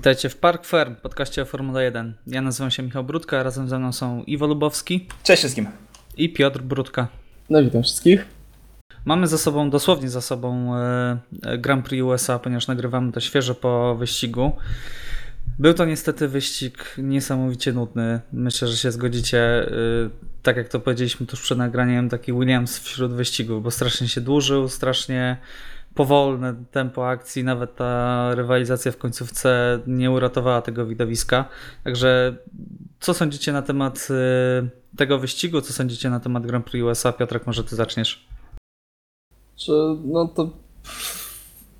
Witajcie 0.00 0.28
w 0.28 0.36
Park 0.36 0.66
Firm, 0.66 0.94
podcaście 1.02 1.42
o 1.42 1.44
Formule 1.44 1.84
1. 1.84 2.14
Ja 2.26 2.42
nazywam 2.42 2.70
się 2.70 2.82
Michał 2.82 3.04
Brudka, 3.04 3.42
razem 3.42 3.68
ze 3.68 3.78
mną 3.78 3.92
są 3.92 4.22
Iwo 4.24 4.46
Lubowski 4.46 5.08
Cześć 5.24 5.40
wszystkim. 5.42 5.66
i 6.16 6.32
Piotr 6.32 6.60
Brudka. 6.62 7.08
No 7.50 7.62
witam 7.62 7.82
wszystkich. 7.82 8.24
Mamy 9.04 9.26
za 9.26 9.38
sobą, 9.38 9.70
dosłownie 9.70 10.08
za 10.10 10.20
sobą 10.20 10.76
e, 10.76 11.18
e, 11.42 11.58
Grand 11.58 11.88
Prix 11.88 12.02
USA, 12.04 12.38
ponieważ 12.38 12.66
nagrywamy 12.66 13.12
to 13.12 13.20
świeżo 13.20 13.54
po 13.54 13.94
wyścigu. 13.96 14.52
Był 15.58 15.74
to 15.74 15.84
niestety 15.84 16.28
wyścig 16.28 16.94
niesamowicie 16.98 17.72
nudny. 17.72 18.20
Myślę, 18.32 18.68
że 18.68 18.76
się 18.76 18.90
zgodzicie. 18.92 19.38
e, 19.40 19.70
Tak 20.42 20.56
jak 20.56 20.68
to 20.68 20.80
powiedzieliśmy 20.80 21.26
tuż 21.26 21.40
przed 21.40 21.58
nagraniem, 21.58 22.08
taki 22.08 22.32
Williams 22.32 22.78
wśród 22.78 23.12
wyścigów, 23.12 23.62
bo 23.62 23.70
strasznie 23.70 24.08
się 24.08 24.20
dłużył, 24.20 24.68
strasznie 24.68 25.36
powolne 25.94 26.54
tempo 26.70 27.08
akcji, 27.08 27.44
nawet 27.44 27.76
ta 27.76 28.34
rywalizacja 28.34 28.92
w 28.92 28.96
końcówce 28.96 29.80
nie 29.86 30.10
uratowała 30.10 30.62
tego 30.62 30.86
widowiska. 30.86 31.44
Także 31.84 32.36
co 33.00 33.14
sądzicie 33.14 33.52
na 33.52 33.62
temat 33.62 34.08
e, 34.10 34.96
tego 34.96 35.18
wyścigu? 35.18 35.60
Co 35.60 35.72
sądzicie 35.72 36.10
na 36.10 36.20
temat 36.20 36.46
Grand 36.46 36.64
Prix 36.64 36.84
USA? 36.84 37.12
Piotrek, 37.12 37.46
może 37.46 37.64
ty 37.64 37.76
zaczniesz? 37.76 38.26
Czy, 39.56 39.72
no 40.04 40.28
to 40.28 40.50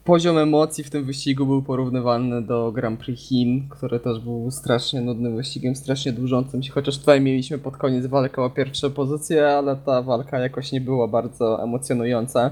poziom 0.04 0.38
emocji 0.38 0.84
w 0.84 0.90
tym 0.90 1.04
wyścigu 1.04 1.46
był 1.46 1.62
porównywalny 1.62 2.42
do 2.42 2.72
Grand 2.72 3.00
Prix 3.00 3.28
Chin, 3.28 3.68
który 3.68 4.00
też 4.00 4.20
był 4.20 4.50
strasznie 4.50 5.00
nudnym 5.00 5.36
wyścigiem, 5.36 5.76
strasznie 5.76 6.12
dłużącym 6.12 6.62
się, 6.62 6.72
chociaż 6.72 6.98
tutaj 6.98 7.20
mieliśmy 7.20 7.58
pod 7.58 7.76
koniec 7.76 8.06
walkę 8.06 8.42
o 8.42 8.50
pierwsze 8.50 8.90
pozycje, 8.90 9.48
ale 9.48 9.76
ta 9.76 10.02
walka 10.02 10.38
jakoś 10.38 10.72
nie 10.72 10.80
była 10.80 11.08
bardzo 11.08 11.62
emocjonująca. 11.62 12.50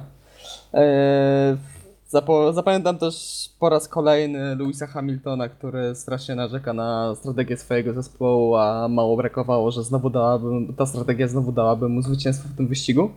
Zapo- 2.11 2.53
zapamiętam 2.53 2.99
też 2.99 3.15
po 3.59 3.69
raz 3.69 3.89
kolejny 3.89 4.57
Louisa 4.57 4.87
Hamiltona, 4.87 5.49
który 5.49 5.95
strasznie 5.95 6.35
narzeka 6.35 6.73
na 6.73 7.15
strategię 7.15 7.57
swojego 7.57 7.93
zespołu, 7.93 8.57
a 8.57 8.89
mało 8.89 9.17
brakowało, 9.17 9.71
że 9.71 9.83
znowu 9.83 10.11
dałaby, 10.11 10.47
ta 10.77 10.87
strategia 10.87 11.29
znowu 11.29 11.53
dałaby 11.53 11.89
mu 11.89 12.03
zwycięstwo 12.03 12.49
w 12.49 12.57
tym 12.57 12.67
wyścigu. 12.69 13.11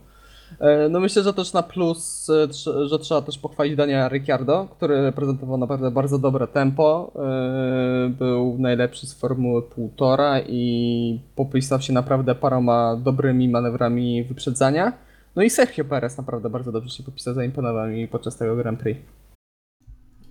E, 0.59 0.89
No 0.89 0.99
myślę, 0.99 1.23
że 1.23 1.33
też 1.33 1.53
na 1.53 1.63
plus, 1.63 2.29
e, 2.29 2.87
że 2.87 2.99
trzeba 2.99 3.21
też 3.21 3.37
pochwalić 3.37 3.75
Dania 3.75 4.09
Ricciardo, 4.09 4.67
który 4.77 5.11
prezentował 5.11 5.57
naprawdę 5.57 5.91
bardzo 5.91 6.19
dobre 6.19 6.47
tempo. 6.47 7.11
E, 7.15 8.09
Był 8.09 8.55
najlepszy 8.59 9.07
z 9.07 9.13
Formuły 9.13 9.61
1,5 9.61 10.43
i 10.47 11.19
popisał 11.35 11.81
się 11.81 11.93
naprawdę 11.93 12.35
paroma 12.35 12.95
dobrymi 12.95 13.49
manewrami 13.49 14.23
wyprzedzania. 14.23 14.93
No 15.35 15.43
i 15.43 15.49
Sergio 15.49 15.85
Perez 15.85 16.17
naprawdę 16.17 16.49
bardzo 16.49 16.71
dobrze 16.71 16.89
się 16.89 17.03
popisał, 17.03 17.33
zaimponował 17.33 17.87
mi 17.87 18.07
podczas 18.07 18.37
tego 18.37 18.55
Grand 18.55 18.79
Prix. 18.79 19.01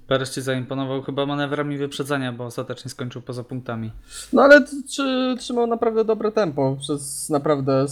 Perez 0.07 0.35
ci 0.35 0.43
zaimponował 0.43 1.03
chyba 1.03 1.27
manewrami 1.27 1.79
wyprzedzania, 1.79 2.33
bo 2.33 2.45
ostatecznie 2.45 2.91
skończył 2.91 3.23
poza 3.23 3.45
punktami. 3.45 3.93
No 4.33 4.43
ale 4.43 4.65
czy, 4.91 5.35
trzymał 5.39 5.67
naprawdę 5.67 6.05
dobre 6.05 6.33
tempo 6.33 6.77
przez 6.81 7.31
naprawdę 7.31 7.87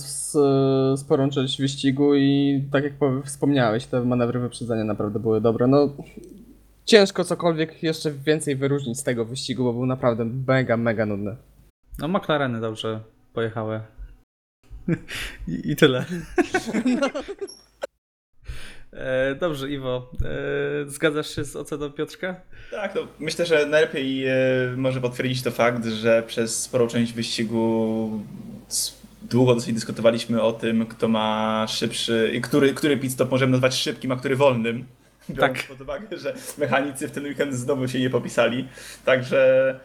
sporą 0.97 1.31
część 1.31 1.61
wyścigu 1.61 2.15
i 2.15 2.65
tak 2.73 2.85
jak 2.85 2.93
wspomniałeś, 3.25 3.87
te 3.87 4.05
manewry 4.05 4.41
wyprzedzania 4.41 4.85
naprawdę 4.85 5.19
były 5.19 5.41
dobre. 5.41 5.67
No 5.67 5.89
ciężko 6.85 7.25
cokolwiek 7.25 7.83
jeszcze 7.83 8.13
więcej 8.13 8.57
wyróżnić 8.57 8.99
z 8.99 9.03
tego 9.03 9.25
wyścigu, 9.25 9.65
bo 9.65 9.73
był 9.73 9.87
naprawdę 9.87 10.25
mega, 10.25 10.77
mega 10.77 11.07
nudny. 11.07 11.37
No 11.99 12.09
McLareny 12.09 12.61
dobrze 12.61 13.01
pojechały. 13.33 13.81
I, 15.49 15.71
I 15.71 15.77
tyle. 15.77 16.05
E, 18.93 19.35
dobrze, 19.35 19.71
Iwo. 19.71 20.11
E, 20.25 20.91
zgadzasz 20.91 21.35
się 21.35 21.45
z 21.45 21.57
oceną 21.57 21.91
Piotrka? 21.91 22.41
Tak, 22.71 22.95
no, 22.95 23.01
myślę, 23.19 23.47
że 23.47 23.67
najlepiej 23.67 24.27
e, 24.27 24.33
może 24.77 25.01
potwierdzić 25.01 25.43
to 25.43 25.51
fakt, 25.51 25.85
że 25.85 26.23
przez 26.27 26.63
sporą 26.63 26.87
część 26.89 27.13
wyścigu 27.13 28.11
długo 29.23 29.55
dosyć 29.55 29.75
dyskutowaliśmy 29.75 30.43
o 30.43 30.53
tym, 30.53 30.87
kto 30.87 31.09
ma 31.09 31.67
szybszy, 31.69 32.31
i 32.35 32.41
który, 32.41 32.75
który 32.75 32.97
pit 32.97 33.13
stop 33.13 33.31
możemy 33.31 33.53
nazwać 33.53 33.75
szybkim, 33.75 34.13
a 34.13 34.17
który 34.17 34.37
wolnym. 34.37 34.85
Biorąc 35.31 35.59
Tak. 35.59 35.67
pod 35.69 35.81
uwagę, 35.81 36.19
że 36.19 36.35
mechanicy 36.59 37.09
w 37.09 37.11
ten 37.11 37.25
weekend 37.25 37.55
znowu 37.55 37.89
się 37.89 38.01
nie 38.01 38.11
popisali. 38.11 38.69
Także 39.05 39.81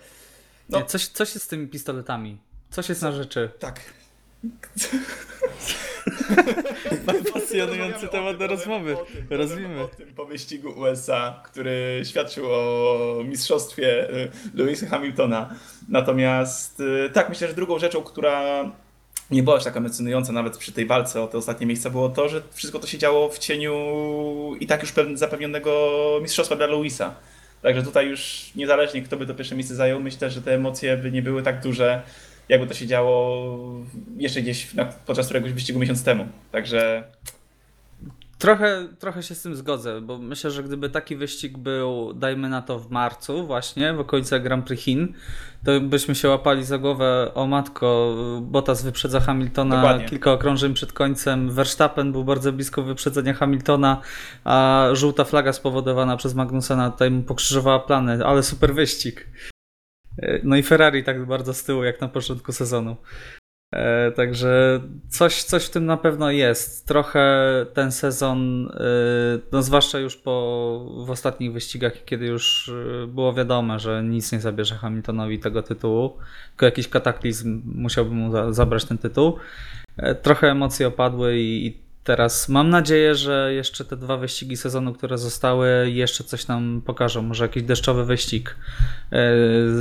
No. 0.69 0.79
Nie, 0.79 0.85
coś, 0.85 1.07
coś 1.07 1.33
jest 1.33 1.45
z 1.45 1.47
tymi 1.47 1.67
pistoletami. 1.67 2.37
Coś 2.69 2.89
jest 2.89 3.01
na 3.01 3.11
rzeczy. 3.11 3.49
tak. 3.59 3.79
Pasjonujący 7.33 8.07
temat 8.07 8.37
do 8.37 8.47
rozmowy. 8.47 8.95
Rozwijmy. 9.29 9.81
O 9.81 9.87
tym 9.87 10.13
po 10.13 10.25
wyścigu 10.25 10.69
USA, 10.69 11.41
który 11.45 12.01
świadczył 12.03 12.45
o 12.51 13.21
mistrzostwie 13.25 14.09
y, 14.09 14.31
Lewisa 14.53 14.87
Hamiltona. 14.87 15.55
Natomiast 15.89 16.79
y, 16.79 17.09
tak, 17.13 17.29
myślę, 17.29 17.47
że 17.47 17.53
drugą 17.53 17.79
rzeczą, 17.79 18.03
która 18.03 18.65
nie 19.31 19.43
była 19.43 19.55
aż 19.55 19.63
taka 19.63 19.79
emocjonująca 19.79 20.31
nawet 20.31 20.57
przy 20.57 20.71
tej 20.71 20.85
walce 20.85 21.21
o 21.21 21.27
te 21.27 21.37
ostatnie 21.37 21.67
miejsca, 21.67 21.89
było 21.89 22.09
to, 22.09 22.29
że 22.29 22.41
wszystko 22.53 22.79
to 22.79 22.87
się 22.87 22.97
działo 22.97 23.29
w 23.29 23.39
cieniu 23.39 23.75
i 24.59 24.67
tak 24.67 24.81
już 24.81 24.93
zapewnionego 25.13 26.19
mistrzostwa 26.21 26.55
dla 26.55 26.67
Lewisa. 26.67 27.15
Także 27.61 27.83
tutaj 27.83 28.07
już 28.07 28.51
niezależnie 28.55 29.01
kto 29.01 29.17
by 29.17 29.27
to 29.27 29.33
pierwsze 29.33 29.55
miejsce 29.55 29.75
zajął, 29.75 29.99
myślę, 29.99 30.29
że 30.29 30.41
te 30.41 30.53
emocje 30.53 30.97
by 30.97 31.11
nie 31.11 31.21
były 31.21 31.43
tak 31.43 31.61
duże, 31.61 32.01
jakby 32.49 32.67
to 32.67 32.73
się 32.73 32.87
działo 32.87 33.57
jeszcze 34.17 34.41
gdzieś 34.41 34.73
na, 34.73 34.85
podczas 34.85 35.25
któregoś 35.25 35.53
wyścigu 35.53 35.79
miesiąc 35.79 36.03
temu. 36.03 36.27
Także 36.51 37.03
Trochę, 38.43 38.87
trochę 38.99 39.23
się 39.23 39.35
z 39.35 39.41
tym 39.41 39.55
zgodzę, 39.55 40.01
bo 40.01 40.17
myślę, 40.17 40.51
że 40.51 40.63
gdyby 40.63 40.89
taki 40.89 41.15
wyścig 41.15 41.57
był, 41.57 42.13
dajmy 42.13 42.49
na 42.49 42.61
to 42.61 42.79
w 42.79 42.91
marcu, 42.91 43.47
właśnie 43.47 43.93
w 43.93 43.99
okolicach 43.99 44.43
Grand 44.43 44.65
Prix 44.65 44.83
Chin, 44.83 45.13
to 45.65 45.81
byśmy 45.81 46.15
się 46.15 46.29
łapali 46.29 46.63
za 46.63 46.77
głowę, 46.77 47.31
o 47.33 47.47
matko, 47.47 48.15
Bottas 48.41 48.83
wyprzedza 48.83 49.19
Hamiltona 49.19 49.75
Dokładnie. 49.75 50.05
kilka 50.05 50.31
okrążeń 50.31 50.73
przed 50.73 50.93
końcem, 50.93 51.51
Verstappen 51.51 52.11
był 52.11 52.23
bardzo 52.23 52.53
blisko 52.53 52.83
wyprzedzenia 52.83 53.33
Hamiltona, 53.33 54.01
a 54.43 54.87
żółta 54.93 55.23
flaga 55.23 55.53
spowodowana 55.53 56.17
przez 56.17 56.33
Magnusena 56.33 56.91
tutaj 56.91 57.11
mu 57.11 57.23
pokrzyżowała 57.23 57.79
plany, 57.79 58.25
ale 58.25 58.43
super 58.43 58.73
wyścig. 58.73 59.27
E, 60.17 60.39
No 60.43 60.55
i 60.55 60.63
Ferrari 60.63 61.03
tak 61.03 61.25
bardzo 61.25 61.53
z 61.53 61.63
tyłu 61.63 61.83
jak 61.83 62.01
na 62.01 62.07
początku 62.07 62.51
sezonu. 62.51 62.95
E, 63.73 64.11
Także 64.11 64.81
coś, 65.09 65.43
coś 65.43 65.65
w 65.65 65.69
tym 65.69 65.85
na 65.85 65.97
pewno 65.97 66.31
jest. 66.31 66.87
Trochę 66.87 67.45
ten 67.73 67.91
sezon, 67.91 68.69
e, 68.73 68.79
no 69.51 69.61
zwłaszcza 69.61 69.99
już 69.99 70.17
po, 70.17 71.03
w 71.05 71.11
ostatnich 71.11 71.53
wyścigach, 71.53 72.05
kiedy 72.05 72.25
już 72.25 72.71
było 73.07 73.33
wiadome, 73.33 73.79
że 73.79 74.03
nic 74.03 74.31
nie 74.31 74.39
zabierze 74.39 74.75
Hamiltonowi 74.75 75.39
tego 75.39 75.63
tytułu, 75.63 76.17
tylko 76.49 76.65
jakiś 76.65 76.87
kataklizm 76.87 77.61
musiałby 77.65 78.11
mu 78.11 78.31
za, 78.31 78.53
zabrać 78.53 78.85
ten 78.85 78.97
tytuł. 78.97 79.37
Trochę 80.21 80.51
emocje 80.51 80.87
opadły 80.87 81.37
i, 81.37 81.67
i 81.67 81.82
teraz 82.03 82.49
mam 82.49 82.69
nadzieję, 82.69 83.15
że 83.15 83.53
jeszcze 83.53 83.85
te 83.85 83.97
dwa 83.97 84.17
wyścigi 84.17 84.57
sezonu, 84.57 84.93
które 84.93 85.17
zostały, 85.17 85.91
jeszcze 85.91 86.23
coś 86.23 86.47
nam 86.47 86.81
pokażą. 86.85 87.21
Może 87.21 87.43
jakiś 87.45 87.63
deszczowy 87.63 88.05
wyścig. 88.05 88.55
E, 89.11 89.33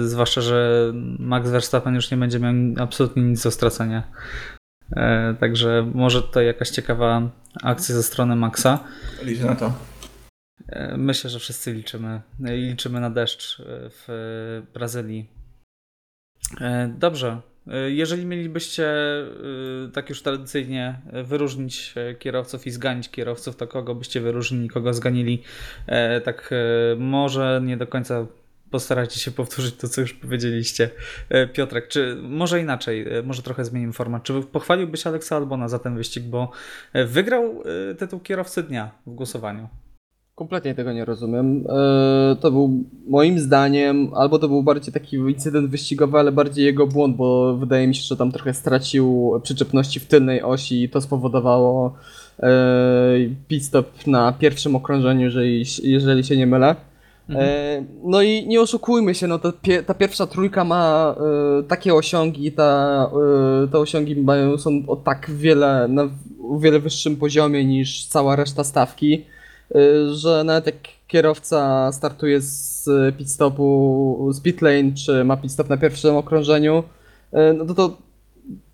Zwłaszcza, 0.05 0.41
że 0.41 0.93
Max 1.19 1.51
Verstappen 1.51 1.95
już 1.95 2.11
nie 2.11 2.17
będzie 2.17 2.39
miał 2.39 2.55
absolutnie 2.79 3.23
nic 3.23 3.43
do 3.43 3.51
stracenia. 3.51 4.03
E, 4.97 5.35
Także 5.41 5.91
może 5.95 6.23
tutaj 6.23 6.47
jakaś 6.47 6.71
ciekawa 6.71 7.31
akcja 7.63 7.95
ze 7.95 8.03
strony 8.03 8.37
Maxa. 8.37 8.79
liczę 9.23 9.45
na 9.45 9.55
to. 9.57 9.73
E, 10.69 10.97
Myślę, 10.97 11.31
że 11.31 11.39
wszyscy 11.39 11.73
liczymy. 11.73 12.21
Liczymy 12.41 13.01
na 13.01 13.11
deszcz 13.11 13.63
w 13.67 14.63
Brazylii. 14.75 15.31
Dobrze. 16.89 17.41
E, 17.67 17.91
Jeżeli 17.91 18.27
mielibyście 18.27 18.87
e, 18.89 19.27
tak 19.93 20.09
już 20.09 20.23
tradycyjnie 20.23 21.01
e, 21.13 21.23
wyróżnić 21.23 21.95
kierowców 22.19 22.67
i 22.67 22.71
zganić 22.71 23.11
kierowców, 23.11 23.57
to 23.57 23.67
kogo 23.67 23.95
byście 23.95 24.21
wyróżnili, 24.21 24.69
kogo 24.69 24.95
zganili? 24.95 25.43
Tak 26.25 26.51
może 26.99 27.61
nie 27.65 27.77
do 27.77 27.87
końca 27.87 28.27
postarajcie 28.71 29.21
się 29.21 29.31
powtórzyć 29.31 29.77
to, 29.77 29.89
co 29.89 30.01
już 30.01 30.15
powiedzieliście. 30.15 30.91
Piotrek, 31.53 31.89
czy 31.89 32.17
może 32.23 32.61
inaczej, 32.61 33.07
może 33.25 33.43
trochę 33.43 33.65
zmienimy 33.65 33.93
format. 33.93 34.23
Czy 34.23 34.43
pochwaliłbyś 34.43 35.07
Aleksa 35.07 35.37
Albona 35.37 35.69
za 35.69 35.79
ten 35.79 35.97
wyścig, 35.97 36.25
bo 36.25 36.51
wygrał 37.07 37.63
tytuł 37.99 38.21
kierowcy 38.21 38.63
dnia 38.63 38.91
w 39.07 39.15
głosowaniu? 39.15 39.69
Kompletnie 40.43 40.75
tego 40.75 40.93
nie 40.93 41.05
rozumiem. 41.05 41.65
E, 41.69 42.37
To 42.41 42.51
był 42.51 42.85
moim 43.09 43.39
zdaniem, 43.39 44.11
albo 44.15 44.39
to 44.39 44.49
był 44.49 44.63
bardziej 44.63 44.93
taki 44.95 45.17
incydent 45.17 45.71
wyścigowy, 45.71 46.19
ale 46.19 46.33
bardziej 46.33 46.65
jego 46.65 46.87
błąd, 46.87 47.17
bo 47.17 47.57
wydaje 47.57 47.87
mi 47.89 47.95
się, 47.95 48.03
że 48.03 48.17
tam 48.17 48.33
trochę 48.33 48.55
stracił 48.55 49.33
przyczepności 49.43 50.01
w 50.01 50.07
tylnej 50.07 50.43
osi 50.43 50.83
i 50.83 50.89
to 50.89 51.01
spowodowało 51.01 51.95
e, 52.43 52.51
pit 53.49 53.65
stop 53.65 54.07
na 54.07 54.33
pierwszym 54.33 54.77
okrążeniu, 54.77 55.21
jeżeli, 55.21 55.65
jeżeli 55.83 56.25
się 56.25 56.37
nie 56.37 56.47
mylę. 56.47 56.77
E, 57.31 57.85
No 58.05 58.23
i 58.23 58.47
nie 58.47 58.61
oszukujmy 58.61 59.15
się, 59.15 59.27
no 59.27 59.39
pie, 59.63 59.83
ta 59.83 59.95
pierwsza 59.95 60.27
trójka 60.27 60.65
ma 60.65 61.15
e, 61.61 61.63
takie 61.63 61.95
osiągi, 61.95 62.53
ta, 62.53 63.11
e, 63.65 63.69
te 63.69 63.79
osiągi 63.79 64.17
mają, 64.17 64.59
są 64.59 64.71
o 64.87 64.97
tak 64.97 65.31
wiele, 65.31 65.89
na 65.89 66.09
o 66.51 66.59
wiele 66.59 66.81
wyższym 66.81 67.17
poziomie 67.17 67.65
niż 67.65 68.07
cała 68.07 68.37
reszta 68.37 68.65
stawki. 68.65 69.25
Y, 69.77 70.15
że 70.15 70.45
nawet 70.45 70.67
jak 70.67 70.77
kierowca 71.07 71.93
startuje 71.93 72.41
z 72.41 72.89
pit 73.17 73.31
stopu, 73.31 74.29
z 74.33 74.41
pit 74.41 74.63
lane, 74.63 74.93
czy 74.93 75.25
ma 75.25 75.37
pit 75.37 75.53
stop 75.53 75.69
na 75.69 75.77
pierwszym 75.77 76.17
okrążeniu, 76.17 76.83
y, 77.35 77.55
no 77.55 77.65
to, 77.65 77.75
to 77.75 77.97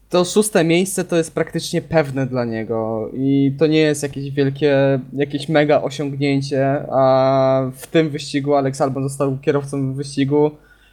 to 0.09 0.25
szóste 0.25 0.65
miejsce 0.65 1.05
to 1.05 1.17
jest 1.17 1.35
praktycznie 1.35 1.83
pewne 1.83 2.27
dla 2.27 2.45
niego 2.45 3.11
i 3.15 3.53
to 3.59 3.67
nie 3.67 3.79
jest 3.79 4.03
jakieś 4.03 4.31
wielkie, 4.31 5.01
jakieś 5.13 5.49
mega 5.49 5.83
osiągnięcie, 5.83 6.87
a 6.93 7.71
w 7.75 7.87
tym 7.87 8.11
wyścigu 8.11 8.55
Alex 8.55 8.81
Albon 8.81 9.03
został 9.03 9.39
kierowcą 9.39 9.95
wyścigu. 9.95 10.51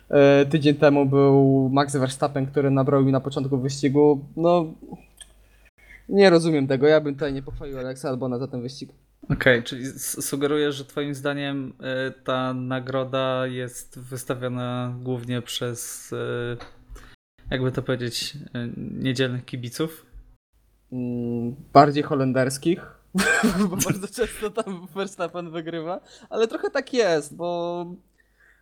E, 0.10 0.46
Tydzień 0.46 0.76
temu 0.76 1.06
był 1.06 1.70
Max 1.74 1.96
Verstappen, 1.96 2.46
który 2.46 2.72
nabrał 2.72 3.04
mi 3.04 3.12
na 3.12 3.20
początku 3.20 3.58
wyścigu. 3.58 4.20
No, 4.38 4.66
nie 6.10 6.30
rozumiem 6.30 6.68
tego. 6.68 6.88
Ja 6.88 7.02
bym 7.02 7.14
tutaj 7.14 7.34
nie 7.34 7.42
pochwalił 7.42 7.80
Alexa 7.80 8.10
Albona 8.10 8.40
za 8.40 8.48
ten 8.48 8.62
wyścig. 8.62 8.90
Okej, 9.30 9.64
czyli 9.64 9.86
s- 9.86 10.26
sugerujesz, 10.26 10.76
że 10.76 10.86
twoim 10.86 11.16
zdaniem 11.16 11.74
y, 12.10 12.24
ta 12.24 12.54
nagroda 12.54 13.48
jest 13.48 14.00
wystawiona 14.00 14.96
głównie 15.02 15.42
przez, 15.42 16.12
y, 16.12 16.58
jakby 17.52 17.72
to 17.72 17.82
powiedzieć, 17.82 18.34
y, 18.36 18.72
niedzielnych 18.78 19.46
kibiców? 19.46 20.06
Mm, 20.92 21.56
bardziej 21.74 22.04
holenderskich, 22.04 22.82
bo 23.70 23.78
bardzo 23.78 24.08
często 24.08 24.50
tam 24.64 24.88
Verstappen 24.96 25.52
wygrywa, 25.52 26.00
ale 26.30 26.48
trochę 26.48 26.70
tak 26.70 26.94
jest, 26.94 27.36
bo 27.36 27.86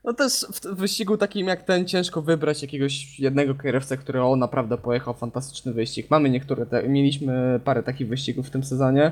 no 0.03 0.13
też 0.13 0.45
w 0.53 0.75
wyścigu 0.75 1.17
takim 1.17 1.47
jak 1.47 1.63
ten 1.63 1.87
ciężko 1.87 2.21
wybrać 2.21 2.61
jakiegoś 2.61 3.19
jednego 3.19 3.55
kierowcę, 3.55 3.97
który 3.97 4.21
o 4.23 4.35
naprawdę 4.35 4.77
pojechał 4.77 5.13
fantastyczny 5.13 5.73
wyścig. 5.73 6.09
Mamy 6.09 6.29
niektóre, 6.29 6.65
te, 6.65 6.87
mieliśmy 6.89 7.59
parę 7.63 7.83
takich 7.83 8.07
wyścigów 8.07 8.47
w 8.47 8.49
tym 8.49 8.63
sezonie, 8.63 9.11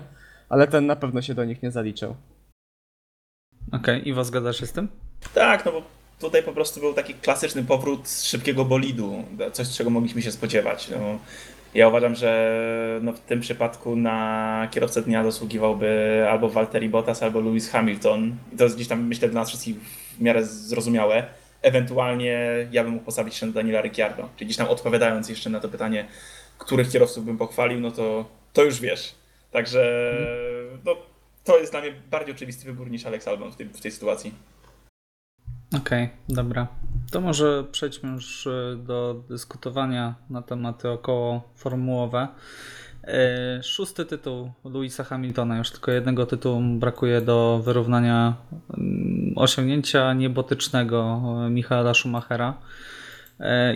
ale 0.51 0.67
ten 0.67 0.85
na 0.85 0.95
pewno 0.95 1.21
się 1.21 1.33
do 1.33 1.45
nich 1.45 1.63
nie 1.63 1.71
zaliczył. 1.71 2.15
Okej, 3.71 4.09
Iwo, 4.09 4.23
zgadzasz 4.23 4.59
się 4.59 4.67
z 4.67 4.71
tym? 4.71 4.87
Tak, 5.33 5.65
no 5.65 5.71
bo 5.71 5.81
tutaj 6.19 6.43
po 6.43 6.51
prostu 6.51 6.79
był 6.79 6.93
taki 6.93 7.13
klasyczny 7.13 7.63
powrót 7.63 8.09
szybkiego 8.09 8.65
bolidu, 8.65 9.23
coś 9.51 9.69
czego 9.69 9.89
mogliśmy 9.89 10.21
się 10.21 10.31
spodziewać. 10.31 10.89
No, 10.89 11.19
ja 11.73 11.87
uważam, 11.87 12.15
że 12.15 12.99
no, 13.03 13.13
w 13.13 13.19
tym 13.19 13.39
przypadku 13.39 13.95
na 13.95 14.67
kierowcę 14.71 15.01
dnia 15.01 15.23
zasługiwałby 15.23 16.25
albo 16.29 16.49
Valtteri 16.49 16.89
Bottas, 16.89 17.23
albo 17.23 17.39
Lewis 17.39 17.69
Hamilton. 17.69 18.35
I 18.53 18.57
to 18.57 18.63
jest 18.63 18.75
gdzieś 18.75 18.87
tam, 18.87 19.07
myślę, 19.07 19.29
dla 19.29 19.41
nas 19.41 19.49
wszystkich 19.49 19.75
w 20.17 20.21
miarę 20.21 20.45
zrozumiałe. 20.45 21.25
Ewentualnie 21.61 22.67
ja 22.71 22.83
bym 22.83 22.93
mógł 22.93 23.05
postawić 23.05 23.33
jeszcze 23.33 23.45
na 23.45 23.51
Daniela 23.51 23.81
Ricciardo. 23.81 24.29
Czyli 24.35 24.45
gdzieś 24.45 24.57
tam 24.57 24.67
odpowiadając 24.67 25.29
jeszcze 25.29 25.49
na 25.49 25.59
to 25.59 25.69
pytanie, 25.69 26.05
których 26.57 26.89
kierowców 26.89 27.25
bym 27.25 27.37
pochwalił, 27.37 27.79
no 27.79 27.91
to, 27.91 28.25
to 28.53 28.63
już 28.63 28.79
wiesz. 28.79 29.20
Także 29.51 30.13
no, 30.85 30.95
to 31.43 31.57
jest 31.57 31.71
dla 31.71 31.81
mnie 31.81 31.93
bardziej 32.11 32.35
oczywisty 32.35 32.65
wybór 32.65 32.91
niż 32.91 33.05
Alex 33.05 33.27
Albon 33.27 33.51
w 33.51 33.55
tej, 33.55 33.65
w 33.65 33.81
tej 33.81 33.91
sytuacji. 33.91 34.33
Okej, 35.77 36.09
dobra. 36.29 36.67
To 37.11 37.21
może 37.21 37.63
przejdźmy 37.71 38.11
już 38.11 38.45
y, 38.45 38.77
do 38.83 39.23
dyskutowania 39.29 40.15
na 40.29 40.41
tematy 40.41 40.89
około 40.89 41.49
formułowe. 41.55 42.27
Y, 43.59 43.63
Szósty 43.63 44.05
tytuł 44.05 44.51
Louisa 44.65 45.03
Hamiltona. 45.03 45.57
Już 45.57 45.71
tylko 45.71 45.91
jednego 45.91 46.25
tytułu 46.25 46.61
brakuje 46.61 47.21
do 47.21 47.61
wyrównania 47.65 48.35
mm, 48.77 49.33
osiągnięcia 49.35 50.13
niebotycznego 50.13 51.21
y, 51.47 51.49
Michaela 51.49 51.93
Schumachera. 51.93 52.57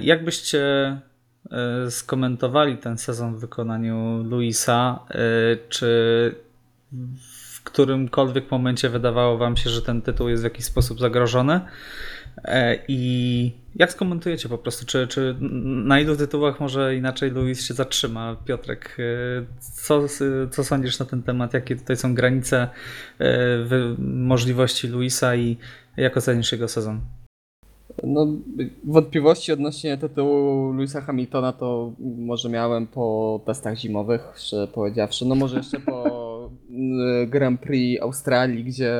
Jak 0.01 0.23
byście 0.23 0.87
y, 0.87 1.14
skomentowali 1.89 2.77
ten 2.77 2.97
sezon 2.97 3.35
w 3.35 3.39
wykonaniu 3.39 4.23
Luisa? 4.23 4.99
Y, 5.11 5.57
Czy 5.69 6.35
w 7.53 7.63
którymkolwiek 7.63 8.51
momencie 8.51 8.89
wydawało 8.89 9.37
wam 9.37 9.57
się, 9.57 9.69
że 9.69 9.81
ten 9.81 10.01
tytuł 10.01 10.29
jest 10.29 10.43
w 10.43 10.43
jakiś 10.43 10.65
sposób 10.65 10.99
zagrożony? 10.99 11.61
E, 12.43 12.79
I 12.87 13.51
jak 13.75 13.91
skomentujecie 13.91 14.49
po 14.49 14.57
prostu, 14.57 14.85
czy, 14.85 15.07
czy 15.07 15.35
na 15.85 15.99
ilu 15.99 16.15
tytułach 16.15 16.59
może 16.59 16.95
inaczej 16.95 17.31
Luis 17.31 17.67
się 17.67 17.73
zatrzyma? 17.73 18.35
Piotrek, 18.45 18.97
e, 18.99 19.45
co, 19.59 20.07
co 20.51 20.63
sądzisz 20.63 20.99
na 20.99 21.05
ten 21.05 21.23
temat? 21.23 21.53
Jakie 21.53 21.75
tutaj 21.75 21.97
są 21.97 22.13
granice 22.13 22.69
e, 23.19 23.27
możliwości 23.99 24.87
Luisa 24.87 25.35
i 25.35 25.57
jak 25.97 26.17
ocenisz 26.17 26.51
jego 26.51 26.67
sezon? 26.67 27.01
No, 28.03 28.27
wątpliwości 28.83 29.51
odnośnie 29.51 29.97
tytułu 29.97 30.71
Louisa 30.73 31.01
Hamiltona 31.01 31.53
to 31.53 31.91
może 31.99 32.49
miałem 32.49 32.87
po 32.87 33.39
testach 33.45 33.77
zimowych, 33.77 34.33
szczerze 34.35 34.67
powiedziawszy. 34.67 35.25
No 35.25 35.35
może 35.35 35.57
jeszcze 35.57 35.79
po 35.79 36.49
y, 37.23 37.27
Grand 37.27 37.61
Prix 37.61 38.01
Australii, 38.01 38.63
gdzie 38.63 38.93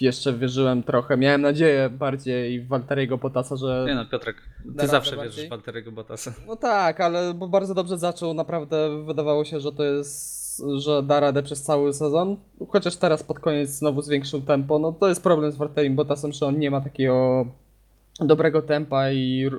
jeszcze 0.00 0.32
wierzyłem 0.32 0.82
trochę. 0.82 1.16
Miałem 1.16 1.40
nadzieję 1.40 1.90
bardziej 1.90 2.60
w 2.60 2.68
Walteriego 2.68 3.18
Bottasa, 3.18 3.56
że... 3.56 3.84
Nie 3.88 3.94
no, 3.94 4.06
Piotrek, 4.06 4.36
ty 4.78 4.86
zawsze 4.86 5.10
radę 5.10 5.22
wierzysz 5.22 5.36
bardziej? 5.36 5.46
w 5.46 5.50
Walteriego 5.50 5.92
Bottasa. 5.92 6.32
No 6.46 6.56
tak, 6.56 7.00
ale 7.00 7.34
bo 7.34 7.48
bardzo 7.48 7.74
dobrze 7.74 7.98
zaczął, 7.98 8.34
naprawdę 8.34 9.04
wydawało 9.04 9.44
się, 9.44 9.60
że 9.60 9.72
to 9.72 9.84
jest, 9.84 10.62
że 10.76 11.02
da 11.02 11.20
radę 11.20 11.42
przez 11.42 11.62
cały 11.62 11.92
sezon. 11.92 12.36
Chociaż 12.68 12.96
teraz 12.96 13.22
pod 13.22 13.40
koniec 13.40 13.70
znowu 13.70 14.02
zwiększył 14.02 14.40
tempo, 14.40 14.78
no 14.78 14.92
to 14.92 15.08
jest 15.08 15.22
problem 15.22 15.52
z 15.52 15.56
Walterim 15.56 15.96
Bottasem, 15.96 16.32
że 16.32 16.46
on 16.46 16.58
nie 16.58 16.70
ma 16.70 16.80
takiego 16.80 17.46
dobrego 18.20 18.62
tempa 18.62 19.10
i 19.10 19.50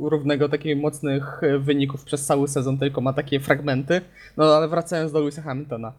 równego 0.00 0.48
takich 0.48 0.80
mocnych 0.80 1.40
wyników 1.58 2.04
przez 2.04 2.26
cały 2.26 2.48
sezon, 2.48 2.78
tylko 2.78 3.00
ma 3.00 3.12
takie 3.12 3.40
fragmenty. 3.40 4.00
No 4.36 4.44
ale 4.56 4.68
wracając 4.68 5.12
do 5.12 5.20
Louisa 5.20 5.42
Hamiltona. 5.42 5.92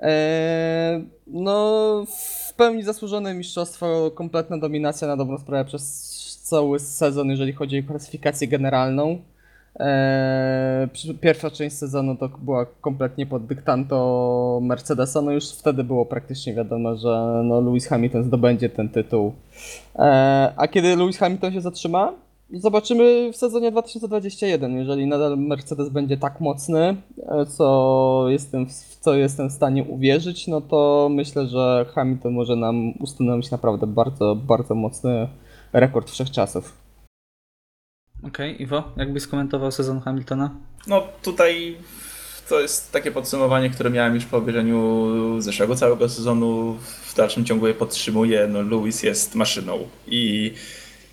Eee, 0.00 1.04
no, 1.26 2.04
w 2.48 2.54
pełni 2.54 2.82
zasłużone 2.82 3.34
mistrzostwo, 3.34 4.10
kompletna 4.10 4.58
dominacja 4.58 5.08
na 5.08 5.16
dobrą 5.16 5.38
sprawę 5.38 5.64
przez 5.64 5.82
cały 6.42 6.78
sezon, 6.78 7.30
jeżeli 7.30 7.52
chodzi 7.52 7.78
o 7.78 7.82
klasyfikację 7.88 8.48
generalną. 8.48 9.22
Eee, 9.78 10.88
pierwsza 11.20 11.50
część 11.50 11.76
sezonu 11.76 12.16
to 12.16 12.28
była 12.28 12.66
kompletnie 12.80 13.26
pod 13.26 13.46
dyktanto 13.46 14.58
Mercedesa, 14.62 15.22
no 15.22 15.30
już 15.30 15.52
wtedy 15.52 15.84
było 15.84 16.06
praktycznie 16.06 16.54
wiadomo, 16.54 16.96
że 16.96 17.42
no 17.44 17.60
Lewis 17.60 17.86
Hamilton 17.86 18.24
zdobędzie 18.24 18.68
ten 18.68 18.88
tytuł. 18.88 19.32
Eee, 19.96 20.48
a 20.56 20.68
kiedy 20.68 20.96
Lewis 20.96 21.18
Hamilton 21.18 21.52
się 21.52 21.60
zatrzyma? 21.60 22.12
Zobaczymy 22.54 23.32
w 23.32 23.36
sezonie 23.36 23.70
2021, 23.70 24.78
jeżeli 24.78 25.06
nadal 25.06 25.38
Mercedes 25.38 25.88
będzie 25.88 26.16
tak 26.16 26.40
mocny, 26.40 26.96
e, 27.28 27.46
co 27.46 28.24
jestem, 28.28 28.66
w 28.66 28.72
co 29.00 29.14
jestem 29.14 29.48
w 29.48 29.52
stanie 29.52 29.84
uwierzyć, 29.84 30.46
no 30.46 30.60
to 30.60 31.08
myślę, 31.10 31.46
że 31.46 31.86
Hamilton 31.94 32.32
może 32.32 32.56
nam 32.56 32.92
ustanowić 33.00 33.50
naprawdę 33.50 33.86
bardzo, 33.86 34.36
bardzo 34.36 34.74
mocny 34.74 35.28
rekord 35.72 36.10
wszechczasów. 36.10 36.81
Okej, 38.26 38.62
Iwo, 38.62 38.92
jakbyś 38.96 39.22
skomentował 39.22 39.72
sezon 39.72 40.00
Hamiltona? 40.00 40.50
No 40.86 41.08
tutaj 41.22 41.76
to 42.48 42.60
jest 42.60 42.92
takie 42.92 43.10
podsumowanie, 43.10 43.70
które 43.70 43.90
miałem 43.90 44.14
już 44.14 44.24
po 44.24 44.36
obejrzeniu 44.36 45.06
zeszłego 45.38 45.76
całego 45.76 46.08
sezonu. 46.08 46.76
W 46.80 47.14
dalszym 47.14 47.44
ciągu 47.44 47.66
je 47.66 47.74
podtrzymuję. 47.74 48.48
No, 48.48 48.62
Lewis 48.62 49.02
jest 49.02 49.34
maszyną 49.34 49.88
i 50.06 50.52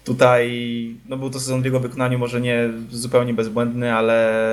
tutaj 0.06 0.96
no, 1.10 1.18
był 1.18 1.30
to 1.30 1.40
sezon 1.40 1.62
w 1.62 1.66
jego 1.66 1.80
wykonaniu 1.80 2.20
może 2.20 2.42
nie 2.42 2.70
zupełnie 2.92 3.34
bezbłędny, 3.34 3.94
ale 3.94 4.44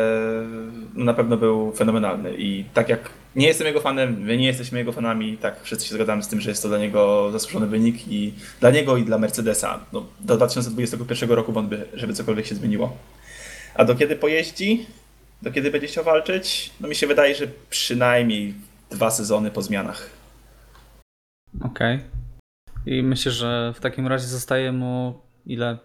na 0.94 1.14
pewno 1.14 1.36
był 1.36 1.72
fenomenalny 1.72 2.34
i 2.38 2.64
tak 2.74 2.88
jak 2.88 3.10
nie 3.36 3.46
jestem 3.46 3.66
jego 3.66 3.80
fanem, 3.80 4.20
my 4.20 4.36
nie 4.36 4.46
jesteśmy 4.46 4.78
jego 4.78 4.92
fanami, 4.92 5.38
tak 5.38 5.62
wszyscy 5.62 5.88
się 5.88 5.94
zgadzamy 5.94 6.22
z 6.22 6.28
tym, 6.28 6.40
że 6.40 6.50
jest 6.50 6.62
to 6.62 6.68
dla 6.68 6.78
niego 6.78 7.30
zasłużony 7.32 7.66
wynik 7.66 8.08
i 8.08 8.34
dla 8.60 8.70
niego 8.70 8.96
i 8.96 9.04
dla 9.04 9.18
Mercedesa. 9.18 9.80
No, 9.92 10.06
do 10.20 10.36
2021 10.36 11.30
roku 11.30 11.52
wątpię, 11.52 11.84
żeby 11.94 12.14
cokolwiek 12.14 12.46
się 12.46 12.54
zmieniło. 12.54 12.96
A 13.74 13.84
do 13.84 13.94
kiedy 13.94 14.16
pojeździ? 14.16 14.86
Do 15.42 15.52
kiedy 15.52 15.70
będzie 15.70 15.86
chciał 15.86 16.04
walczyć? 16.04 16.70
No 16.80 16.88
mi 16.88 16.94
się 16.94 17.06
wydaje, 17.06 17.34
że 17.34 17.46
przynajmniej 17.70 18.54
dwa 18.90 19.10
sezony 19.10 19.50
po 19.50 19.62
zmianach. 19.62 20.10
Okej. 21.64 22.00
I 22.86 23.02
myślę, 23.02 23.32
że 23.32 23.72
w 23.76 23.80
takim 23.80 24.06
razie 24.06 24.26
zostaje 24.26 24.72
mu 24.72 25.14
ile? 25.46 25.78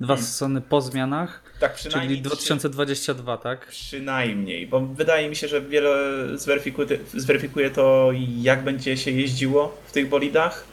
Dwa 0.00 0.14
Hmm. 0.14 0.26
sezony 0.26 0.60
po 0.60 0.80
zmianach, 0.80 1.42
Tak 1.60 1.74
przynajmniej. 1.74 2.08
czyli 2.08 2.22
2022, 2.22 3.36
tak? 3.36 3.66
Przynajmniej, 3.66 4.66
bo 4.66 4.80
wydaje 4.80 5.28
mi 5.28 5.36
się, 5.36 5.48
że 5.48 5.60
wiele 5.62 5.98
zweryfikuje, 6.38 6.98
zweryfikuje 7.14 7.70
to, 7.70 8.10
jak 8.40 8.64
będzie 8.64 8.96
się 8.96 9.10
jeździło 9.10 9.74
w 9.86 9.92
tych 9.92 10.08
bolidach. 10.08 10.64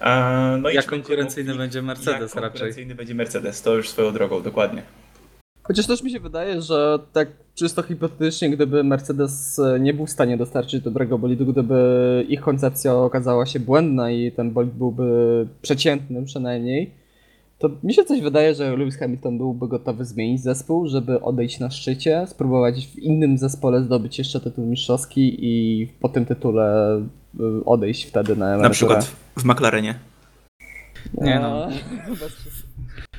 E, 0.00 0.58
No 0.62 0.70
i 0.70 0.74
Jak 0.74 0.84
będzie 0.84 1.02
konkurencyjny 1.02 1.50
mógł- 1.50 1.58
będzie 1.62 1.82
Mercedes 1.82 2.20
jak 2.20 2.20
raczej. 2.34 2.50
konkurencyjny 2.50 2.94
będzie 2.94 3.14
Mercedes, 3.14 3.62
to 3.62 3.74
już 3.74 3.88
swoją 3.88 4.12
drogą, 4.12 4.42
dokładnie. 4.42 4.82
Chociaż 5.62 5.86
też 5.86 6.02
mi 6.02 6.10
się 6.10 6.20
wydaje, 6.20 6.62
że 6.62 6.98
tak 7.12 7.28
czysto 7.54 7.82
hipotetycznie, 7.82 8.50
gdyby 8.50 8.84
Mercedes 8.84 9.58
e, 9.58 9.80
nie 9.80 9.94
był 9.94 10.06
w 10.06 10.10
stanie 10.10 10.36
dostarczyć 10.36 10.82
dobrego 10.82 11.18
bolidu, 11.18 11.46
gdyby 11.46 11.78
ich 12.28 12.40
koncepcja 12.40 12.94
okazała 12.94 13.46
się 13.46 13.60
błędna 13.60 14.10
i 14.10 14.32
ten 14.32 14.50
bolid 14.50 14.72
byłby 14.72 15.04
przeciętny 15.62 16.24
przynajmniej, 16.24 16.90
to 17.68 17.76
mi 17.86 17.94
się 17.94 18.04
coś 18.04 18.20
wydaje, 18.20 18.54
że 18.54 18.76
Lewis 18.76 18.96
Hamilton 18.98 19.38
byłby 19.38 19.68
gotowy 19.68 20.04
zmienić 20.04 20.42
zespół, 20.42 20.88
żeby 20.88 21.20
odejść 21.20 21.60
na 21.60 21.70
szczycie, 21.70 22.24
spróbować 22.26 22.86
w 22.86 22.98
innym 22.98 23.38
zespole 23.38 23.82
zdobyć 23.82 24.18
jeszcze 24.18 24.40
tytuł 24.40 24.66
mistrzowski 24.66 25.36
i 25.40 25.86
po 26.00 26.08
tym 26.08 26.26
tytule 26.26 26.96
y, 27.40 27.64
odejść 27.64 28.04
wtedy 28.04 28.36
na 28.36 28.46
Na 28.46 28.54
emeryturę. 28.54 28.70
przykład 28.70 29.04
w 29.38 29.44
McLarenie. 29.44 29.94
Nie 31.20 31.40
no. 31.40 31.68
Bez- 32.08 32.64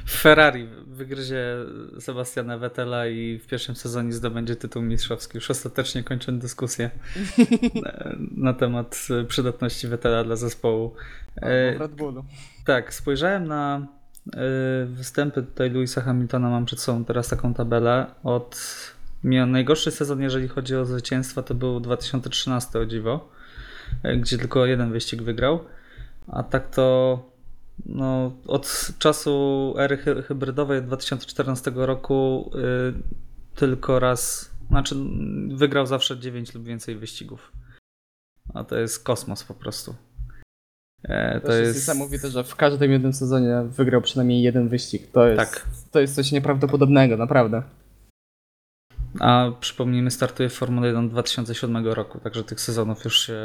Ferrari 0.10 0.68
wygryzie 0.88 1.46
Sebastiana 2.00 2.58
Vettela 2.58 3.08
i 3.08 3.40
w 3.40 3.48
pierwszym 3.48 3.76
sezonie 3.76 4.14
zdobędzie 4.14 4.56
tytuł 4.56 4.82
mistrzowski. 4.82 5.38
Już 5.38 5.52
ostatecznie 5.52 6.04
kończę 6.04 6.32
dyskusję 6.32 6.90
na- 7.84 8.16
na 8.52 8.54
temat 8.54 9.08
przydatności 9.28 9.88
Vettela 9.88 10.24
dla 10.24 10.36
zespołu. 10.36 10.92
E, 11.36 11.78
w 11.78 11.82
Red 11.82 11.92
Bullu. 11.96 12.24
Tak, 12.66 12.94
spojrzałem 12.94 13.48
na 13.48 13.88
występy 14.86 15.44
tutaj 15.44 15.70
Louisa 15.70 16.02
Hamiltona, 16.02 16.50
mam 16.50 16.66
przed 16.66 16.80
sobą 16.80 17.06
teraz 17.06 17.28
taką 17.28 17.54
tabelę. 17.54 18.06
Od 18.24 18.58
miał 19.24 19.48
najgorszy 19.48 19.92
sezon, 19.92 20.22
jeżeli 20.22 20.48
chodzi 20.48 20.76
o 20.76 20.86
zwycięstwa, 20.86 21.44
to 21.44 21.54
był 21.54 21.80
2013 21.80 22.80
o 22.80 22.86
dziwo, 22.86 23.30
y, 24.06 24.18
gdzie 24.18 24.38
tylko 24.38 24.66
jeden 24.66 24.92
wyścig 24.92 25.22
wygrał. 25.22 25.60
A 26.28 26.44
tak 26.44 26.70
to 26.70 27.20
no, 27.86 28.32
od 28.48 28.92
czasu 29.00 29.74
ery 29.78 29.98
hy- 29.98 30.24
hybrydowej 30.24 30.82
2014 30.82 31.72
roku 31.76 32.52
y, 32.56 32.94
tylko 33.56 34.00
raz, 34.00 34.52
znaczy 34.68 34.96
wygrał 35.48 35.86
zawsze 35.86 36.20
9 36.20 36.54
lub 36.54 36.64
więcej 36.64 36.96
wyścigów. 36.96 37.52
A 38.54 38.64
to 38.64 38.78
jest 38.78 39.04
kosmos 39.04 39.44
po 39.44 39.54
prostu. 39.54 39.96
E, 41.10 41.40
To 41.40 41.54
jest 41.54 41.76
niesamowite, 41.76 42.28
że 42.30 42.44
w 42.44 42.56
każdym 42.56 42.92
jednym 42.92 43.14
sezonie 43.14 43.62
wygrał 43.70 44.02
przynajmniej 44.02 44.42
jeden 44.42 44.70
wyścig. 44.70 45.12
To 45.12 45.28
jest, 45.28 45.38
Tak. 45.40 45.66
to 45.92 46.00
jest 46.00 46.16
coś 46.16 46.32
nieprawdopodobnego, 46.32 47.18
naprawdę. 47.18 47.64
A 49.20 49.52
przypomnijmy, 49.60 50.12
startuje 50.12 50.50
w 50.50 50.54
Formule 50.54 50.88
1 50.88 51.10
2007 51.10 51.88
roku, 51.88 52.20
także 52.20 52.44
tych 52.44 52.62
sezonów 52.62 53.06
już 53.06 53.28
się 53.28 53.38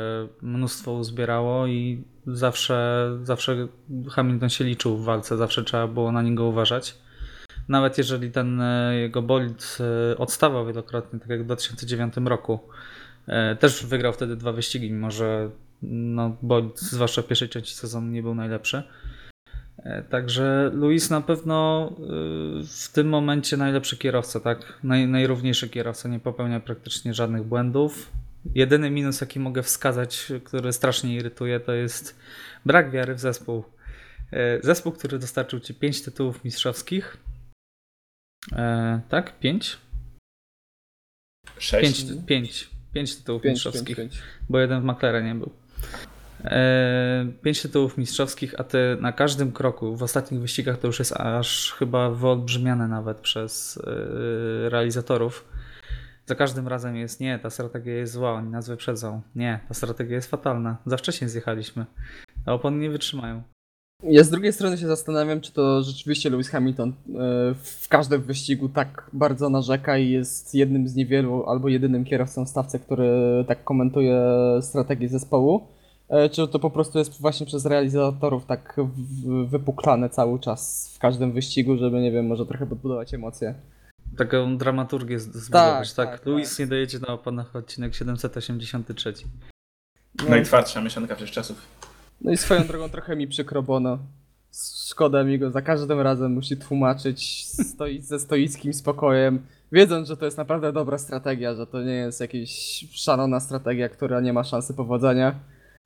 mnóstwo 0.43 0.93
uzbierało 0.93 1.67
i 1.67 2.05
zawsze, 2.27 3.11
zawsze 3.23 3.69
Hamilton 4.11 4.49
się 4.49 4.65
liczył 4.65 4.97
w 4.97 5.05
walce, 5.05 5.37
zawsze 5.37 5.65
trzeba 5.65 5.87
było 5.87 6.13
na 6.13 6.23
niego 6.23 6.45
uważać. 6.45 6.99
Nawet 7.69 7.99
jeżeli 7.99 8.31
ten 8.31 8.61
e, 8.61 8.95
jego 8.95 9.23
bolid 9.23 9.79
e, 10.13 10.19
odstawał 10.19 10.67
wielokrotnie, 10.67 11.21
tak 11.21 11.29
jak 11.29 11.43
w 11.43 11.45
2009 11.45 12.15
roku, 12.25 12.61
e, 13.27 13.57
też 13.57 13.87
wygrał 13.87 14.13
wtedy 14.13 14.37
dwa 14.37 14.53
wyścigi, 14.53 14.93
mimo 14.93 15.11
że 15.11 15.51
no, 15.83 16.37
bolid, 16.43 16.81
zwłaszcza 16.81 17.23
w 17.23 17.27
pierwszej 17.27 17.49
części 17.49 17.75
sezonu, 17.75 18.07
nie 18.07 18.23
był 18.23 18.35
najlepszy. 18.35 18.83
E, 19.79 20.03
Także 20.03 20.71
Luis 20.75 21.11
na 21.11 21.21
pewno 21.21 21.89
y, 22.63 22.67
w 22.67 22.89
tym 22.93 23.09
momencie 23.09 23.57
najlepszy 23.57 23.97
kierowca, 23.97 24.41
tak? 24.41 24.79
Naj, 24.83 25.09
najrówniejszy 25.09 25.69
kierowca, 25.69 26.09
nie 26.09 26.21
popełnia 26.21 26.61
praktycznie 26.61 27.15
żadnych 27.15 27.43
błędów. 27.45 28.13
Jedyny 28.55 28.91
minus, 28.91 29.21
jaki 29.21 29.41
mogę 29.41 29.63
wskazać, 29.63 30.33
który 30.45 30.73
strasznie 30.73 31.15
irytuje, 31.15 31.61
to 31.61 31.73
jest 31.73 32.17
brak 32.67 32.91
wiary 32.91 33.15
w 33.15 33.21
zespół. 33.21 33.65
E, 34.33 34.63
Zespół, 34.63 34.93
który 34.93 35.19
dostarczył 35.19 35.61
ci 35.61 35.75
5 35.75 36.03
tytułów 36.03 36.45
mistrzowskich. 36.45 37.17
E, 38.53 39.01
tak? 39.09 39.39
5? 39.39 39.79
Sześć. 41.59 42.07
5, 42.07 42.27
5, 42.27 42.71
5 42.95 43.17
tytułów 43.17 43.43
Pięć, 43.43 43.55
mistrzowskich 43.55 43.97
pięć, 43.97 44.13
pięć. 44.13 44.23
bo 44.49 44.59
jeden 44.59 44.81
w 44.81 44.85
McLarenie 44.85 45.35
był. 45.35 45.53
E, 46.45 47.27
pięć 47.43 47.63
tytułów 47.63 47.99
mistrzowskich, 47.99 48.55
a 48.61 48.65
ty 48.65 48.97
na 49.01 49.13
każdym 49.13 49.53
kroku, 49.53 49.97
w 49.97 50.03
ostatnich 50.03 50.41
wyścigach 50.41 50.79
to 50.79 50.87
już 50.87 50.99
jest 50.99 51.13
aż 51.13 51.73
chyba 51.79 52.11
wyolbrzymiane 52.11 52.89
nawet 52.89 53.19
przez 53.19 53.79
e, 53.79 54.71
realizatorów. 54.71 55.45
Za 56.27 56.35
każdym 56.35 56.69
razem 56.69 56.97
jest 56.97 57.21
nie, 57.21 57.39
ta 57.39 57.51
strategia 57.51 57.95
jest 57.95 58.13
zła, 58.13 58.33
oni 58.33 58.51
nas 58.51 58.69
wyprzedzą. 58.69 59.23
Nie, 59.35 59.61
ta 59.69 59.75
strategia 59.75 60.17
jest 60.17 60.31
fatalna. 60.31 60.77
Za 60.87 60.97
wcześnie 60.97 61.29
zjechaliśmy. 61.29 61.87
A 62.47 62.53
opony 62.53 62.77
nie 62.77 62.91
wytrzymają. 62.91 63.43
Ja 64.03 64.25
z 64.25 64.31
drugiej 64.31 64.53
strony 64.53 64.79
się 64.79 64.87
zastanawiam, 64.87 65.41
czy 65.41 65.53
to 65.53 65.83
rzeczywiście 65.83 66.31
Lewis 66.31 66.49
Hamilton 66.49 66.89
e, 66.89 66.93
w 67.55 67.87
każdym 67.89 68.23
wyścigu 68.23 68.69
tak 68.69 69.11
bardzo 69.13 69.51
narzeka 69.51 69.99
i 69.99 70.11
jest 70.11 70.55
jednym 70.55 70.89
z 70.89 70.95
niewielu 70.95 71.45
albo 71.47 71.69
jedynym 71.69 72.05
kierowcą 72.05 72.45
w 72.45 72.49
stawce, 72.49 72.79
który 72.79 73.11
tak 73.49 73.65
komentuje 73.65 74.23
strategię 74.61 75.09
zespołu. 75.09 75.67
E, 76.09 76.29
Czy 76.29 76.49
to 76.49 76.59
po 76.59 76.71
prostu 76.71 76.99
jest 76.99 77.21
właśnie 77.21 77.47
przez 77.47 77.67
realizatorów 77.67 78.47
tak 78.47 78.77
wypuklane 79.47 80.11
cały 80.11 80.39
czas 80.39 80.93
w 80.95 80.99
każdym 80.99 81.33
wyścigu, 81.33 81.77
żeby 81.77 82.01
nie 82.01 82.13
wiem, 82.13 82.27
może 82.27 82.47
trochę 82.47 82.67
podbudować 82.67 83.15
emocje. 83.15 83.55
Taką 84.17 84.59
dramaturgię 84.59 85.21
zbudować. 85.21 85.93
Tak, 85.93 86.11
tak, 86.11 86.27
Luis 86.27 86.51
tak. 86.51 86.59
nie 86.59 86.67
dojedzie 86.67 86.99
na 86.99 87.09
oponach 87.09 87.57
odcinek 87.57 87.95
783. 87.95 89.15
Najtwardsza 90.29 90.81
mieszanka 90.81 91.17
wszechczasów. 91.17 91.90
No 92.21 92.33
i 92.33 92.37
swoją 92.37 92.67
drogą 92.67 92.89
trochę 92.89 93.17
mi 93.17 93.29
przykro, 93.29 93.63
bo 93.63 93.81
no, 93.81 93.99
szkoda 94.87 95.25
mi 95.25 95.39
go, 95.39 95.51
za 95.51 95.63
każdym 95.63 96.01
razem 96.01 96.33
musi 96.33 96.57
tłumaczyć 96.57 97.47
stoi, 97.47 98.01
ze 98.01 98.21
stoickim 98.21 98.75
spokojem, 98.75 99.47
wiedząc, 99.73 100.09
że 100.09 100.17
to 100.17 100.25
jest 100.25 100.39
naprawdę 100.39 100.73
dobra 100.73 100.99
strategia, 100.99 101.55
że 101.55 101.67
to 101.67 101.83
nie 101.83 101.95
jest 101.95 102.21
jakaś 102.21 102.85
szalona 102.93 103.41
strategia, 103.41 103.89
która 103.89 104.21
nie 104.21 104.33
ma 104.33 104.45
szansy 104.45 104.75
powodzenia. 104.75 105.35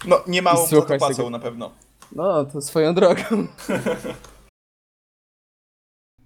No, 0.08 0.20
nie 0.26 0.42
mało 0.42 0.56
za 0.56 0.62
to 0.62 0.68
słuchaj 0.76 0.98
płacą 0.98 1.16
tego- 1.16 1.30
na 1.30 1.38
pewno. 1.38 1.70
No, 2.12 2.44
to 2.44 2.60
swoją 2.60 2.94
drogą. 2.94 3.22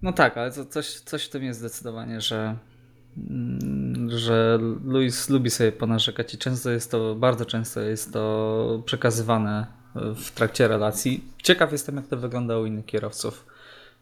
No 0.01 0.13
tak, 0.13 0.37
ale 0.37 0.51
to, 0.51 0.65
coś, 0.65 0.99
coś 0.99 1.25
w 1.25 1.29
tym 1.29 1.43
jest 1.43 1.59
zdecydowanie, 1.59 2.21
że, 2.21 2.55
mm, 3.17 4.09
że 4.09 4.59
Luis 4.83 5.29
lubi 5.29 5.49
sobie 5.49 5.71
ponarzekać 5.71 6.33
i 6.33 6.37
często 6.37 6.69
jest 6.69 6.91
to, 6.91 7.15
bardzo 7.15 7.45
często 7.45 7.81
jest 7.81 8.13
to 8.13 8.83
przekazywane 8.85 9.78
w 9.95 10.31
trakcie 10.31 10.67
relacji. 10.67 11.23
Ciekaw 11.43 11.71
jestem, 11.71 11.95
jak 11.95 12.07
to 12.07 12.17
wygląda 12.17 12.57
u 12.57 12.65
innych 12.65 12.85
kierowców. 12.85 13.45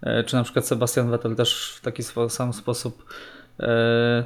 E, 0.02 0.24
Czy 0.24 0.36
na 0.36 0.44
przykład 0.44 0.68
Sebastian 0.68 1.10
Vettel 1.10 1.36
też 1.36 1.76
w 1.78 1.82
taki 1.82 2.04
sam 2.30 2.54
sposób 2.54 3.06
e, 3.60 4.26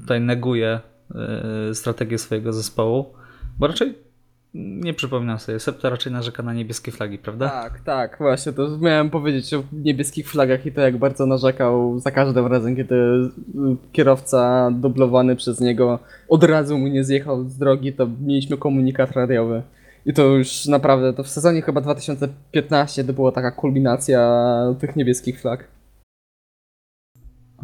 tutaj 0.00 0.20
neguje 0.20 0.80
e, 1.14 1.74
strategię 1.74 2.18
swojego 2.18 2.52
zespołu, 2.52 3.14
bo 3.58 3.66
raczej 3.66 4.06
nie 4.54 4.94
przypominam 4.94 5.38
sobie, 5.38 5.60
Seb 5.60 5.78
to 5.78 5.90
raczej 5.90 6.12
narzeka 6.12 6.42
na 6.42 6.54
niebieskie 6.54 6.92
flagi, 6.92 7.18
prawda? 7.18 7.48
Tak, 7.48 7.80
tak, 7.80 8.18
właśnie, 8.18 8.52
to 8.52 8.78
miałem 8.78 9.10
powiedzieć 9.10 9.54
o 9.54 9.62
niebieskich 9.72 10.30
flagach 10.30 10.66
i 10.66 10.72
to 10.72 10.80
jak 10.80 10.96
bardzo 10.96 11.26
narzekał 11.26 11.98
za 11.98 12.10
każdym 12.10 12.46
razem, 12.46 12.76
kiedy 12.76 12.94
y, 12.94 13.30
kierowca 13.92 14.70
dublowany 14.72 15.36
przez 15.36 15.60
niego 15.60 15.98
od 16.28 16.44
razu 16.44 16.78
mu 16.78 16.88
nie 16.88 17.04
zjechał 17.04 17.44
z 17.44 17.58
drogi, 17.58 17.92
to 17.92 18.08
mieliśmy 18.20 18.56
komunikat 18.56 19.12
radiowy. 19.12 19.62
I 20.06 20.12
to 20.12 20.22
już 20.24 20.66
naprawdę, 20.66 21.12
to 21.12 21.22
w 21.22 21.28
sezonie 21.28 21.62
chyba 21.62 21.80
2015 21.80 23.04
to 23.04 23.12
była 23.12 23.32
taka 23.32 23.50
kulminacja 23.50 24.42
tych 24.80 24.96
niebieskich 24.96 25.40
flag. 25.40 25.68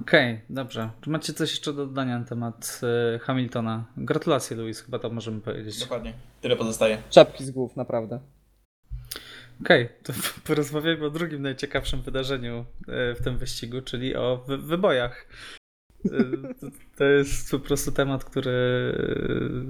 Okej, 0.00 0.40
dobrze. 0.50 0.90
Czy 1.00 1.10
macie 1.10 1.32
coś 1.32 1.50
jeszcze 1.50 1.72
do 1.72 1.86
dodania 1.86 2.18
na 2.18 2.24
temat 2.24 2.80
e, 3.14 3.18
Hamiltona? 3.18 3.84
Gratulacje, 3.96 4.56
Luis, 4.56 4.80
chyba 4.80 4.98
to 4.98 5.10
możemy 5.10 5.40
powiedzieć. 5.40 5.80
Dokładnie. 5.80 6.12
Tyle 6.40 6.56
pozostaje. 6.56 6.98
Czapki 7.10 7.44
z 7.44 7.50
głów, 7.50 7.76
naprawdę. 7.76 8.20
Okej, 9.62 9.88
to 10.02 10.12
porozmawiajmy 10.46 11.06
o 11.06 11.10
drugim 11.10 11.42
najciekawszym 11.42 12.02
wydarzeniu 12.02 12.64
e, 12.88 13.14
w 13.14 13.22
tym 13.24 13.38
wyścigu, 13.38 13.80
czyli 13.82 14.16
o 14.16 14.44
wy 14.48 14.58
wybojach. 14.58 15.26
E, 16.04 16.08
to- 16.60 16.66
To 16.96 17.04
jest 17.04 17.50
po 17.50 17.58
prostu 17.58 17.92
temat, 17.92 18.24
który 18.24 18.52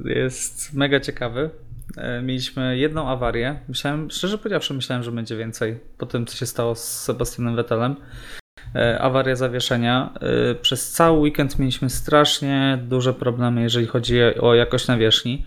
e, 0.07 0.19
jest 0.19 0.73
mega 0.75 1.00
ciekawy. 1.00 1.50
E, 1.97 2.23
Mieliśmy 2.23 2.79
jedną 2.79 3.09
awarię. 3.09 3.59
Myślałem, 3.69 4.11
szczerze 4.11 4.39
powiedziawszy, 4.39 4.75
myślałem, 4.75 5.03
że 5.03 5.12
będzie 5.12 5.37
więcej 5.37 5.81
po 5.99 6.07
tym, 6.07 6.27
co 6.27 6.37
się 6.37 6.47
stało 6.47 6.75
z 6.75 6.85
Sebastianem 6.85 7.57
Vettelem. 7.57 7.97
E, 8.75 8.99
Awaria 9.01 9.37
zawieszenia. 9.37 10.15
E, 10.51 10.55
Przez 10.55 10.91
cały 10.93 11.19
weekend 11.19 11.59
mieliśmy 11.59 11.91
strasznie 11.91 12.79
duże 12.89 13.15
problemy, 13.15 13.62
jeżeli 13.62 13.87
chodzi 13.87 14.21
o 14.41 14.55
jakość 14.55 14.89
nawierzchni. 14.89 15.45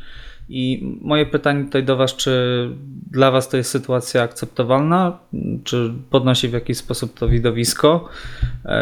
I 0.50 0.98
moje 1.02 1.26
pytanie 1.26 1.66
tutaj 1.66 1.84
do 1.84 1.98
Was, 1.98 2.16
czy 2.16 2.70
dla 3.12 3.32
Was 3.32 3.50
to 3.50 3.58
jest 3.58 3.72
sytuacja 3.72 4.22
akceptowalna? 4.22 5.20
Czy 5.64 5.94
podnosi 6.10 6.48
w 6.50 6.54
jakiś 6.54 6.78
sposób 6.78 7.20
to 7.20 7.28
widowisko, 7.28 8.10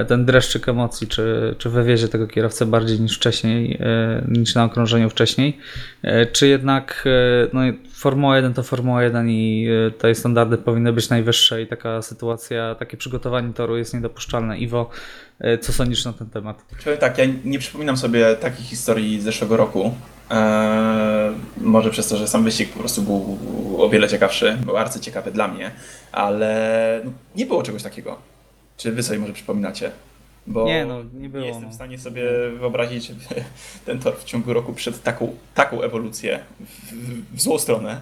ten 0.08 0.26
dreszczyk 0.26 0.70
emocji, 0.70 1.08
czy, 1.08 1.56
czy 1.58 1.70
wywiezie 1.70 2.08
tego 2.08 2.28
kierowcę 2.28 2.66
bardziej 2.66 3.00
niż 3.00 3.18
wcześniej, 3.18 3.80
niż 4.28 4.56
na 4.56 4.64
okrążeniu 4.64 5.10
wcześniej? 5.10 5.58
E, 6.04 6.26
Czy 6.26 6.48
jednak 6.48 7.04
e, 7.06 7.48
no, 7.54 7.62
Formuła 7.94 8.36
1 8.36 8.54
to 8.54 8.64
Formuła 8.64 9.04
1 9.04 9.30
i 9.30 9.68
e, 9.88 9.92
tutaj 9.92 10.16
standardy 10.16 10.58
powinny 10.58 10.94
być 10.94 11.10
najwyższe 11.10 11.62
i 11.62 11.68
taka 11.68 12.02
sytuacja, 12.02 12.76
takie 12.76 12.98
przygotowanie 12.98 13.54
toru 13.54 13.78
jest 13.78 13.94
niedopuszczalne. 13.94 14.58
Iwo, 14.58 14.90
co 15.62 15.74
sądzisz 15.74 16.06
na 16.06 16.14
ten 16.14 16.30
temat? 16.30 16.64
Powiem 16.84 17.00
tak, 17.00 17.18
ja 17.18 17.26
nie 17.46 17.60
przypominam 17.60 17.98
sobie 17.98 18.36
takich 18.36 18.66
historii 18.66 19.22
z 19.22 19.24
zeszłego 19.24 19.58
roku. 19.58 19.94
Eee, 20.30 21.32
może 21.58 21.90
przez 21.90 22.08
to, 22.08 22.18
że 22.18 22.28
sam 22.28 22.44
wyścig 22.44 22.70
po 22.74 22.80
prostu 22.80 23.02
był 23.02 23.38
o 23.84 23.90
wiele 23.90 24.08
ciekawszy, 24.08 24.58
był 24.66 24.78
arcyciekawy 24.78 25.32
dla 25.32 25.48
mnie, 25.48 25.72
ale 26.12 27.02
no, 27.06 27.12
nie 27.36 27.46
było 27.46 27.64
czegoś 27.64 27.84
takiego. 27.84 28.18
Czy 28.78 28.92
wy 28.92 29.04
sobie 29.04 29.20
może 29.20 29.34
przypominacie? 29.34 29.92
Bo 30.48 30.66
Nie, 30.66 30.86
no, 30.86 31.04
nie 31.14 31.30
było, 31.30 31.46
jestem 31.46 31.64
no. 31.66 31.70
w 31.72 31.74
stanie 31.74 31.98
sobie 32.00 32.24
wyobrazić, 32.60 33.06
żeby 33.08 33.20
ten 33.86 34.00
tor 34.00 34.18
w 34.18 34.24
ciągu 34.24 34.54
roku 34.54 34.74
przed 34.74 35.04
taką, 35.04 35.36
taką 35.56 35.82
ewolucję 35.82 36.40
w, 36.60 36.94
w, 36.94 37.36
w 37.36 37.42
złą 37.42 37.60
stronę. 37.60 38.02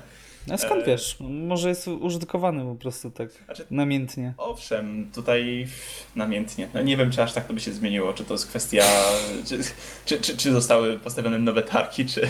A 0.51 0.57
skąd 0.57 0.83
E. 0.83 0.85
wiesz? 0.85 1.17
Może 1.19 1.69
jest 1.69 1.87
użytkowany 1.87 2.63
po 2.65 2.75
prostu 2.75 3.11
tak 3.11 3.29
Znaczy- 3.45 3.65
namiętnie. 3.71 4.33
Owszem, 4.37 5.09
tutaj 5.15 5.67
namiętnie. 6.15 6.67
No 6.73 6.81
nie 6.81 6.97
wiem, 6.97 7.11
czy 7.11 7.23
aż 7.23 7.33
tak 7.33 7.47
to 7.47 7.53
by 7.53 7.59
się 7.59 7.71
zmieniło, 7.71 8.13
czy 8.13 8.23
to 8.23 8.33
jest 8.33 8.47
kwestia, 8.47 8.83
czy, 9.47 9.59
czy, 10.05 10.19
czy, 10.19 10.37
czy 10.37 10.51
zostały 10.51 10.99
postawione 10.99 11.39
nowe 11.39 11.61
tarki, 11.61 12.05
czy 12.05 12.21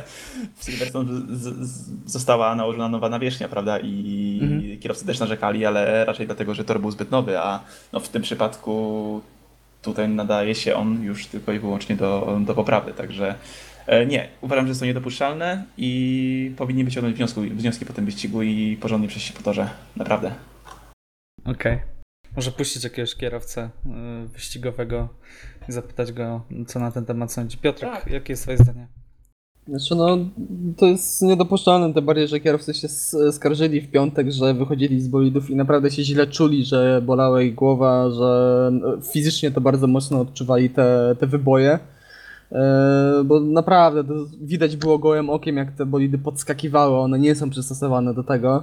w 0.56 0.64
Silverstone 0.64 1.22
została 2.06 2.54
nałożona 2.54 2.88
nowa 2.88 3.08
nawierzchnia, 3.08 3.48
prawda? 3.48 3.78
I 3.78 4.38
Mhm. 4.42 4.80
kierowcy 4.80 5.06
też 5.06 5.18
narzekali, 5.20 5.66
ale 5.66 6.04
raczej 6.04 6.26
dlatego, 6.26 6.54
że 6.54 6.64
tor 6.64 6.80
był 6.80 6.90
zbyt 6.90 7.10
nowy, 7.10 7.38
a 7.38 7.60
no 7.92 8.00
w 8.00 8.08
tym 8.08 8.22
przypadku 8.22 9.20
tutaj 9.84 10.08
nadaje 10.08 10.54
się 10.54 10.74
on 10.74 11.02
już 11.02 11.26
tylko 11.26 11.52
i 11.52 11.58
wyłącznie 11.58 11.96
do, 11.96 12.38
do 12.46 12.54
poprawy, 12.54 12.92
także 12.92 13.34
e, 13.86 14.06
nie, 14.06 14.28
uważam, 14.40 14.64
że 14.64 14.68
jest 14.68 14.80
to 14.80 14.86
niedopuszczalne 14.86 15.64
i 15.76 16.52
powinni 16.56 16.84
wyciągnąć 16.84 17.16
wniosku, 17.16 17.40
wnioski 17.40 17.86
po 17.86 17.92
tym 17.92 18.04
wyścigu 18.04 18.42
i 18.42 18.76
porządnie 18.80 19.08
przejść 19.08 19.26
się 19.26 19.34
po 19.34 19.42
torze, 19.42 19.70
naprawdę. 19.96 20.34
Okej. 21.44 21.78
Może 22.36 22.50
puścić 22.52 22.84
jakiegoś 22.84 23.14
kierowcę 23.14 23.70
y, 24.24 24.28
wyścigowego 24.28 25.08
i 25.68 25.72
zapytać 25.72 26.12
go, 26.12 26.44
co 26.66 26.80
na 26.80 26.90
ten 26.90 27.04
temat 27.04 27.32
sądzi. 27.32 27.58
Piotrek, 27.58 27.92
Tak. 27.92 28.06
jakie 28.06 28.32
jest 28.32 28.42
twoje 28.42 28.58
zdanie? 28.58 28.88
Znaczy 29.68 29.94
no, 29.94 30.18
to 30.76 30.86
jest 30.86 31.22
niedopuszczalne, 31.22 31.94
tym 31.94 32.04
bardziej, 32.04 32.28
że 32.28 32.40
kierowcy 32.40 32.74
się 32.74 32.88
skarżyli 33.32 33.80
w 33.80 33.90
piątek, 33.90 34.32
że 34.32 34.54
wychodzili 34.54 35.00
z 35.00 35.08
bolidów 35.08 35.50
i 35.50 35.56
naprawdę 35.56 35.90
się 35.90 36.04
źle 36.04 36.26
czuli, 36.26 36.64
że 36.64 37.02
bolała 37.06 37.42
ich 37.42 37.54
głowa, 37.54 38.10
że 38.10 38.70
no, 38.72 39.00
fizycznie 39.12 39.50
to 39.50 39.60
bardzo 39.60 39.86
mocno 39.86 40.20
odczuwali 40.20 40.70
te, 40.70 41.16
te 41.20 41.26
wyboje. 41.26 41.78
E, 42.52 43.22
bo 43.24 43.40
naprawdę 43.40 44.04
widać 44.40 44.76
było 44.76 44.98
gołym 44.98 45.30
okiem, 45.30 45.56
jak 45.56 45.72
te 45.72 45.86
bolidy 45.86 46.18
podskakiwały, 46.18 46.98
one 46.98 47.18
nie 47.18 47.34
są 47.34 47.50
przystosowane 47.50 48.14
do 48.14 48.24
tego. 48.24 48.62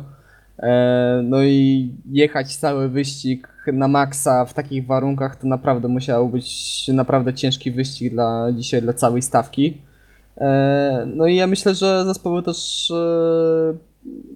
E, 0.60 1.22
no 1.24 1.44
i 1.44 1.90
jechać 2.12 2.56
cały 2.56 2.90
wyścig 2.90 3.48
na 3.74 3.88
maksa 3.88 4.46
w 4.46 4.54
takich 4.54 4.86
warunkach 4.86 5.36
to 5.36 5.48
naprawdę 5.48 5.88
musiał 5.88 6.30
być 6.30 6.88
naprawdę 6.88 7.34
ciężki 7.34 7.72
wyścig 7.72 8.14
dla 8.14 8.48
dzisiaj 8.52 8.82
dla 8.82 8.94
całej 8.94 9.22
stawki. 9.22 9.91
E, 10.38 11.08
No 11.16 11.28
i 11.28 11.36
ja 11.36 11.48
myślę, 11.48 11.76
że 11.76 12.06
zespoły 12.06 12.44
też 12.44 12.92
e, 12.92 13.74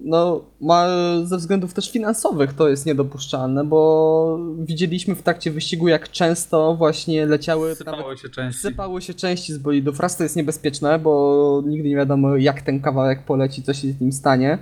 no, 0.04 0.40
ma, 0.60 0.86
ze 1.24 1.36
względów 1.36 1.74
też 1.74 1.90
finansowych 1.90 2.52
to 2.52 2.68
jest 2.68 2.86
niedopuszczalne, 2.86 3.64
bo 3.64 4.38
widzieliśmy 4.58 5.14
w 5.14 5.22
trakcie 5.22 5.50
wyścigu, 5.50 5.88
jak 5.88 6.10
często 6.10 6.74
właśnie 6.74 7.26
leciały 7.26 7.74
Sypało 7.74 8.16
się 8.16 8.28
części. 8.28 8.60
Sypały 8.60 9.02
się 9.02 9.14
części 9.14 9.52
z 9.52 9.58
bolidów. 9.58 10.00
Raz 10.00 10.16
to 10.16 10.22
jest 10.22 10.36
niebezpieczne, 10.36 10.98
bo 10.98 11.62
nigdy 11.66 11.88
nie 11.88 11.96
wiadomo 11.96 12.36
jak 12.36 12.62
ten 12.62 12.80
kawałek 12.80 13.22
poleci, 13.22 13.62
co 13.62 13.74
się 13.74 13.88
z 13.92 14.00
nim 14.00 14.12
stanie. 14.12 14.58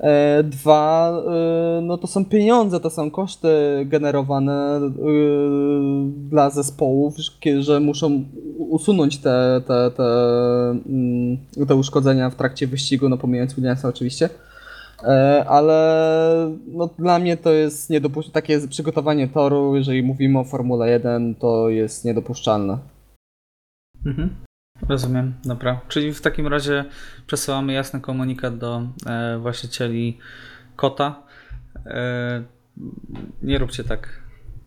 E, 0.00 0.42
Dwa, 0.42 1.12
e, 1.28 1.80
no 1.82 1.98
to 1.98 2.06
są 2.06 2.24
pieniądze, 2.24 2.80
to 2.80 2.90
są 2.90 3.10
koszty 3.10 3.48
generowane 3.86 4.76
e, 4.76 4.90
dla 6.30 6.50
zespołów, 6.50 7.14
że- 7.58 7.80
muszą 7.80 8.24
usunąć 8.58 9.18
te, 9.18 9.62
te, 9.66 9.90
te, 9.90 10.04
mm, 10.88 11.36
te 11.68 11.74
uszkodzenia 11.74 12.30
w 12.30 12.34
trakcie 12.34 12.66
wyścigu, 12.66 13.08
no 13.08 13.16
pomijając 13.18 13.54
Williamsa 13.54 13.88
oczywiście. 13.88 14.28
Ale 15.48 16.50
no, 16.66 16.88
dla 16.98 17.18
mnie 17.18 17.36
to 17.36 17.52
jest 17.52 17.90
niedopuszczalne. 17.90 18.34
Takie 18.34 18.68
przygotowanie 18.68 19.28
toru, 19.28 19.76
jeżeli 19.76 20.02
mówimy 20.02 20.38
o 20.38 20.44
Formule 20.44 20.90
1, 20.90 21.34
to 21.34 21.68
jest 21.68 22.04
niedopuszczalne. 22.04 22.78
Mhm. 24.06 24.45
Rozumiem, 24.88 25.34
dobra. 25.44 25.80
Czyli 25.88 26.12
w 26.12 26.20
takim 26.20 26.46
razie 26.46 26.84
przesyłamy 27.26 27.72
jasny 27.72 28.00
komunikat 28.00 28.58
do 28.58 28.82
e, 29.06 29.38
właścicieli 29.38 30.18
kota. 30.76 31.22
E, 31.86 32.42
nie 33.42 33.58
róbcie 33.58 33.84
tak. 33.84 34.08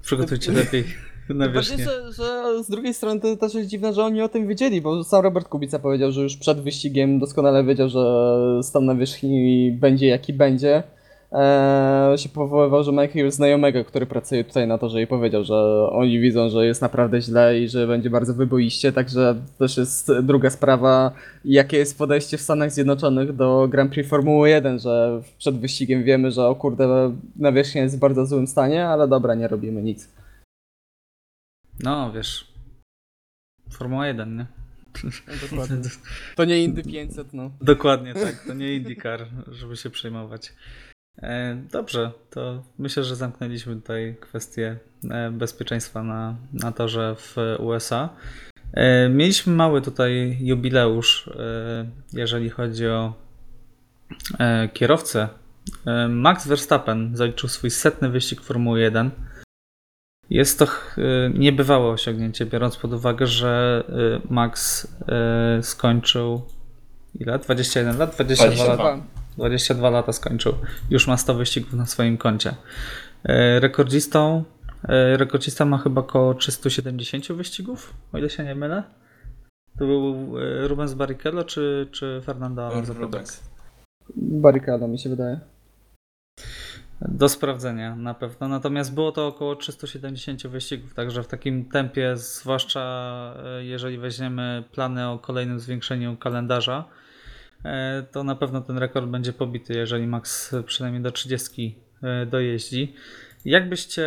Przygotujcie 0.01 0.51
lepiej 0.51 0.83
na 1.29 1.49
wierzchnię. 1.49 1.85
że, 1.85 2.13
że 2.13 2.63
z 2.63 2.69
drugiej 2.69 2.93
strony 2.93 3.21
to 3.21 3.37
też 3.37 3.53
jest 3.53 3.69
dziwne, 3.69 3.93
że 3.93 4.03
oni 4.03 4.21
o 4.21 4.29
tym 4.29 4.47
wiedzieli, 4.47 4.81
bo 4.81 5.03
sam 5.03 5.23
Robert 5.23 5.47
Kubica 5.47 5.79
powiedział, 5.79 6.11
że 6.11 6.21
już 6.21 6.37
przed 6.37 6.61
wyścigiem 6.61 7.19
doskonale 7.19 7.63
wiedział, 7.63 7.89
że 7.89 7.99
stan 8.63 8.85
na 8.85 8.95
wierzchni 8.95 9.71
będzie 9.71 10.07
jaki 10.07 10.33
będzie. 10.33 10.83
Eee, 11.31 12.17
się 12.17 12.29
powoływał, 12.29 12.83
że 12.83 12.91
ma 12.91 13.01
jakiegoś 13.01 13.33
znajomego, 13.33 13.85
który 13.85 14.05
pracuje 14.05 14.43
tutaj 14.43 14.67
na 14.67 14.77
torze 14.77 15.01
i 15.01 15.07
powiedział, 15.07 15.43
że 15.43 15.89
oni 15.91 16.19
widzą, 16.19 16.49
że 16.49 16.65
jest 16.65 16.81
naprawdę 16.81 17.21
źle 17.21 17.59
i 17.59 17.69
że 17.69 17.87
będzie 17.87 18.09
bardzo 18.09 18.33
wyboiście, 18.33 18.91
także 18.91 19.35
też 19.57 19.77
jest 19.77 20.11
druga 20.23 20.49
sprawa, 20.49 21.11
jakie 21.45 21.77
jest 21.77 21.97
podejście 21.97 22.37
w 22.37 22.41
Stanach 22.41 22.71
Zjednoczonych 22.71 23.35
do 23.35 23.67
Grand 23.67 23.91
Prix 23.91 24.09
Formuły 24.09 24.49
1, 24.49 24.79
że 24.79 25.21
przed 25.37 25.59
wyścigiem 25.59 26.03
wiemy, 26.03 26.31
że 26.31 26.45
o 26.47 26.55
kurde, 26.55 27.15
nawierzchnia 27.35 27.81
jest 27.81 27.97
w 27.97 27.99
bardzo 27.99 28.25
złym 28.25 28.47
stanie, 28.47 28.87
ale 28.87 29.07
dobra, 29.07 29.35
nie 29.35 29.47
robimy 29.47 29.81
nic. 29.81 30.09
No, 31.83 32.11
wiesz. 32.11 32.53
Formuła 33.71 34.07
1, 34.07 34.37
nie? 34.37 34.45
Dokładnie. 35.41 35.77
To 36.35 36.45
nie 36.45 36.63
Indy 36.63 36.83
500, 36.83 37.33
no. 37.33 37.51
Dokładnie 37.61 38.13
tak, 38.13 38.43
to 38.47 38.53
nie 38.53 38.75
IndyCar, 38.75 39.27
żeby 39.47 39.77
się 39.77 39.89
przejmować. 39.89 40.53
E, 41.17 41.55
Dobrze, 41.71 42.11
to 42.29 42.63
myślę, 42.77 43.03
że 43.03 43.15
zamknęliśmy 43.15 43.75
tutaj 43.75 44.15
kwestię 44.19 44.77
e, 45.09 45.31
bezpieczeństwa 45.31 46.03
na, 46.03 46.35
na 46.53 46.71
torze 46.71 47.15
w 47.15 47.35
USA. 47.59 48.09
E, 48.73 49.09
Mieliśmy 49.09 49.53
mały 49.53 49.81
tutaj 49.81 50.37
jubileusz, 50.41 51.29
jeżeli 52.13 52.49
chodzi 52.49 52.87
o 52.87 53.13
kierowcę. 54.73 55.29
Max 56.09 56.47
Verstappen 56.47 57.15
zaliczył 57.15 57.49
swój 57.49 57.69
setny 57.69 58.09
wyścig 58.09 58.41
Formuły 58.41 58.81
1. 58.81 59.11
Jest 60.29 60.59
to 60.59 60.67
niebywałe 61.33 61.87
osiągnięcie, 61.87 62.45
biorąc 62.45 62.77
pod 62.77 62.93
uwagę, 62.93 63.27
że 63.27 63.83
Max 64.29 64.87
skończył 65.61 66.41
ile? 67.15 67.39
21 67.39 67.97
lat? 67.97 68.15
22 68.15 68.45
22. 68.47 68.83
lata. 68.83 69.03
22 69.39 69.89
lata 69.89 70.13
skończył. 70.13 70.53
Już 70.89 71.07
ma 71.07 71.17
100 71.17 71.33
wyścigów 71.33 71.73
na 71.73 71.85
swoim 71.85 72.17
koncie. 72.17 72.55
E, 73.23 73.59
Rekordzistą, 73.59 74.43
e, 74.83 75.17
rekordzista 75.17 75.65
ma 75.65 75.77
chyba 75.77 76.01
około 76.01 76.33
370 76.33 77.31
wyścigów, 77.31 77.93
o 78.13 78.17
ile 78.17 78.29
się 78.29 78.43
nie 78.43 78.55
mylę. 78.55 78.83
To 79.79 79.85
był 79.85 80.33
e, 80.39 80.67
Rubens 80.67 80.93
Barrichello 80.93 81.43
czy, 81.43 81.87
czy 81.91 82.21
Fernando 82.25 82.67
Alonso? 82.67 82.93
Rubens. 82.93 83.49
Barykada 84.15 84.87
mi 84.87 84.99
się 84.99 85.09
wydaje. 85.09 85.39
Do 87.01 87.29
sprawdzenia 87.29 87.95
na 87.95 88.13
pewno. 88.13 88.47
Natomiast 88.47 88.93
było 88.93 89.11
to 89.11 89.27
około 89.27 89.55
370 89.55 90.47
wyścigów, 90.47 90.93
także 90.93 91.23
w 91.23 91.27
takim 91.27 91.65
tempie, 91.65 92.17
zwłaszcza 92.17 93.33
jeżeli 93.59 93.97
weźmiemy 93.97 94.63
plany 94.71 95.09
o 95.09 95.19
kolejnym 95.19 95.59
zwiększeniu 95.59 96.17
kalendarza, 96.17 96.85
to 98.11 98.23
na 98.23 98.35
pewno 98.35 98.61
ten 98.61 98.77
rekord 98.77 99.07
będzie 99.07 99.33
pobity, 99.33 99.73
jeżeli 99.73 100.07
Max 100.07 100.55
przynajmniej 100.65 101.03
do 101.03 101.11
30 101.11 101.75
e, 102.03 102.25
dojeździ. 102.25 102.93
Jakbyście, 103.45 104.03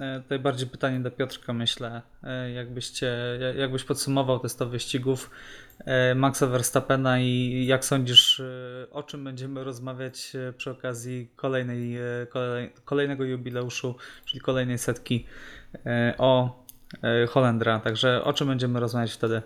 e, 0.00 0.20
tutaj 0.22 0.38
bardziej 0.38 0.68
pytanie 0.68 1.00
do 1.00 1.10
Piotrka 1.10 1.52
myślę, 1.52 2.02
e, 2.22 2.50
jakbyście, 2.50 3.06
ja- 3.40 3.54
jakbyś 3.54 3.84
podsumował 3.84 4.38
te 4.38 4.48
100 4.48 4.66
wyścigów 4.66 5.30
e, 5.84 6.14
Maxa 6.14 6.46
Verstappena 6.46 7.20
i 7.20 7.64
jak 7.66 7.84
sądzisz, 7.84 8.40
e, 8.40 8.86
o 8.90 9.02
czym 9.02 9.24
będziemy 9.24 9.64
rozmawiać 9.64 10.32
e, 10.36 10.52
przy 10.52 10.70
okazji 10.70 11.28
kolejnej, 11.36 11.96
e, 11.96 12.02
kolej, 12.28 12.72
kolejnego 12.84 13.24
jubileuszu, 13.24 13.94
czyli 14.24 14.40
kolejnej 14.40 14.78
setki 14.78 15.26
e, 15.86 16.14
o 16.18 16.64
e, 17.02 17.26
Holendra. 17.26 17.80
Także 17.80 18.24
o 18.24 18.32
czym 18.32 18.48
będziemy 18.48 18.80
rozmawiać 18.80 19.12
wtedy? 19.12 19.42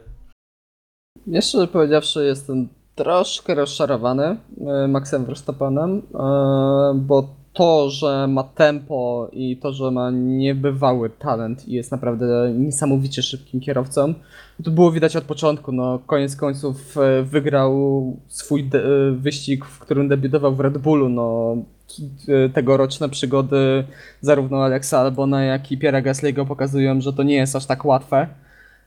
Ja 1.26 1.40
szczerze 1.42 1.66
powiedziawszy 1.68 2.24
jestem 2.24 2.68
troszkę 2.96 3.54
rozczarowany 3.54 4.36
e, 4.84 4.88
Maxem 4.88 5.24
Verstappenem, 5.24 6.02
e, 6.14 6.22
bo 6.94 7.28
to, 7.52 7.90
że 7.90 8.26
ma 8.28 8.42
tempo 8.42 9.28
i 9.32 9.56
to, 9.56 9.72
że 9.72 9.90
ma 9.90 10.10
niebywały 10.10 11.10
talent 11.10 11.68
i 11.68 11.72
jest 11.72 11.92
naprawdę 11.92 12.52
niesamowicie 12.58 13.22
szybkim 13.22 13.60
kierowcą, 13.60 14.14
to 14.64 14.70
było 14.70 14.92
widać 14.92 15.16
od 15.16 15.24
początku. 15.24 15.72
No, 15.72 15.98
koniec 16.06 16.36
końców 16.36 16.98
e, 16.98 17.22
wygrał 17.22 18.16
swój 18.28 18.70
wyścig, 19.12 19.64
w 19.64 19.78
którym 19.78 20.08
debiutował 20.08 20.54
w 20.54 20.60
Red 20.60 20.78
Bullu. 20.78 21.08
No, 21.08 21.56
tegoroczne 22.54 23.08
przygody 23.08 23.84
zarówno 24.20 24.64
Alexa 24.64 24.98
Albona, 24.98 25.44
jak 25.44 25.72
i 25.72 25.78
Pierre 25.78 26.02
Gasly'ego 26.02 26.46
pokazują, 26.46 27.00
że 27.00 27.12
to 27.12 27.22
nie 27.22 27.34
jest 27.34 27.56
aż 27.56 27.66
tak 27.66 27.84
łatwe. 27.84 28.28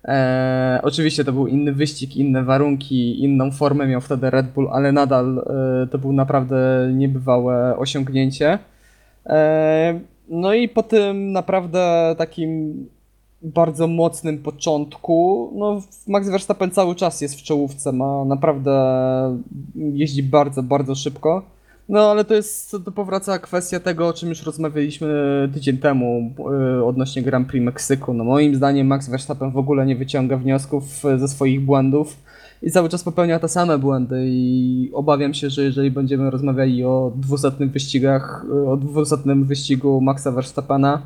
E, 0.05 0.79
oczywiście 0.83 1.23
to 1.23 1.33
był 1.33 1.47
inny 1.47 1.73
wyścig, 1.73 2.17
inne 2.17 2.43
warunki, 2.43 3.23
inną 3.23 3.51
formę 3.51 3.87
miał 3.87 4.01
wtedy 4.01 4.29
Red 4.29 4.47
Bull, 4.47 4.69
ale 4.71 4.91
nadal 4.91 5.39
e, 5.83 5.87
to 5.87 5.97
był 5.97 6.13
naprawdę 6.13 6.89
niebywałe 6.93 7.77
osiągnięcie. 7.77 8.59
E, 9.25 9.99
no 10.29 10.53
i 10.53 10.69
po 10.69 10.83
tym 10.83 11.31
naprawdę 11.31 12.15
takim 12.17 12.85
bardzo 13.41 13.87
mocnym 13.87 14.37
początku. 14.37 15.51
No, 15.55 15.81
Max 16.07 16.29
Verstappen 16.29 16.71
cały 16.71 16.95
czas 16.95 17.21
jest 17.21 17.39
w 17.39 17.43
czołówce, 17.43 17.91
ma 17.91 18.25
naprawdę 18.25 18.71
jeździ 19.75 20.23
bardzo, 20.23 20.63
bardzo 20.63 20.95
szybko. 20.95 21.43
No 21.89 22.11
ale 22.11 22.25
to 22.25 22.33
jest, 22.33 22.71
to 22.85 22.91
powraca 22.91 23.39
kwestia 23.39 23.79
tego, 23.79 24.07
o 24.07 24.13
czym 24.13 24.29
już 24.29 24.43
rozmawialiśmy 24.43 25.09
tydzień 25.53 25.77
temu 25.77 26.33
yy, 26.75 26.85
odnośnie 26.85 27.21
Grand 27.21 27.47
Prix 27.47 27.65
Meksyku. 27.65 28.13
No 28.13 28.23
moim 28.23 28.55
zdaniem 28.55 28.87
Max 28.87 29.09
Verstappen 29.09 29.51
w 29.51 29.57
ogóle 29.57 29.85
nie 29.85 29.95
wyciąga 29.95 30.37
wniosków 30.37 30.83
ze 31.17 31.27
swoich 31.27 31.65
błędów 31.65 32.17
i 32.63 32.71
cały 32.71 32.89
czas 32.89 33.03
popełnia 33.03 33.39
te 33.39 33.47
same 33.47 33.77
błędy 33.77 34.25
i 34.27 34.89
obawiam 34.93 35.33
się, 35.33 35.49
że 35.49 35.63
jeżeli 35.63 35.91
będziemy 35.91 36.29
rozmawiali 36.29 36.83
o 36.83 37.11
dwusetnych 37.15 37.71
wyścigach, 37.71 38.45
o 38.67 38.77
dwusetnym 38.77 39.45
wyścigu 39.45 40.01
Maxa 40.01 40.31
Verstappena, 40.31 41.01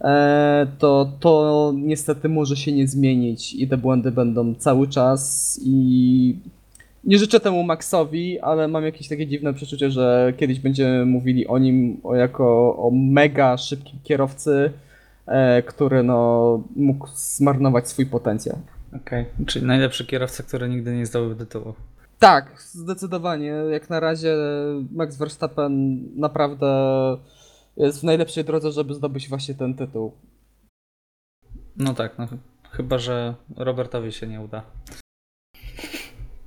e, 0.00 0.66
to 0.78 1.12
to 1.20 1.72
niestety 1.76 2.28
może 2.28 2.56
się 2.56 2.72
nie 2.72 2.88
zmienić 2.88 3.54
i 3.54 3.68
te 3.68 3.76
błędy 3.76 4.10
będą 4.10 4.54
cały 4.54 4.88
czas 4.88 5.60
i 5.64 6.36
nie 7.04 7.18
życzę 7.18 7.40
temu 7.40 7.62
Maxowi, 7.62 8.40
ale 8.40 8.68
mam 8.68 8.84
jakieś 8.84 9.08
takie 9.08 9.26
dziwne 9.26 9.54
przeczucie, 9.54 9.90
że 9.90 10.32
kiedyś 10.36 10.60
będziemy 10.60 11.06
mówili 11.06 11.46
o 11.46 11.58
nim 11.58 12.00
jako 12.14 12.76
o 12.76 12.90
mega 12.90 13.56
szybkim 13.56 13.98
kierowcy, 14.02 14.72
e, 15.26 15.62
który 15.62 16.02
no 16.02 16.62
mógł 16.76 17.08
zmarnować 17.14 17.88
swój 17.88 18.06
potencjał. 18.06 18.58
Okej, 18.88 19.22
okay. 19.22 19.46
czyli 19.46 19.66
najlepszy 19.66 20.06
kierowca, 20.06 20.42
który 20.42 20.68
nigdy 20.68 20.96
nie 20.96 21.06
zdobył 21.06 21.34
tytułu. 21.34 21.74
Tak, 22.18 22.62
zdecydowanie. 22.62 23.46
Jak 23.46 23.90
na 23.90 24.00
razie 24.00 24.36
Max 24.92 25.16
Verstappen 25.16 26.02
naprawdę 26.16 26.66
jest 27.76 28.00
w 28.00 28.04
najlepszej 28.04 28.44
drodze, 28.44 28.72
żeby 28.72 28.94
zdobyć 28.94 29.28
właśnie 29.28 29.54
ten 29.54 29.74
tytuł. 29.74 30.12
No 31.76 31.94
tak, 31.94 32.18
no 32.18 32.26
chyba, 32.70 32.98
że 32.98 33.34
Robertowi 33.56 34.12
się 34.12 34.26
nie 34.26 34.40
uda. 34.40 34.62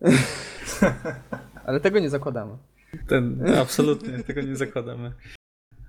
Ale 1.66 1.80
tego 1.80 2.00
nie 2.00 2.10
zakładamy. 2.10 2.58
Ten, 3.08 3.50
absolutnie, 3.58 4.24
tego 4.24 4.42
nie 4.42 4.56
zakładamy. 4.56 5.12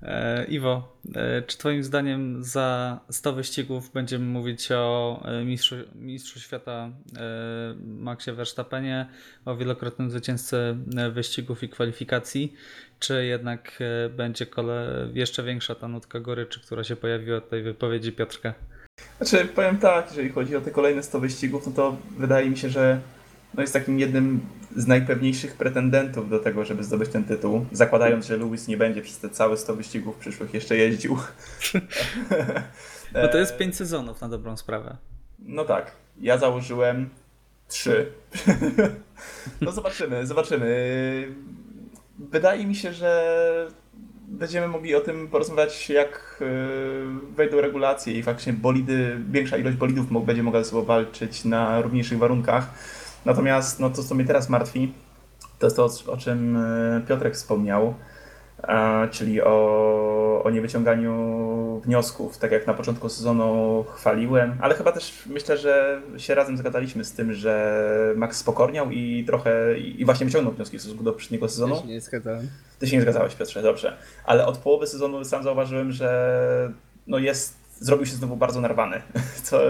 E, 0.02 0.44
Iwo, 0.44 0.98
e, 1.14 1.42
czy 1.42 1.58
Twoim 1.58 1.84
zdaniem 1.84 2.44
za 2.44 3.00
100 3.10 3.32
wyścigów 3.32 3.92
będziemy 3.92 4.24
mówić 4.24 4.72
o 4.72 5.22
e, 5.24 5.44
mistrzu, 5.44 5.76
mistrzu 5.94 6.40
świata 6.40 6.90
Maxie 7.84 8.32
Verstappenie, 8.32 9.06
o 9.44 9.56
wielokrotnym 9.56 10.10
zwycięzcy 10.10 10.76
wyścigów 11.12 11.62
i 11.62 11.68
kwalifikacji, 11.68 12.54
czy 12.98 13.26
jednak 13.26 13.78
będzie 14.16 14.46
kole, 14.46 15.08
jeszcze 15.14 15.42
większa 15.42 15.74
ta 15.74 15.88
nutka 15.88 16.20
goryczy, 16.20 16.60
która 16.60 16.84
się 16.84 16.96
pojawiła 16.96 17.38
od 17.38 17.48
tej 17.48 17.62
wypowiedzi 17.62 18.12
Piotrka? 18.12 18.54
Znaczy, 19.20 19.44
powiem 19.44 19.78
tak, 19.78 20.08
jeżeli 20.08 20.28
chodzi 20.28 20.56
o 20.56 20.60
te 20.60 20.70
kolejne 20.70 21.02
100 21.02 21.20
wyścigów, 21.20 21.66
no 21.66 21.72
to 21.72 21.96
wydaje 22.18 22.50
mi 22.50 22.56
się, 22.56 22.68
że 22.68 23.00
no 23.54 23.60
jest 23.60 23.72
takim 23.72 23.98
jednym 23.98 24.40
z 24.76 24.86
najpewniejszych 24.86 25.56
pretendentów 25.56 26.30
do 26.30 26.38
tego, 26.38 26.64
żeby 26.64 26.84
zdobyć 26.84 27.10
ten 27.10 27.24
tytuł, 27.24 27.66
zakładając, 27.72 28.26
że 28.26 28.36
Lewis 28.36 28.68
nie 28.68 28.76
będzie 28.76 29.02
przez 29.02 29.18
te 29.18 29.30
całe 29.30 29.56
100 29.56 29.76
wyścigów 29.76 30.16
przyszłych 30.16 30.54
jeszcze 30.54 30.76
jeździł. 30.76 31.18
No 33.14 33.28
to 33.28 33.38
jest 33.38 33.56
5 33.56 33.76
sezonów 33.76 34.20
na 34.20 34.28
dobrą 34.28 34.56
sprawę. 34.56 34.96
No 35.38 35.64
tak, 35.64 35.92
ja 36.20 36.38
założyłem 36.38 37.08
3. 37.68 38.12
no 39.60 39.72
zobaczymy, 39.72 40.26
zobaczymy. 40.26 41.28
Wydaje 42.18 42.66
mi 42.66 42.74
się, 42.74 42.92
że 42.92 43.68
będziemy 44.28 44.68
mogli 44.68 44.94
o 44.94 45.00
tym 45.00 45.28
porozmawiać, 45.28 45.90
jak 45.90 46.40
e, 46.40 47.34
wejdą 47.34 47.60
regulacje 47.60 48.18
i 48.18 48.22
faktycznie 48.22 48.52
bolidy, 48.52 49.16
większa 49.30 49.56
ilość 49.56 49.76
bolidów 49.76 50.26
będzie 50.26 50.42
mogła 50.42 50.64
ze 50.64 50.70
sobą 50.70 50.84
walczyć 50.84 51.44
na 51.44 51.80
równiejszych 51.80 52.18
warunkach. 52.18 52.74
Natomiast 53.24 53.80
no, 53.80 53.90
to, 53.90 54.02
co 54.02 54.14
mnie 54.14 54.24
teraz 54.24 54.48
martwi, 54.48 54.92
to 55.58 55.66
jest 55.66 55.76
to, 55.76 56.12
o 56.12 56.16
czym 56.16 56.56
e, 56.56 57.00
Piotrek 57.08 57.34
wspomniał, 57.34 57.94
czyli 59.10 59.42
o, 59.42 60.42
o 60.44 60.50
niewyciąganiu 60.50 61.80
wniosków. 61.84 62.38
Tak 62.38 62.52
jak 62.52 62.66
na 62.66 62.74
początku 62.74 63.08
sezonu 63.08 63.84
chwaliłem, 63.94 64.56
ale 64.60 64.74
chyba 64.74 64.92
też 64.92 65.22
myślę, 65.26 65.58
że 65.58 66.02
się 66.16 66.34
razem 66.34 66.56
zgadaliśmy 66.56 67.04
z 67.04 67.12
tym, 67.12 67.32
że 67.32 68.14
Max 68.16 68.36
spokorniał 68.36 68.90
i 68.90 69.24
trochę 69.24 69.78
i 69.78 70.04
właśnie 70.04 70.26
wyciągnął 70.26 70.52
wnioski 70.52 70.78
w 70.78 70.80
stosunku 70.80 71.04
do 71.04 71.12
poprzedniego 71.12 71.48
sezonu. 71.48 71.74
Ja 71.74 71.80
się 71.80 71.86
nie 71.86 72.00
zgadzałem. 72.00 72.48
Ty 72.78 72.86
się 72.86 72.96
nie 72.96 73.02
zgadzałeś, 73.02 73.34
Piotrze, 73.34 73.62
dobrze. 73.62 73.96
Ale 74.24 74.46
od 74.46 74.58
połowy 74.58 74.86
sezonu 74.86 75.24
sam 75.24 75.42
zauważyłem, 75.42 75.92
że 75.92 76.72
no 77.06 77.18
jest, 77.18 77.56
zrobił 77.78 78.06
się 78.06 78.14
znowu 78.14 78.36
bardzo 78.36 78.60
narwany, 78.60 79.02
co 79.44 79.60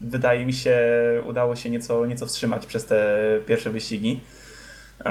wydaje 0.00 0.46
mi 0.46 0.52
się, 0.52 0.78
udało 1.26 1.56
się 1.56 1.70
nieco, 1.70 2.06
nieco 2.06 2.26
wstrzymać 2.26 2.66
przez 2.66 2.86
te 2.86 3.18
pierwsze 3.46 3.70
wyścigi, 3.70 4.20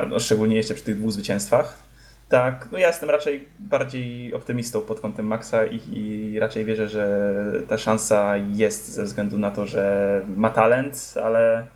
no, 0.10 0.20
szczególnie 0.20 0.56
jeszcze 0.56 0.74
przy 0.74 0.84
tych 0.84 0.98
dwóch 0.98 1.12
zwycięstwach. 1.12 1.84
Tak, 2.30 2.68
no 2.72 2.78
ja 2.78 2.88
jestem 2.88 3.10
raczej 3.10 3.48
bardziej 3.60 4.34
optymistą 4.34 4.82
pod 4.82 5.00
kątem 5.00 5.28
Maxa 5.28 5.66
i, 5.66 5.82
i, 5.94 6.40
raczej 6.40 6.66
wierzę, 6.66 6.90
że 6.90 7.34
ta 7.68 7.78
szansa 7.78 8.38
jest 8.38 8.92
ze 8.92 9.04
względu 9.04 9.38
na 9.38 9.52
to, 9.52 9.66
że 9.66 10.22
ma 10.36 10.50
talent, 10.50 11.14
ale 11.24 11.68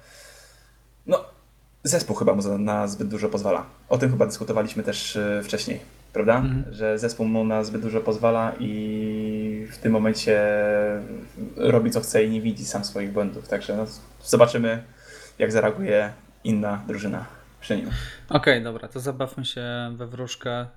no, 1.08 1.26
zespół 1.84 2.16
chyba 2.16 2.34
mu 2.34 2.58
na 2.58 2.88
zbyt 2.88 3.08
dużo 3.08 3.30
pozwala. 3.30 3.66
O 3.90 3.98
tym 3.98 4.12
chyba 4.12 4.26
dyskutowaliśmy 4.26 4.84
też 4.84 5.16
e, 5.16 5.42
wcześniej, 5.44 5.80
prawda? 6.14 6.38
Mhm. 6.38 6.74
Że 6.74 7.00
zespół 7.00 7.26
mu 7.26 7.44
na 7.44 7.64
zbyt 7.64 7.82
dużo 7.82 8.02
pozwala 8.02 8.54
i 8.60 9.47
w 9.72 9.78
tym 9.78 9.92
momencie 9.92 10.42
robi 11.56 11.92
co 11.92 12.02
chce 12.02 12.24
i 12.24 12.30
nie 12.30 12.42
widzi 12.42 12.66
sam 12.66 12.86
swoich 12.86 13.12
błędów. 13.12 13.48
Także 13.48 13.78
no, 13.78 13.86
zobaczymy, 14.24 14.84
jak 15.40 15.52
zareaguje 15.52 16.14
inna 16.44 16.84
drużyna 16.88 17.26
przy 17.62 17.78
nim. 17.78 17.86
Okej, 18.30 18.54
okay, 18.54 18.62
dobra, 18.64 18.88
to 18.88 19.00
zabawmy 19.00 19.46
się 19.46 19.66
we 19.96 20.08
wróżkę. 20.08 20.52
E, 20.52 20.68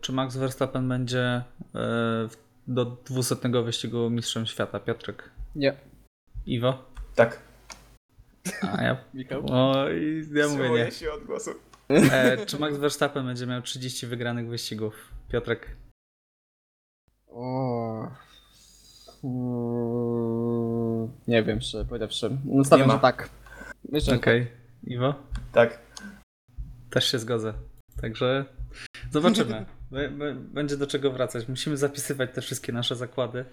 czy 0.00 0.12
Max 0.12 0.36
Verstappen 0.36 0.88
będzie 0.88 1.42
e, 1.74 2.28
do 2.66 2.84
200 2.84 3.36
wyścigu 3.64 4.10
mistrzem 4.10 4.46
świata, 4.46 4.80
Piotrek? 4.80 5.30
Nie. 5.54 5.74
Iwo? 6.46 6.84
Tak. 7.14 7.38
A 8.62 8.82
ja. 8.82 8.96
Michał? 9.14 9.46
O, 9.50 9.90
i 9.90 10.24
ja 10.34 10.48
mówię 10.48 10.84
nie. 10.84 10.90
się 10.90 11.12
odgłosu. 11.12 11.50
E, 11.88 12.46
czy 12.46 12.58
Max 12.58 12.76
Verstappen 12.76 13.26
będzie 13.26 13.46
miał 13.46 13.62
30 13.62 14.06
wygranych 14.06 14.48
wyścigów? 14.48 14.94
Piotrek? 15.32 15.76
O. 17.26 17.77
Mm, 19.24 21.08
nie 21.28 21.42
wiem, 21.42 21.60
szczerze 21.60 21.84
powiedziawszy. 21.84 22.38
Stawiam, 22.64 22.90
że 22.90 22.98
tak. 22.98 23.30
Okej. 24.06 24.16
Okay. 24.16 24.46
Iwo? 24.84 25.14
Tak. 25.52 25.78
Też 26.90 27.10
się 27.10 27.18
zgodzę. 27.18 27.54
Także 28.00 28.44
zobaczymy. 29.10 29.66
Będzie 30.54 30.76
do 30.76 30.86
czego 30.86 31.12
wracać. 31.12 31.48
Musimy 31.48 31.76
zapisywać 31.76 32.30
te 32.34 32.40
wszystkie 32.40 32.72
nasze 32.72 32.96
zakłady. 32.96 33.44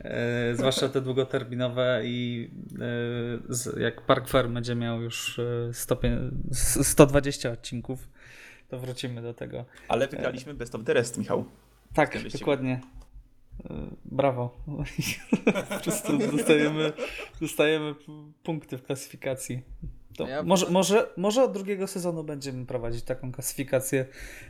E, 0.00 0.54
zwłaszcza 0.54 0.88
te 0.88 1.00
długoterminowe 1.00 2.00
i 2.04 2.50
e, 3.76 3.80
jak 3.80 4.00
Park 4.00 4.28
Fair 4.28 4.48
będzie 4.48 4.74
miał 4.74 5.02
już 5.02 5.38
e, 5.38 5.72
120 6.84 7.50
odcinków, 7.50 8.08
to 8.68 8.78
wrócimy 8.78 9.22
do 9.22 9.34
tego. 9.34 9.64
Ale 9.88 10.08
wygraliśmy 10.08 10.54
Best 10.54 10.74
of 10.74 10.84
the 10.84 10.94
Rest, 10.94 11.18
Michał. 11.18 11.44
Tak, 11.94 12.18
dokładnie. 12.32 12.80
E, 13.70 13.74
brawo. 14.04 14.56
po 15.70 15.78
prostu 15.82 16.18
dostajemy, 16.18 16.92
dostajemy 17.40 17.94
punkty 18.42 18.78
w 18.78 18.82
klasyfikacji. 18.82 19.62
Ja 20.28 20.42
może, 20.42 20.70
może, 20.70 21.08
może 21.16 21.42
od 21.42 21.52
drugiego 21.52 21.86
sezonu 21.86 22.24
będziemy 22.24 22.66
prowadzić 22.66 23.02
taką 23.04 23.32
klasyfikację, 23.32 24.06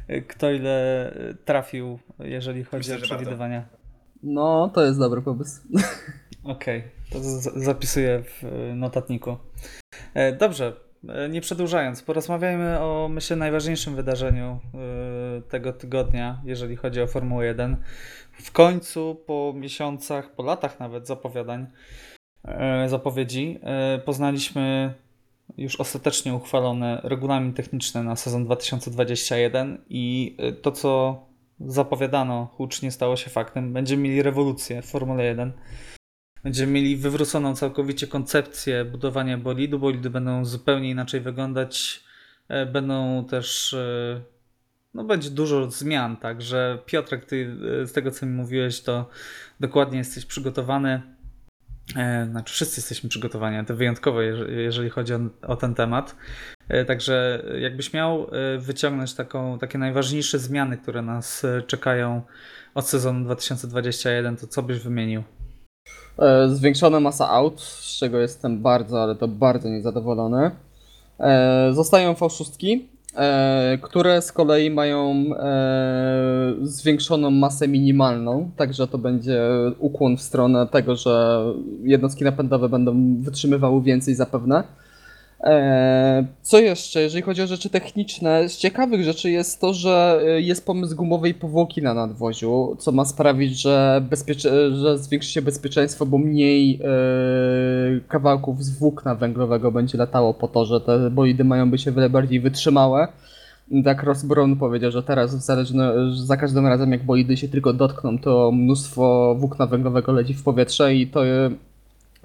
e, 0.09 0.20
kto 0.20 0.51
ile 0.51 1.07
e, 1.14 1.35
trafił, 1.35 1.98
jeżeli 2.18 2.64
chodzi 2.64 2.90
Myślę, 2.90 2.96
o 2.96 3.07
przewidywania. 3.07 3.68
No, 4.22 4.70
to 4.75 4.85
jest 4.85 4.98
dobry 4.98 5.22
pomysł. 5.22 5.61
Okej, 6.44 6.79
okay, 6.79 6.90
to 7.11 7.20
zapisuję 7.61 8.22
w 8.22 8.42
notatniku. 8.75 9.37
Dobrze, 10.38 10.77
nie 11.30 11.40
przedłużając, 11.40 12.02
porozmawiajmy 12.02 12.80
o 12.80 13.08
myślę 13.10 13.36
najważniejszym 13.36 13.96
wydarzeniu 13.96 14.60
tego 15.48 15.72
tygodnia, 15.72 16.40
jeżeli 16.44 16.76
chodzi 16.76 17.00
o 17.00 17.06
Formułę 17.06 17.46
1 17.46 17.76
w 18.32 18.52
końcu 18.52 19.22
po 19.26 19.52
miesiącach, 19.56 20.34
po 20.34 20.42
latach 20.42 20.80
nawet 20.80 21.06
zapowiadań, 21.06 21.66
e, 22.44 22.88
zapowiedzi, 22.88 23.58
e, 23.62 23.98
poznaliśmy 23.98 24.94
już 25.58 25.80
ostatecznie 25.80 26.34
uchwalone 26.34 27.00
regulamin 27.04 27.52
techniczny 27.52 28.04
na 28.04 28.16
sezon 28.16 28.44
2021 28.44 29.78
i 29.88 30.36
e, 30.38 30.52
to, 30.52 30.72
co 30.72 31.22
zapowiadano, 31.60 32.48
hucznie 32.56 32.90
stało 32.90 33.16
się 33.16 33.30
faktem. 33.30 33.72
Będziemy 33.72 34.02
mieli 34.02 34.22
rewolucję 34.22 34.82
w 34.82 34.86
Formule 34.86 35.24
1. 35.24 35.52
Będziemy 36.44 36.72
mieli 36.72 36.96
wywróconą 36.96 37.57
całkowicie 37.57 38.07
koncepcję 38.07 38.85
budowania 38.85 39.38
bolidu. 39.38 39.78
Bolidy 39.78 40.11
będą 40.11 40.44
zupełnie 40.44 40.90
inaczej 40.90 41.20
wyglądać. 41.20 42.05
Będą 42.72 43.24
też 43.31 43.76
no 44.94 45.05
będzie 45.05 45.31
dużo 45.31 45.70
zmian, 45.70 46.16
także 46.16 46.78
Piotrek, 46.87 47.24
ty 47.24 47.57
e, 47.83 47.87
z 47.87 47.92
tego 47.92 48.11
co 48.11 48.26
mi 48.26 48.33
mówiłeś, 48.33 48.81
to 48.81 49.09
dokładnie 49.61 49.98
jesteś 49.98 50.26
przygotowany. 50.26 51.02
E, 51.96 52.26
znaczy, 52.31 52.55
wszyscy 52.55 52.81
jesteśmy 52.81 53.09
przygotowani, 53.09 53.66
to 53.66 53.76
wyjątkowo, 53.76 54.20
jeżeli 54.48 54.90
chodzi 54.90 55.14
o, 55.14 55.20
o 55.42 55.57
ten 55.57 55.74
temat. 55.74 56.16
E, 56.68 56.85
także 56.85 57.44
jakbyś 57.59 57.92
miał 57.92 58.26
e, 58.33 58.59
wyciągnąć 58.59 59.14
taką, 59.14 59.59
takie 59.59 59.78
najważniejsze 59.78 60.38
zmiany, 60.38 60.78
które 60.78 61.02
nas 61.02 61.46
czekają 61.66 62.22
od 62.74 62.88
sezonu 62.88 63.24
2021, 63.24 64.37
to 64.37 64.46
co 64.46 64.62
byś 64.62 64.78
wymienił? 64.78 65.22
Zwiększona 66.49 67.01
masa 67.01 67.31
aut, 67.31 67.61
z 67.61 67.99
czego 67.99 68.18
jestem 68.18 68.62
bardzo, 68.62 69.03
ale 69.03 69.14
to 69.14 69.29
bardzo 69.29 69.68
niezadowolony. 69.68 70.51
Zostają 71.73 72.12
V6, 72.12 72.79
E, 73.16 73.79
które 73.83 74.23
z 74.23 74.33
kolei 74.33 74.71
mają 74.71 75.14
e, 75.38 76.55
zwiększoną 76.62 77.31
masę 77.31 77.68
minimalną, 77.68 78.51
także 78.57 78.87
to 78.87 78.99
będzie 78.99 79.42
ukłon 79.79 80.16
w 80.16 80.23
stronę 80.23 80.66
tego, 80.66 80.97
że 80.97 81.45
jednostki 81.83 82.25
napędowe 82.25 82.68
będą 82.68 83.16
wytrzymywały 83.21 83.83
więcej 83.83 84.14
zapewne. 84.14 84.64
E, 85.42 86.24
co 86.42 86.59
jeszcze, 86.61 87.02
jeżeli 87.02 87.22
chodzi 87.22 87.42
o 87.42 87.46
rzeczy 87.46 87.70
techniczne, 87.70 88.48
z 88.48 88.57
ciekawych 88.57 89.05
rzeczy 89.05 89.31
jest 89.31 89.61
to, 89.61 89.74
że 89.74 90.22
jest 90.37 90.66
pomysł 90.66 90.96
gumowej 90.96 91.35
powłoki 91.35 91.83
na 91.83 91.94
nadwoziu, 91.94 92.76
co 92.78 92.92
ma 92.92 93.05
sprawić, 93.05 93.61
że, 93.61 94.02
że 94.74 94.98
zwiększy 94.98 95.33
się 95.33 95.42
bezpieczeństwo, 95.42 96.07
bo 96.07 96.18
mniej 96.18 96.78
yy, 96.78 98.00
kawałków 98.09 98.64
z 98.64 98.78
włókna 98.78 99.14
węglowego 99.14 99.72
będzie 99.72 99.98
latało 99.98 100.35
po 100.35 100.48
to, 100.48 100.64
że 100.64 100.81
te 100.81 101.11
bolidy 101.11 101.44
mają 101.44 101.70
być 101.70 101.88
o 101.88 101.92
wiele 101.92 102.11
bardziej 102.11 102.40
wytrzymałe. 102.40 103.09
Tak 103.85 104.02
Ross 104.02 104.24
Brown 104.24 104.57
powiedział, 104.57 104.90
że 104.90 105.02
teraz 105.02 105.44
zależno, 105.44 105.85
za 106.16 106.37
każdym 106.37 106.66
razem 106.66 106.92
jak 106.92 107.05
bolidy 107.05 107.37
się 107.37 107.48
tylko 107.48 107.72
dotkną, 107.72 108.18
to 108.18 108.52
mnóstwo 108.52 109.35
włókna 109.38 109.66
węglowego 109.66 110.12
leci 110.12 110.35
w 110.35 110.42
powietrze 110.42 110.94
i 110.94 111.07
to 111.07 111.24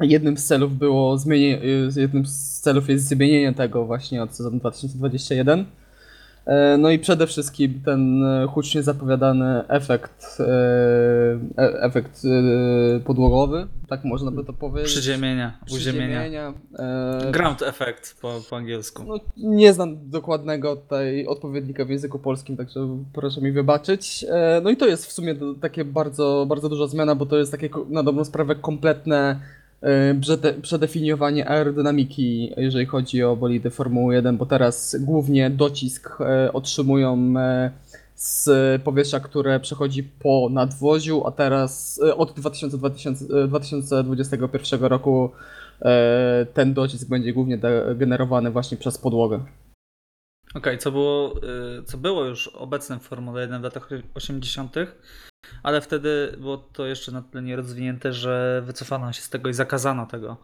jednym 0.01 0.37
z 0.37 0.45
celów 0.45 0.77
było 0.77 1.17
zmienienie, 1.17 1.61
jednym 1.95 2.25
z 2.25 2.59
celów 2.59 2.89
jest 2.89 3.07
zmienienie 3.07 3.53
tego 3.53 3.85
właśnie 3.85 4.23
od 4.23 4.35
sezonu 4.35 4.59
2021. 4.59 5.65
E, 6.47 6.77
no 6.77 6.89
i 6.89 6.99
przede 6.99 7.27
wszystkim 7.27 7.81
ten 7.85 8.23
e, 8.23 8.47
hucznie 8.47 8.83
zapowiadany 8.83 9.67
efekt, 9.67 10.37
e, 10.39 11.81
efekt 11.81 12.21
podłogowy, 13.05 13.67
tak 13.87 14.03
można 14.03 14.31
by 14.31 14.43
to 14.43 14.53
powiedzieć. 14.53 14.91
Przyziemienia, 14.91 15.59
uziemienia. 15.71 16.53
Ground 17.31 17.61
effect 17.61 18.21
po, 18.21 18.41
po 18.49 18.57
angielsku. 18.57 19.03
No, 19.03 19.19
nie 19.37 19.73
znam 19.73 20.09
dokładnego 20.09 20.75
tutaj 20.75 21.25
odpowiednika 21.25 21.85
w 21.85 21.89
języku 21.89 22.19
polskim, 22.19 22.57
także 22.57 23.03
proszę 23.13 23.41
mi 23.41 23.51
wybaczyć. 23.51 24.25
No 24.63 24.69
i 24.69 24.77
to 24.77 24.87
jest 24.87 25.05
w 25.05 25.11
sumie 25.11 25.35
takie 25.61 25.85
bardzo, 25.85 26.45
bardzo 26.49 26.69
duża 26.69 26.87
zmiana, 26.87 27.15
bo 27.15 27.25
to 27.25 27.37
jest 27.37 27.51
takie 27.51 27.69
na 27.89 28.03
dobrą 28.03 28.25
sprawę 28.25 28.55
kompletne 28.55 29.39
przedefiniowanie 30.61 31.49
aerodynamiki, 31.49 32.53
jeżeli 32.57 32.85
chodzi 32.85 33.23
o 33.23 33.35
bolidy 33.35 33.69
Formuły 33.69 34.15
1, 34.15 34.37
bo 34.37 34.45
teraz 34.45 34.95
głównie 34.99 35.49
docisk 35.49 36.21
e, 36.21 36.53
otrzymują 36.53 37.33
e, 37.37 37.71
z 38.15 38.49
powietrza, 38.81 39.19
które 39.19 39.59
przechodzi 39.59 40.03
po 40.03 40.49
nadwoziu, 40.51 41.27
a 41.27 41.31
teraz 41.31 42.01
od 42.15 42.33
2000, 42.33 42.77
2021 43.47 44.83
roku 44.83 45.31
ten 46.53 46.73
docisk 46.73 47.09
będzie 47.09 47.33
głównie 47.33 47.59
generowany 47.95 48.51
właśnie 48.51 48.77
przez 48.77 48.97
podłogę. 48.97 49.35
Okej, 50.49 50.61
okay, 50.61 50.77
co 50.77 50.91
było, 50.91 51.35
co 51.85 51.97
było 51.97 52.25
już 52.25 52.47
obecne 52.47 52.99
w 52.99 53.01
Formule 53.01 53.41
1 53.41 53.61
w 53.61 53.63
latach 53.63 53.89
80., 54.13 54.75
ale 55.63 55.81
wtedy 55.81 56.35
było 56.39 56.57
to 56.57 56.85
jeszcze 56.85 57.11
na 57.11 57.21
tyle 57.21 57.43
nierozwinięte, 57.43 58.13
że 58.13 58.63
wycofano 58.65 59.13
się 59.13 59.21
z 59.21 59.29
tego 59.29 59.49
i 59.49 59.53
zakazano 59.53 60.05
tego. 60.05 60.37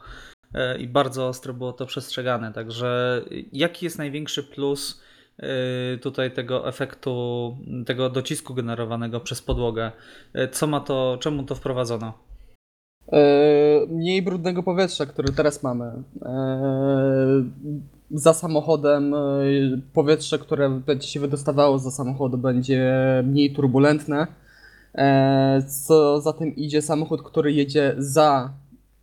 E, 0.53 0.77
I 0.77 0.87
bardzo 0.87 1.27
ostro 1.27 1.53
było 1.53 1.73
to 1.73 1.85
przestrzegane. 1.85 2.53
Także 2.53 3.21
jaki 3.53 3.85
jest 3.85 3.97
największy 3.97 4.43
plus 4.43 5.01
e, 5.37 5.97
tutaj 5.97 6.31
tego 6.31 6.67
efektu, 6.67 7.57
tego 7.85 8.09
docisku 8.09 8.53
generowanego 8.53 9.19
przez 9.19 9.41
podłogę? 9.41 9.91
E, 10.33 10.47
co 10.47 10.67
ma 10.67 10.79
to, 10.79 11.17
czemu 11.19 11.43
to 11.43 11.55
wprowadzono? 11.55 12.13
Mniej 13.89 14.21
brudnego 14.21 14.63
powietrza, 14.63 15.05
które 15.05 15.33
teraz 15.33 15.63
mamy. 15.63 15.91
Za 18.11 18.33
samochodem 18.33 19.15
powietrze, 19.93 20.39
które 20.39 20.69
będzie 20.69 21.07
się 21.07 21.19
wydostawało 21.19 21.79
za 21.79 21.91
samochodu, 21.91 22.37
będzie 22.37 22.93
mniej 23.25 23.53
turbulentne 23.53 24.27
co 25.67 26.21
za 26.21 26.33
tym 26.33 26.55
idzie, 26.55 26.81
samochód, 26.81 27.23
który 27.23 27.53
jedzie 27.53 27.95
za 27.97 28.53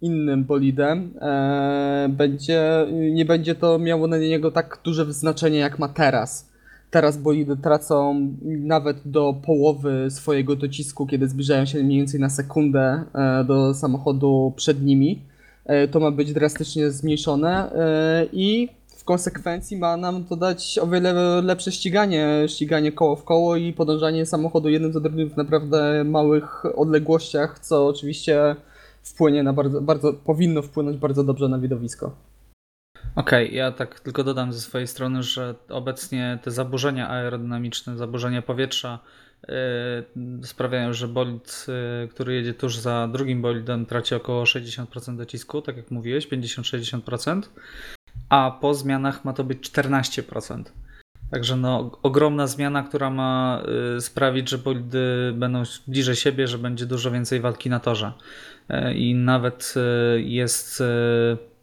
innym 0.00 0.44
bolidem, 0.44 1.14
e, 1.20 2.08
będzie, 2.08 2.86
nie 3.12 3.24
będzie 3.24 3.54
to 3.54 3.78
miało 3.78 4.06
na 4.06 4.18
niego 4.18 4.50
tak 4.50 4.80
duże 4.84 5.12
znaczenie 5.12 5.58
jak 5.58 5.78
ma 5.78 5.88
teraz. 5.88 6.50
Teraz 6.90 7.18
bolidy 7.18 7.56
tracą 7.56 8.28
nawet 8.42 8.96
do 9.04 9.34
połowy 9.46 10.06
swojego 10.10 10.56
docisku, 10.56 11.06
kiedy 11.06 11.28
zbliżają 11.28 11.64
się 11.66 11.82
mniej 11.82 11.98
więcej 11.98 12.20
na 12.20 12.30
sekundę 12.30 13.04
e, 13.14 13.44
do 13.44 13.74
samochodu 13.74 14.52
przed 14.56 14.82
nimi. 14.82 15.30
To 15.90 16.00
ma 16.00 16.10
być 16.10 16.32
drastycznie 16.32 16.90
zmniejszone 16.90 17.70
i 18.32 18.68
konsekwencji 19.10 19.76
ma 19.76 19.96
nam 19.96 20.24
to 20.24 20.36
dać 20.36 20.78
o 20.78 20.86
wiele 20.86 21.42
lepsze 21.42 21.72
ściganie, 21.72 22.28
ściganie 22.46 22.92
koło 22.92 23.16
w 23.16 23.24
koło 23.24 23.56
i 23.56 23.72
podążanie 23.72 24.26
samochodu 24.26 24.68
jednym 24.68 24.92
za 24.92 25.00
drugim 25.00 25.30
w 25.30 25.36
naprawdę 25.36 26.04
małych 26.04 26.78
odległościach, 26.78 27.58
co 27.58 27.86
oczywiście 27.86 28.56
wpłynie 29.02 29.42
na 29.42 29.52
bardzo, 29.52 29.80
bardzo 29.80 30.12
powinno 30.12 30.62
wpłynąć 30.62 30.96
bardzo 30.96 31.24
dobrze 31.24 31.48
na 31.48 31.58
widowisko. 31.58 32.16
Okej, 33.16 33.46
okay, 33.46 33.56
ja 33.56 33.72
tak 33.72 34.00
tylko 34.00 34.24
dodam 34.24 34.52
ze 34.52 34.60
swojej 34.60 34.86
strony, 34.86 35.22
że 35.22 35.54
obecnie 35.68 36.38
te 36.42 36.50
zaburzenia 36.50 37.08
aerodynamiczne, 37.08 37.96
zaburzenia 37.96 38.42
powietrza 38.42 38.98
yy, 39.48 40.46
sprawiają, 40.46 40.92
że 40.92 41.08
bolid, 41.08 41.66
yy, 42.02 42.08
który 42.08 42.34
jedzie 42.34 42.54
tuż 42.54 42.78
za 42.78 43.08
drugim 43.12 43.42
bolidem, 43.42 43.86
traci 43.86 44.14
około 44.14 44.44
60% 44.44 45.16
docisku, 45.16 45.62
tak 45.62 45.76
jak 45.76 45.90
mówiłeś, 45.90 46.28
50-60% 46.28 47.42
a 48.30 48.58
po 48.60 48.74
zmianach 48.74 49.24
ma 49.24 49.32
to 49.32 49.44
być 49.44 49.70
14%. 49.70 50.62
Także 51.30 51.56
no, 51.56 51.90
ogromna 52.02 52.46
zmiana, 52.46 52.82
która 52.82 53.10
ma 53.10 53.62
y, 53.96 54.00
sprawić, 54.00 54.50
że 54.50 54.58
bolidy 54.58 55.32
będą 55.34 55.62
bliżej 55.88 56.16
siebie, 56.16 56.46
że 56.46 56.58
będzie 56.58 56.86
dużo 56.86 57.10
więcej 57.10 57.40
walki 57.40 57.70
na 57.70 57.80
torze. 57.80 58.12
Y, 58.70 58.94
I 58.94 59.14
nawet 59.14 59.74
y, 60.16 60.22
jest 60.22 60.82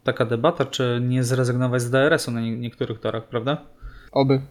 taka 0.03 0.25
debata, 0.25 0.65
czy 0.65 0.99
nie 1.03 1.23
zrezygnować 1.23 1.81
z 1.81 1.89
DRS-u 1.89 2.31
na 2.31 2.41
niektórych 2.41 2.99
torach, 2.99 3.27
prawda? 3.27 3.57
Oby. 4.11 4.41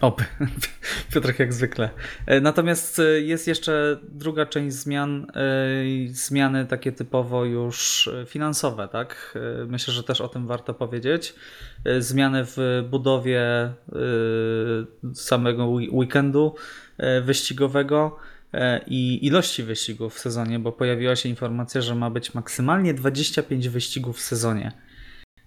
Oby. 0.00 0.24
Piotrek 1.12 1.38
jak 1.38 1.52
zwykle. 1.52 1.90
E, 2.26 2.40
natomiast 2.40 2.98
e, 2.98 3.20
jest 3.20 3.48
jeszcze 3.48 3.98
druga 4.02 4.46
część 4.46 4.76
zmian, 4.76 5.26
e, 5.34 5.44
zmiany 6.08 6.66
takie 6.66 6.92
typowo 6.92 7.44
już 7.44 8.10
finansowe, 8.26 8.88
tak? 8.88 9.38
Myślę, 9.66 9.94
że 9.94 10.02
też 10.02 10.20
o 10.20 10.28
tym 10.28 10.46
warto 10.46 10.74
powiedzieć. 10.74 11.34
Zmiany 11.98 12.44
w 12.44 12.84
budowie 12.90 13.72
samego 15.14 15.66
weekendu 15.68 16.54
wyścigowego 17.22 18.16
i 18.86 19.26
ilości 19.26 19.62
wyścigów 19.62 20.14
w 20.14 20.18
sezonie, 20.18 20.58
bo 20.58 20.72
pojawiła 20.72 21.16
się 21.16 21.28
informacja, 21.28 21.80
że 21.80 21.94
ma 21.94 22.10
być 22.10 22.34
maksymalnie 22.34 22.94
25 22.94 23.68
wyścigów 23.68 24.18
w 24.18 24.20
sezonie. 24.20 24.72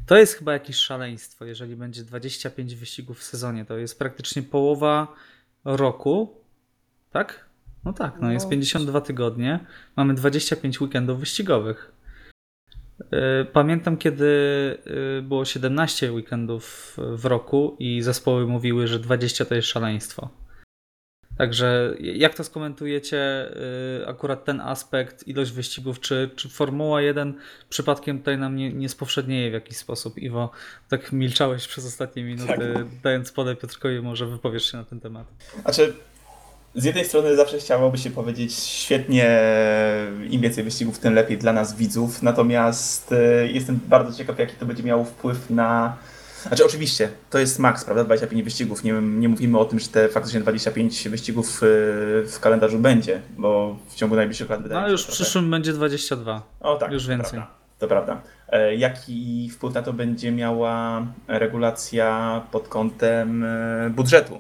To 0.10 0.18
jest 0.18 0.34
chyba 0.34 0.54
jakieś 0.54 0.76
szaleństwo, 0.76 1.46
jeżeli 1.46 1.76
będzie 1.76 2.04
25 2.04 2.76
wyścigów 2.76 3.20
w 3.20 3.24
sezonie. 3.24 3.66
To 3.66 3.78
jest 3.78 4.00
praktycznie 4.00 4.44
połowa 4.44 5.08
roku, 5.66 6.36
tak? 7.12 7.46
No 7.86 7.94
tak, 7.94 8.14
no, 8.22 8.32
jest 8.32 8.50
52 8.50 9.00
no. 9.00 9.06
tygodnie. 9.06 9.60
Mamy 9.96 10.14
25 10.14 10.82
weekendów 10.82 11.20
wyścigowych. 11.20 11.92
Y, 13.02 13.46
pamiętam, 13.54 13.98
kiedy 13.98 14.26
y, 15.18 15.22
było 15.22 15.46
17 15.46 16.12
weekendów 16.12 16.98
w 16.98 17.26
roku 17.26 17.76
i 17.80 18.02
zespoły 18.02 18.48
mówiły, 18.48 18.88
że 18.88 19.00
20 19.00 19.46
to 19.46 19.56
jest 19.56 19.68
szaleństwo. 19.68 20.30
Także 21.40 21.96
jak 22.00 22.36
to 22.36 22.44
skomentujecie 22.44 23.52
y, 24.02 24.08
akurat 24.08 24.46
ten 24.46 24.62
aspekt, 24.62 25.28
ilość 25.28 25.52
wyścigów, 25.52 26.00
czy, 26.00 26.30
czy 26.36 26.50
Formuła 26.50 27.02
1 27.02 27.34
przypadkiem 27.70 28.20
tutaj 28.20 28.38
nam 28.38 28.56
nie, 28.56 28.74
nie 28.74 28.90
spowszednieje 28.90 29.50
w 29.50 29.54
jakiś 29.54 29.78
sposób? 29.78 30.18
Iwo, 30.18 30.52
tak 30.90 31.12
milczałeś 31.12 31.68
przez 31.68 31.86
ostatnie 31.86 32.24
minuty, 32.24 32.74
tak. 32.74 32.86
dając 33.04 33.32
pole 33.32 33.56
Piotrkowi, 33.56 34.02
może 34.02 34.26
wypowiesz 34.26 34.72
się 34.72 34.78
na 34.78 34.84
ten 34.84 35.00
temat. 35.00 35.28
Znaczy, 35.62 35.94
z 36.76 36.84
jednej 36.84 37.06
strony 37.06 37.36
zawsze 37.36 37.58
chciałoby 37.58 37.98
się 37.98 38.10
powiedzieć 38.10 38.54
świetnie, 38.54 39.40
im 40.30 40.42
więcej 40.42 40.64
wyścigów, 40.64 41.00
tym 41.00 41.14
lepiej 41.14 41.38
dla 41.38 41.54
nas 41.54 41.76
widzów, 41.76 42.24
natomiast 42.24 43.12
y, 43.12 43.50
jestem 43.54 43.80
bardzo 43.88 44.18
ciekaw, 44.18 44.40
jaki 44.40 44.56
to 44.56 44.66
będzie 44.66 44.84
miało 44.84 45.06
wpływ 45.06 45.50
na 45.50 45.98
znaczy 46.48 46.66
oczywiście, 46.66 47.10
to 47.30 47.40
jest 47.40 47.60
maks, 47.60 47.86
prawda, 47.86 48.04
25 48.04 48.44
wyścigów. 48.44 48.84
Nie, 48.84 48.94
nie 49.02 49.30
mówimy 49.30 49.60
o 49.60 49.66
tym, 49.66 49.80
że 49.80 49.88
te 49.88 50.10
faktycznie 50.10 50.40
25 50.40 51.10
wyścigów 51.10 51.64
y, 51.64 51.66
w 52.28 52.38
kalendarzu 52.42 52.80
będzie, 52.80 53.22
bo 53.38 53.78
w 53.90 53.96
ciągu 53.96 54.16
najbliższych 54.16 54.50
lat 54.50 54.64
wydaje 54.64 54.82
No 54.82 54.90
już 54.90 55.04
w 55.04 55.08
przyszłym 55.08 55.52
będzie 55.52 55.74
22. 55.74 56.42
O 56.60 56.76
tak, 56.76 56.92
już 56.92 57.08
więcej. 57.08 57.32
Prawda. 57.32 57.60
To 57.80 57.88
prawda. 57.88 58.22
E, 58.50 58.76
jaki 58.76 59.50
wpływ 59.50 59.74
na 59.74 59.82
to 59.82 59.94
będzie 59.94 60.32
miała 60.32 61.06
regulacja 61.28 62.42
pod 62.52 62.68
kątem 62.68 63.44
e, 63.44 63.90
budżetu? 63.90 64.40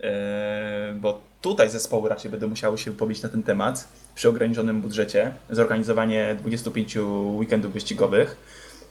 E, 0.00 0.94
bo 1.00 1.20
tutaj 1.40 1.70
zespoły 1.70 2.08
raczej 2.08 2.30
będą 2.30 2.48
musiały 2.48 2.78
się 2.78 2.90
wypowiedzieć 2.90 3.22
na 3.22 3.28
ten 3.28 3.42
temat 3.42 3.88
przy 4.14 4.28
ograniczonym 4.28 4.80
budżecie. 4.80 5.32
Zorganizowanie 5.50 6.36
25 6.38 6.96
weekendów 7.36 7.72
wyścigowych 7.72 8.36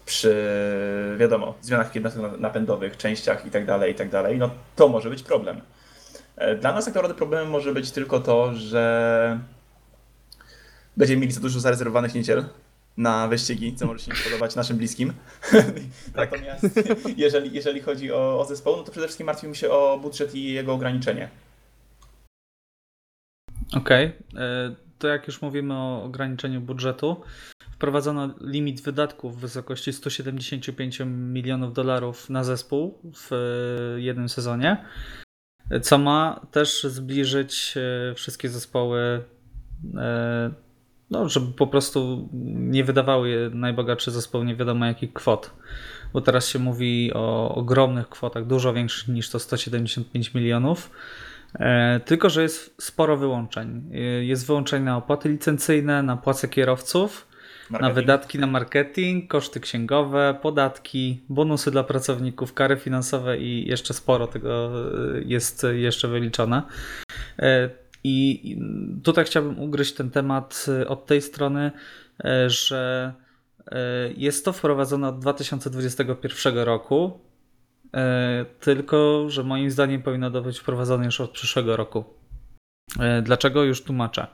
przy, 0.05 0.35
wiadomo, 1.17 1.53
zmianach 1.61 1.95
jednostek 1.95 2.39
napędowych, 2.39 2.97
częściach 2.97 3.45
itd., 3.45 3.87
itd., 3.87 4.37
no 4.37 4.49
to 4.75 4.87
może 4.87 5.09
być 5.09 5.23
problem. 5.23 5.61
Dla 6.61 6.73
nas 6.73 6.85
tak 6.85 6.95
naprawdę 6.95 7.17
problemem 7.17 7.49
może 7.49 7.73
być 7.73 7.91
tylko 7.91 8.19
to, 8.19 8.53
że 8.53 9.39
będziemy 10.97 11.21
mieli 11.21 11.33
za 11.33 11.41
dużo 11.41 11.59
zarezerwowanych 11.59 12.15
niedziel 12.15 12.45
na 12.97 13.27
wyścigi, 13.27 13.75
co 13.75 13.85
może 13.85 13.99
się 13.99 14.11
nie 14.11 14.23
podobać 14.23 14.55
naszym 14.55 14.77
bliskim. 14.77 15.13
Tak. 16.15 16.31
Natomiast 16.31 16.79
jeżeli, 17.17 17.53
jeżeli 17.53 17.81
chodzi 17.81 18.11
o, 18.11 18.39
o 18.39 18.45
zespoł, 18.45 18.77
no 18.77 18.83
to 18.83 18.91
przede 18.91 19.07
wszystkim 19.07 19.25
martwimy 19.25 19.55
się 19.55 19.69
o 19.69 19.99
budżet 20.01 20.35
i 20.35 20.53
jego 20.53 20.73
ograniczenie. 20.73 21.29
Okej, 23.77 24.11
okay. 24.31 24.75
to 24.99 25.07
jak 25.07 25.27
już 25.27 25.41
mówimy 25.41 25.73
o 25.73 26.03
ograniczeniu 26.03 26.61
budżetu, 26.61 27.21
wprowadzono 27.83 28.29
limit 28.41 28.81
wydatków 28.81 29.37
w 29.37 29.39
wysokości 29.39 29.93
175 29.93 31.01
milionów 31.07 31.73
dolarów 31.73 32.29
na 32.29 32.43
zespół 32.43 32.99
w 33.13 33.31
jednym 33.97 34.29
sezonie, 34.29 34.85
co 35.81 35.97
ma 35.97 36.39
też 36.51 36.83
zbliżyć 36.83 37.73
e, 37.77 38.15
wszystkie 38.15 38.49
zespoły 38.49 39.23
e, 39.97 40.51
no, 41.09 41.29
żeby 41.29 41.53
po 41.53 41.67
prostu 41.67 42.29
nie 42.43 42.83
wydawały 42.83 43.51
najbogatsze 43.53 44.11
zespoły 44.11 44.45
nie 44.45 44.55
wiadomo 44.55 44.85
jakich 44.85 45.13
kwot. 45.13 45.51
Bo 46.13 46.21
teraz 46.21 46.47
się 46.47 46.59
mówi 46.59 47.11
o 47.13 47.55
ogromnych 47.55 48.09
kwotach, 48.09 48.47
dużo 48.47 48.73
większych 48.73 49.07
niż 49.07 49.29
to 49.29 49.39
175 49.39 50.33
milionów. 50.33 50.91
E, 51.55 51.99
tylko, 51.99 52.29
że 52.29 52.41
jest 52.41 52.75
sporo 52.83 53.17
wyłączeń. 53.17 53.89
E, 53.93 53.97
jest 53.99 54.47
wyłączeń 54.47 54.83
na 54.83 54.97
opłaty 54.97 55.29
licencyjne, 55.29 56.03
na 56.03 56.17
płace 56.17 56.47
kierowców, 56.47 57.32
marketing. 57.73 57.95
na 57.95 58.01
wydatki 58.01 58.39
na 58.39 58.47
marketing, 58.47 59.27
koszty 59.27 59.59
księgowe, 59.59 60.36
podatki, 60.41 61.21
bonusy 61.29 61.71
dla 61.71 61.83
pracowników, 61.83 62.53
kary 62.53 62.77
finansowe 62.77 63.38
i 63.38 63.67
jeszcze 63.67 63.93
sporo 63.93 64.27
tego 64.27 64.71
e, 65.17 65.21
jest 65.25 65.65
jeszcze 65.73 66.07
wyliczone. 66.07 66.63
I 68.03 68.57
tutaj 69.03 69.25
chciałbym 69.25 69.59
ugryźć 69.59 69.93
ten 69.93 70.12
temat 70.12 70.65
y, 70.81 70.88
od 70.88 71.05
tej 71.05 71.21
strony, 71.21 71.71
y, 72.19 72.49
że 72.49 73.13
y, 73.62 73.73
jest 74.17 74.45
to 74.45 74.53
wprowadzone 74.53 75.07
od 75.07 75.19
2021 75.19 76.57
roku, 76.57 77.19
tylko 78.59 79.25
że 79.29 79.43
moim 79.43 79.71
zdaniem 79.71 80.01
powinno 80.01 80.31
to 80.31 80.41
być 80.41 80.59
wprowadzone 80.59 81.05
już 81.05 81.21
od 81.21 81.31
przyszłego 81.31 81.77
roku. 81.77 82.03
Dlaczego 83.23 83.63
już 83.63 83.83
tłumaczę? 83.83 84.27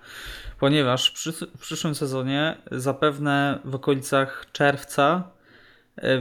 Ponieważ 0.60 1.13
w 1.58 1.60
przyszłym 1.60 1.95
sezonie, 1.95 2.58
zapewne 2.72 3.60
w 3.65 3.76
okolicach 3.76 4.45
czerwca, 4.52 5.32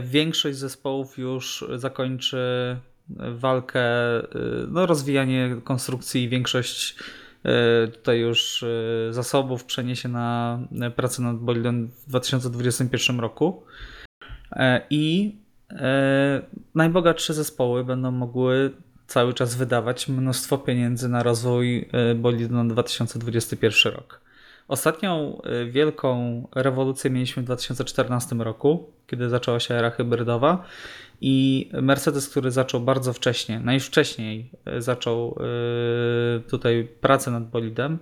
większość 0.01 0.57
zespołów 0.57 1.17
już 1.17 1.65
zakończy 1.75 2.77
walkę, 3.31 3.81
no, 4.67 4.85
rozwijanie 4.85 5.55
konstrukcji 5.63 6.23
i 6.23 6.29
większość 6.29 6.95
E, 7.45 7.87
tutaj 7.87 8.19
już 8.19 8.63
e, 8.63 9.13
zasobów 9.13 9.65
przeniesie 9.65 10.09
na 10.09 10.59
pracę 10.95 11.21
nad 11.21 11.37
bolidem 11.37 11.87
w 11.87 12.09
2021 12.09 13.19
roku. 13.19 13.63
E, 14.51 14.81
I 14.89 15.35
najbogatsze 16.75 17.33
zespoły 17.33 17.83
będą 17.83 18.11
mogły 18.11 18.71
cały 19.07 19.33
czas 19.33 19.55
wydawać 19.55 20.07
mnóstwo 20.07 20.57
pieniędzy 20.57 21.09
na 21.09 21.23
rozwój 21.23 21.89
bolidu 22.15 22.55
na 22.55 22.65
2021 22.65 23.93
rok. 23.93 24.21
Ostatnią 24.69 25.41
wielką 25.69 26.47
rewolucję 26.55 27.11
mieliśmy 27.11 27.43
w 27.43 27.45
2014 27.45 28.35
roku, 28.35 28.93
kiedy 29.07 29.29
zaczęła 29.29 29.59
się 29.59 29.75
era 29.75 29.89
hybrydowa 29.89 30.63
i 31.21 31.69
Mercedes, 31.81 32.29
który 32.29 32.51
zaczął 32.51 32.81
bardzo 32.81 33.13
wcześnie, 33.13 33.59
najwcześniej 33.59 34.51
e, 34.65 34.81
zaczął 34.81 35.39
e, 35.39 36.39
tutaj 36.39 36.87
pracę 37.01 37.31
nad 37.31 37.49
bolidem, 37.49 37.99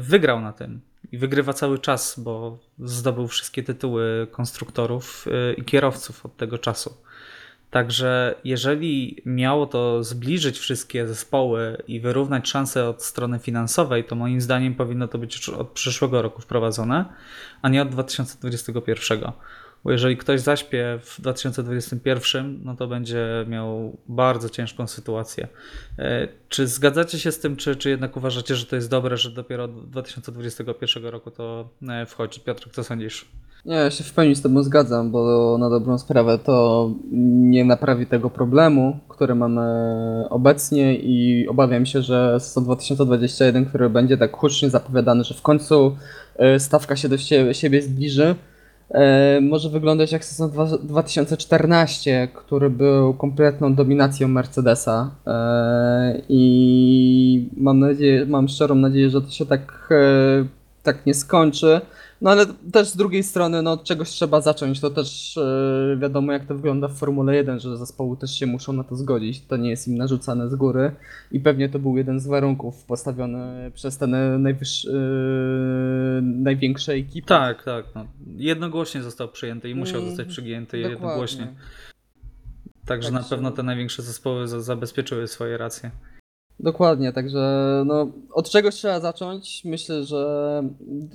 wygrał 0.00 0.40
na 0.40 0.52
tym 0.52 0.80
i 1.12 1.18
wygrywa 1.18 1.52
cały 1.52 1.78
czas, 1.78 2.20
bo 2.20 2.58
zdobył 2.78 3.28
wszystkie 3.28 3.62
tytuły 3.62 4.26
konstruktorów 4.30 5.26
i 5.56 5.64
kierowców 5.64 6.26
od 6.26 6.36
tego 6.36 6.58
czasu. 6.58 6.96
Także 7.74 8.34
jeżeli 8.44 9.22
miało 9.26 9.66
to 9.66 10.04
zbliżyć 10.04 10.58
wszystkie 10.58 11.06
zespoły 11.06 11.82
i 11.88 12.00
wyrównać 12.00 12.48
szanse 12.48 12.88
od 12.88 13.02
strony 13.02 13.38
finansowej, 13.38 14.04
to 14.04 14.16
moim 14.16 14.40
zdaniem 14.40 14.74
powinno 14.74 15.08
to 15.08 15.18
być 15.18 15.48
od 15.48 15.70
przyszłego 15.70 16.22
roku 16.22 16.42
wprowadzone, 16.42 17.04
a 17.62 17.68
nie 17.68 17.82
od 17.82 17.88
2021. 17.88 19.32
Bo 19.84 19.92
jeżeli 19.92 20.16
ktoś 20.16 20.40
zaśpie 20.40 20.98
w 21.02 21.20
2021, 21.20 22.60
no 22.64 22.76
to 22.76 22.86
będzie 22.86 23.26
miał 23.48 23.96
bardzo 24.08 24.48
ciężką 24.48 24.86
sytuację. 24.86 25.48
E, 25.98 26.28
czy 26.48 26.66
zgadzacie 26.66 27.18
się 27.18 27.32
z 27.32 27.38
tym, 27.38 27.56
czy, 27.56 27.76
czy 27.76 27.90
jednak 27.90 28.16
uważacie, 28.16 28.54
że 28.54 28.66
to 28.66 28.76
jest 28.76 28.90
dobre, 28.90 29.16
że 29.16 29.30
dopiero 29.30 29.64
od 29.64 29.90
2021 29.90 31.06
roku 31.06 31.30
to 31.30 31.68
e, 31.88 32.06
wchodzi? 32.06 32.40
Piotr, 32.40 32.70
co 32.72 32.84
sądzisz? 32.84 33.28
Nie, 33.64 33.74
ja 33.74 33.90
się 33.90 34.04
w 34.04 34.12
pełni 34.12 34.34
z 34.34 34.42
Tobą 34.42 34.62
zgadzam, 34.62 35.10
bo 35.10 35.56
na 35.58 35.70
dobrą 35.70 35.98
sprawę 35.98 36.38
to 36.38 36.90
nie 37.12 37.64
naprawi 37.64 38.06
tego 38.06 38.30
problemu, 38.30 38.98
który 39.08 39.34
mamy 39.34 39.62
obecnie 40.30 40.98
i 40.98 41.48
obawiam 41.48 41.86
się, 41.86 42.02
że 42.02 42.40
sezon 42.40 42.64
2021, 42.64 43.66
który 43.66 43.90
będzie 43.90 44.16
tak 44.16 44.36
hucznie 44.36 44.70
zapowiadany, 44.70 45.24
że 45.24 45.34
w 45.34 45.42
końcu 45.42 45.96
e, 46.36 46.60
stawka 46.60 46.96
się 46.96 47.08
do 47.08 47.18
siebie 47.52 47.82
zbliży, 47.82 48.34
może 49.40 49.68
wyglądać 49.68 50.12
jak 50.12 50.24
sezon 50.24 50.50
2014, 50.82 52.28
który 52.34 52.70
był 52.70 53.14
kompletną 53.14 53.74
dominacją 53.74 54.28
Mercedesa 54.28 55.10
e, 55.26 56.22
i 56.28 57.48
mam 57.56 57.78
nadzieję, 57.78 58.26
mam 58.26 58.48
szczerą 58.48 58.74
nadzieję, 58.74 59.10
że 59.10 59.22
to 59.22 59.30
się 59.30 59.46
tak, 59.46 59.88
e, 59.90 60.44
tak 60.82 61.06
nie 61.06 61.14
skończy. 61.14 61.80
No 62.24 62.30
ale 62.30 62.46
też 62.72 62.88
z 62.88 62.96
drugiej 62.96 63.22
strony, 63.22 63.62
no 63.62 63.72
od 63.72 63.84
czegoś 63.84 64.08
trzeba 64.08 64.40
zacząć. 64.40 64.80
To 64.80 64.90
też 64.90 65.36
yy, 65.90 65.96
wiadomo, 65.96 66.32
jak 66.32 66.46
to 66.46 66.54
wygląda 66.54 66.88
w 66.88 66.92
Formule 66.92 67.36
1, 67.36 67.60
że 67.60 67.76
zespoły 67.76 68.16
też 68.16 68.38
się 68.38 68.46
muszą 68.46 68.72
na 68.72 68.84
to 68.84 68.96
zgodzić. 68.96 69.40
To 69.46 69.56
nie 69.56 69.70
jest 69.70 69.88
im 69.88 69.96
narzucane 69.96 70.50
z 70.50 70.54
góry. 70.54 70.92
I 71.32 71.40
pewnie 71.40 71.68
to 71.68 71.78
był 71.78 71.96
jeden 71.96 72.20
z 72.20 72.26
warunków 72.26 72.84
postawiony 72.84 73.70
przez 73.74 73.98
ten 73.98 74.42
najwyższy, 74.42 74.88
yy, 74.88 76.22
największe 76.22 76.92
ekipy. 76.92 77.26
Tak, 77.26 77.64
tak. 77.64 77.84
No. 77.94 78.06
Jednogłośnie 78.36 79.02
został 79.02 79.28
przyjęty 79.28 79.70
i 79.70 79.74
musiał 79.74 79.98
mm, 79.98 80.08
zostać 80.08 80.28
przyjęty 80.28 80.76
Dokładnie. 80.76 80.90
jednogłośnie. 80.90 81.54
Także 82.86 83.10
tak 83.12 83.22
na 83.22 83.28
pewno 83.28 83.50
te 83.50 83.62
największe 83.62 84.02
zespoły 84.02 84.48
zabezpieczyły 84.48 85.28
swoje 85.28 85.56
racje. 85.56 85.90
Dokładnie, 86.60 87.12
także 87.12 87.82
no, 87.86 88.06
od 88.32 88.50
czegoś 88.50 88.74
trzeba 88.74 89.00
zacząć. 89.00 89.62
Myślę, 89.64 90.04
że 90.04 90.62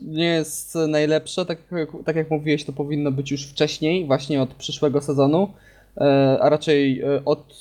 nie 0.02 0.26
jest 0.26 0.76
najlepsze. 0.88 1.46
Tak, 1.46 1.58
tak 2.06 2.16
jak 2.16 2.32
mówiłeś, 2.32 2.66
to 2.66 2.74
powinno 2.74 3.12
być 3.12 3.32
już 3.32 3.48
wcześniej, 3.48 4.06
właśnie 4.06 4.42
od 4.42 4.54
przyszłego 4.54 5.02
sezonu, 5.02 5.50
e, 5.98 6.38
a 6.42 6.50
raczej 6.50 7.02
e, 7.02 7.26
od, 7.26 7.56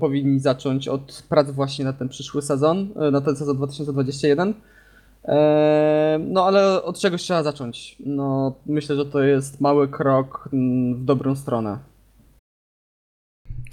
powinni 0.00 0.40
zacząć 0.40 0.88
od 0.88 1.24
prac 1.28 1.50
właśnie 1.50 1.84
na 1.84 1.92
ten 1.92 2.08
przyszły 2.08 2.42
sezon, 2.42 2.88
e, 2.96 3.10
na 3.10 3.20
ten 3.20 3.36
sezon 3.36 3.56
2021. 3.56 4.54
No 6.20 6.46
ale 6.46 6.82
od 6.82 6.98
czegoś 6.98 7.22
trzeba 7.22 7.42
zacząć. 7.42 7.96
No, 8.00 8.54
myślę, 8.66 8.96
że 8.96 9.06
to 9.06 9.22
jest 9.22 9.60
mały 9.60 9.88
krok 9.88 10.48
mm, 10.52 10.94
w 10.94 11.04
dobrą 11.04 11.36
stronę. 11.36 11.78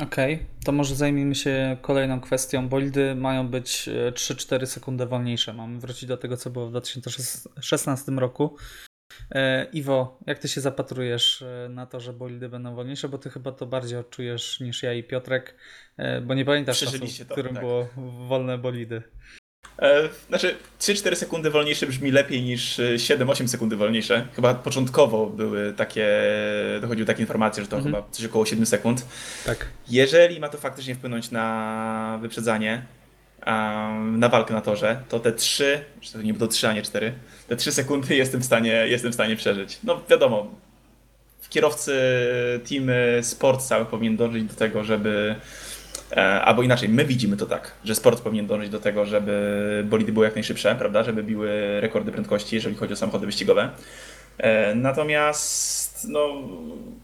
Okej, 0.02 0.34
okay, 0.34 0.45
to 0.66 0.72
może 0.72 0.95
zajmijmy 0.95 1.36
się 1.36 1.78
kolejną 1.82 2.22
kwestią. 2.22 2.70
Bolidy 2.70 3.16
mają 3.16 3.47
być 3.47 3.89
3-4 4.12 4.64
e, 4.64 4.66
sekundy 4.66 5.06
wolniejsze. 5.06 5.54
Mamy 5.54 5.80
wrócić 5.80 6.06
do 6.06 6.18
tego, 6.18 6.38
co 6.38 6.49
było 6.49 6.68
w 6.68 6.70
2016 6.70 8.12
roku. 8.12 8.56
E, 9.32 9.68
Iwo, 9.74 10.20
jak 10.28 10.39
ty 10.39 10.47
się 10.47 10.62
zapatrujesz 10.62 11.41
e, 11.41 11.70
na 11.70 11.86
to, 11.86 11.99
że 11.99 12.14
bolidy 12.14 12.49
będą 12.49 12.76
wolniejsze? 12.76 13.10
Bo 13.10 13.18
ty 13.18 13.30
chyba 13.30 13.52
to 13.52 13.66
bardziej 13.66 13.99
odczujesz 13.99 14.60
niż 14.60 14.84
ja 14.84 14.93
i 14.93 15.04
Piotrek, 15.04 15.56
bo 16.24 16.34
nie 16.34 16.45
pamiętasz 16.45 16.80
czasu, 16.80 16.97
w 16.97 17.30
którym 17.30 17.54
tak. 17.54 17.64
było 17.64 17.88
wolne 18.28 18.58
bolidy. 18.58 19.04
E, 19.80 20.10
znaczy, 20.28 20.56
3-4 20.80 21.16
sekundy 21.16 21.50
wolniejsze 21.50 21.88
brzmi 21.88 22.12
lepiej 22.12 22.42
niż 22.44 22.80
7-8 22.96 23.48
sekundy 23.48 23.76
wolniejsze. 23.76 24.28
Chyba 24.36 24.54
początkowo 24.54 25.28
były 25.28 25.74
takie, 25.74 26.08
dochodziły 26.82 27.06
takie 27.06 27.22
informacje, 27.22 27.64
że 27.64 27.70
to 27.70 27.78
mhm. 27.78 27.96
chyba 27.96 28.08
coś 28.12 28.26
około 28.26 28.46
7 28.46 28.66
sekund. 28.66 29.06
Tak. 29.46 29.66
Jeżeli 29.90 30.40
ma 30.40 30.50
to 30.50 30.58
faktycznie 30.58 30.96
wpłynąć 30.96 31.32
na 31.32 32.20
wyprzedzanie, 32.22 32.86
na 34.02 34.30
walkę 34.30 34.54
na 34.54 34.62
torze, 34.62 35.04
to 35.10 35.20
te 35.20 35.32
3, 35.32 35.86
nie 36.24 36.34
to 36.34 36.48
3, 36.48 36.68
a 36.68 36.74
nie 36.74 36.82
4, 36.82 37.14
te 37.48 37.56
3 37.56 37.72
sekundy 37.72 38.16
jestem 38.16 38.42
w 38.42 38.46
stanie, 38.46 38.72
jestem 38.88 39.12
w 39.12 39.14
stanie 39.14 39.36
przeżyć. 39.36 39.80
No 39.84 40.02
wiadomo, 40.10 40.48
kierowcy 41.50 41.94
team 42.70 42.90
sport 43.22 43.62
cały 43.62 43.86
powinien 43.86 44.18
dążyć 44.18 44.44
do 44.44 44.54
tego, 44.54 44.84
żeby 44.84 45.36
e, 45.36 45.36
Albo 46.16 46.64
inaczej, 46.64 46.89
my 46.89 47.05
widzimy 47.05 47.38
to 47.38 47.45
tak, 47.45 47.72
że 47.84 47.95
sport 47.95 48.22
powinien 48.22 48.47
dążyć 48.47 48.70
do 48.70 48.80
tego, 48.80 49.05
żeby 49.05 49.84
bolidy 49.89 50.12
były 50.12 50.26
jak 50.26 50.36
najszybsze, 50.36 50.76
prawda? 50.76 51.03
Żeby 51.03 51.24
biły 51.24 51.82
rekordy 51.82 52.12
prędkości, 52.12 52.55
jeżeli 52.55 52.76
chodzi 52.76 52.93
o 52.93 52.95
samochody 52.95 53.26
wyścigowe. 53.26 53.70
E, 54.38 54.76
Natomiast 54.76 56.07
no, 56.09 56.30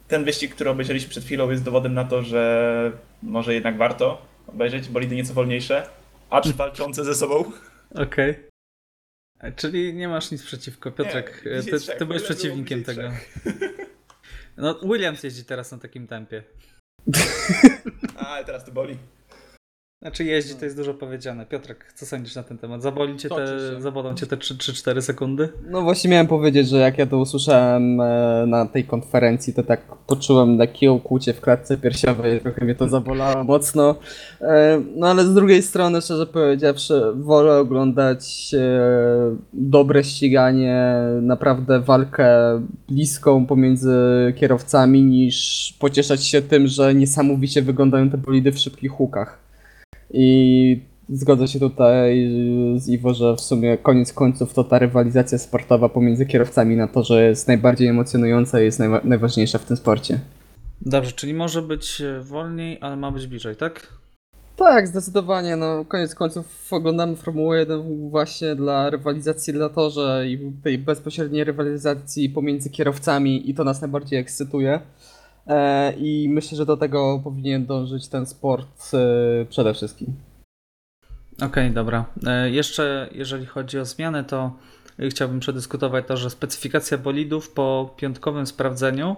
ten 0.07 0.23
wyścig, 0.25 0.55
który 0.55 0.69
obejrzeliśmy 0.69 1.09
przed 1.09 1.23
chwilą, 1.23 1.49
jest 1.49 1.63
dowodem 1.63 1.93
na 1.93 2.03
to, 2.03 2.23
że 2.23 2.91
może 3.23 3.53
jednak 3.53 3.77
warto 3.77 4.21
obejrzeć 4.47 4.89
bolidy 4.89 5.15
nieco 5.15 5.33
wolniejsze, 5.33 5.89
acz 6.29 6.47
walczące 6.47 7.03
ze 7.03 7.15
sobą. 7.15 7.51
Okej. 7.95 8.35
E, 9.39 9.51
Czyli 9.51 9.93
nie 9.93 10.07
masz 10.07 10.31
nic 10.31 10.43
przeciwko, 10.43 10.91
Piotrek. 10.91 11.43
Nie, 11.45 11.51
e, 11.51 11.63
ty, 11.63 11.79
trzech, 11.79 11.97
ty 11.97 12.05
byłeś 12.05 12.23
przeciwnikiem 12.23 12.83
tego. 12.83 13.01
No, 14.57 14.79
Williams 14.83 15.23
jeździ 15.23 15.45
teraz 15.45 15.71
na 15.71 15.77
takim 15.77 16.07
tempie. 16.07 16.43
A, 18.17 18.43
teraz 18.43 18.63
to 18.63 18.71
boli. 18.71 19.16
Znaczy 20.01 20.23
jeździ, 20.23 20.55
to 20.55 20.65
jest 20.65 20.77
dużo 20.77 20.93
powiedziane. 20.93 21.45
Piotrek, 21.45 21.93
co 21.95 22.05
sądzisz 22.05 22.35
na 22.35 22.43
ten 22.43 22.57
temat? 22.57 22.81
Zaboli 22.81 23.17
cię 23.17 23.29
Toczy 23.29 23.45
te, 23.45 23.75
się. 23.75 23.81
zabolą 23.81 24.13
cię 24.15 24.27
te 24.27 24.37
3-4 24.37 25.01
sekundy? 25.01 25.49
No 25.69 25.81
właśnie 25.81 26.09
miałem 26.09 26.27
powiedzieć, 26.27 26.69
że 26.69 26.77
jak 26.77 26.97
ja 26.97 27.05
to 27.05 27.17
usłyszałem 27.17 28.01
e, 28.01 28.45
na 28.47 28.65
tej 28.65 28.83
konferencji, 28.83 29.53
to 29.53 29.63
tak 29.63 29.81
poczułem 30.07 30.57
lekkie 30.57 30.91
ukłucie 30.91 31.33
w 31.33 31.41
klatce 31.41 31.77
piersiowej, 31.77 32.39
trochę 32.41 32.65
mnie 32.65 32.75
to 32.75 32.89
zabolało 32.89 33.43
mocno. 33.43 33.95
E, 34.41 34.81
No 34.95 35.07
ale 35.07 35.23
z 35.25 35.33
drugiej 35.33 35.61
strony, 35.63 36.01
szczerze 36.01 36.25
powiedziawszy, 36.27 37.01
wolę 37.15 37.57
oglądać 37.59 38.51
e, 38.53 39.35
dobre 39.53 40.03
ściganie, 40.03 40.93
naprawdę 41.21 41.79
walkę 41.79 42.29
bliską 42.89 43.45
pomiędzy 43.45 43.93
kierowcami, 44.35 45.03
niż 45.03 45.73
pocieszać 45.79 46.23
się 46.25 46.41
tym, 46.41 46.67
że 46.67 46.95
niesamowicie 46.95 47.61
wyglądają 47.61 48.09
te 48.09 48.17
bolidy 48.17 48.51
w 48.51 48.59
szybkich 48.59 48.91
hukach. 48.91 49.46
I 50.13 50.81
zgodzę 51.09 51.47
się 51.47 51.59
tutaj 51.59 52.29
z 52.77 52.87
Iwo, 52.89 53.13
że 53.13 53.35
w 53.35 53.41
sumie 53.41 53.77
koniec 53.77 54.13
końców 54.13 54.53
to 54.53 54.63
ta 54.63 54.79
rywalizacja 54.79 55.37
sportowa 55.37 55.89
pomiędzy 55.89 56.25
kierowcami 56.25 56.75
na 56.75 56.87
to, 56.87 57.03
że 57.03 57.23
jest 57.23 57.47
najbardziej 57.47 57.87
emocjonująca 57.87 58.61
i 58.61 58.63
jest 58.63 58.79
najwa- 58.79 59.05
najważniejsza 59.05 59.57
w 59.57 59.65
tym 59.65 59.77
sporcie. 59.77 60.19
Dobrze, 60.81 61.11
czyli 61.11 61.33
może 61.33 61.61
być 61.61 62.01
e, 62.01 62.21
wolniej, 62.21 62.77
ale 62.81 62.95
ma 62.95 63.11
być 63.11 63.27
bliżej, 63.27 63.55
tak? 63.55 63.87
Tak, 64.55 64.87
zdecydowanie. 64.87 65.55
No, 65.55 65.85
koniec 65.85 66.15
końców 66.15 66.67
oglądamy 66.73 67.15
Formułę 67.15 67.59
1 67.59 68.09
właśnie 68.09 68.55
dla 68.55 68.89
rywalizacji 68.89 69.53
dla 69.53 69.69
torze 69.69 70.23
i 70.27 70.51
tej 70.63 70.77
bezpośredniej 70.77 71.43
rywalizacji 71.43 72.29
pomiędzy 72.29 72.69
kierowcami 72.69 73.49
i 73.49 73.53
to 73.53 73.63
nas 73.63 73.81
najbardziej 73.81 74.19
ekscytuje. 74.19 74.79
E, 75.47 75.93
I 75.97 76.29
myślę, 76.29 76.57
że 76.57 76.65
do 76.65 76.77
tego 76.77 77.21
powinien 77.23 77.65
dążyć 77.65 78.07
ten 78.07 78.25
sport 78.25 78.91
e, 78.93 79.45
przede 79.45 79.73
wszystkim. 79.73 80.15
Okej, 81.41 81.71
dobra. 81.71 82.05
E, 82.27 82.49
Jeszcze 82.49 83.09
jeżeli 83.11 83.45
chodzi 83.45 83.79
o 83.79 83.85
zmiany, 83.85 84.23
to 84.23 84.53
chciałbym 85.09 85.39
przedyskutować 85.39 86.05
to, 86.07 86.17
że 86.17 86.29
specyfikacja 86.29 86.97
bolidów 86.97 87.49
po 87.49 87.95
piątkowym 87.97 88.47
sprawdzeniu 88.47 89.15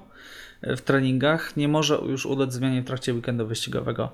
w 0.61 0.81
treningach 0.81 1.57
nie 1.57 1.67
może 1.67 1.99
już 2.05 2.25
ulec 2.25 2.53
zmianie 2.53 2.81
w 2.81 2.85
trakcie 2.85 3.13
weekendu 3.13 3.47
wyścigowego. 3.47 4.11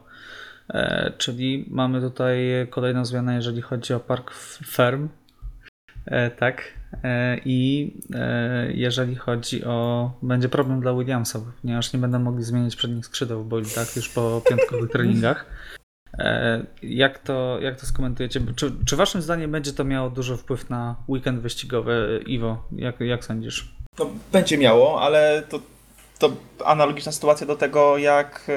Czyli 1.18 1.66
mamy 1.70 2.02
tutaj 2.02 2.38
kolejną 2.70 3.06
zmianę, 3.06 3.36
jeżeli 3.36 3.62
chodzi 3.62 3.94
o 3.94 4.00
park 4.00 4.32
Ferm. 4.68 5.10
Tak. 6.38 6.74
E, 7.04 7.38
I 7.46 7.92
e, 8.16 8.72
jeżeli 8.74 9.16
chodzi 9.16 9.66
o. 9.66 10.12
Będzie 10.22 10.50
problem 10.50 10.82
dla 10.82 10.94
Williamsa, 10.94 11.40
ponieważ 11.62 11.94
nie 11.94 12.00
będą 12.00 12.20
mogli 12.20 12.44
zmienić 12.44 12.76
przednich 12.76 13.06
skrzydeł 13.06 13.44
w 13.44 13.48
bolidach 13.48 13.96
już 13.96 14.10
po 14.10 14.42
piątkowych 14.50 14.92
treningach. 14.92 15.46
E, 16.20 16.66
Jak 16.84 17.20
to, 17.20 17.60
jak 17.62 17.80
to 17.80 17.86
skomentujecie? 17.86 18.42
Czy, 18.56 18.72
czy 18.86 18.96
waszym 18.96 19.22
zdaniem 19.22 19.52
będzie 19.52 19.74
to 19.74 19.84
miało 19.84 20.10
duży 20.10 20.38
wpływ 20.38 20.70
na 20.70 20.96
weekend 21.10 21.40
wyścigowy? 21.40 22.24
Iwo, 22.28 22.64
jak, 22.72 23.00
jak 23.00 23.26
sądzisz? 23.26 23.76
No, 24.00 24.10
będzie 24.32 24.58
miało, 24.58 25.02
ale 25.02 25.44
to, 25.50 25.60
to 26.20 26.32
analogiczna 26.66 27.12
sytuacja 27.12 27.48
do 27.48 27.56
tego, 27.56 27.98
jak 27.98 28.48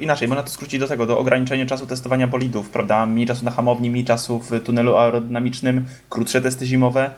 inaczej, 0.00 0.28
można 0.28 0.42
to 0.42 0.50
skrócić 0.50 0.80
do 0.80 0.88
tego, 0.88 1.06
do 1.06 1.18
ograniczenia 1.18 1.66
czasu 1.66 1.86
testowania 1.86 2.26
bolidów, 2.26 2.70
prawda? 2.70 3.06
Mniej 3.06 3.26
czasu 3.26 3.44
na 3.44 3.50
hamowni, 3.50 3.90
mniej 3.90 4.04
czasu 4.04 4.38
w 4.38 4.60
tunelu 4.64 4.96
aerodynamicznym, 4.96 5.86
krótsze 6.08 6.40
testy 6.40 6.66
zimowe. 6.66 7.10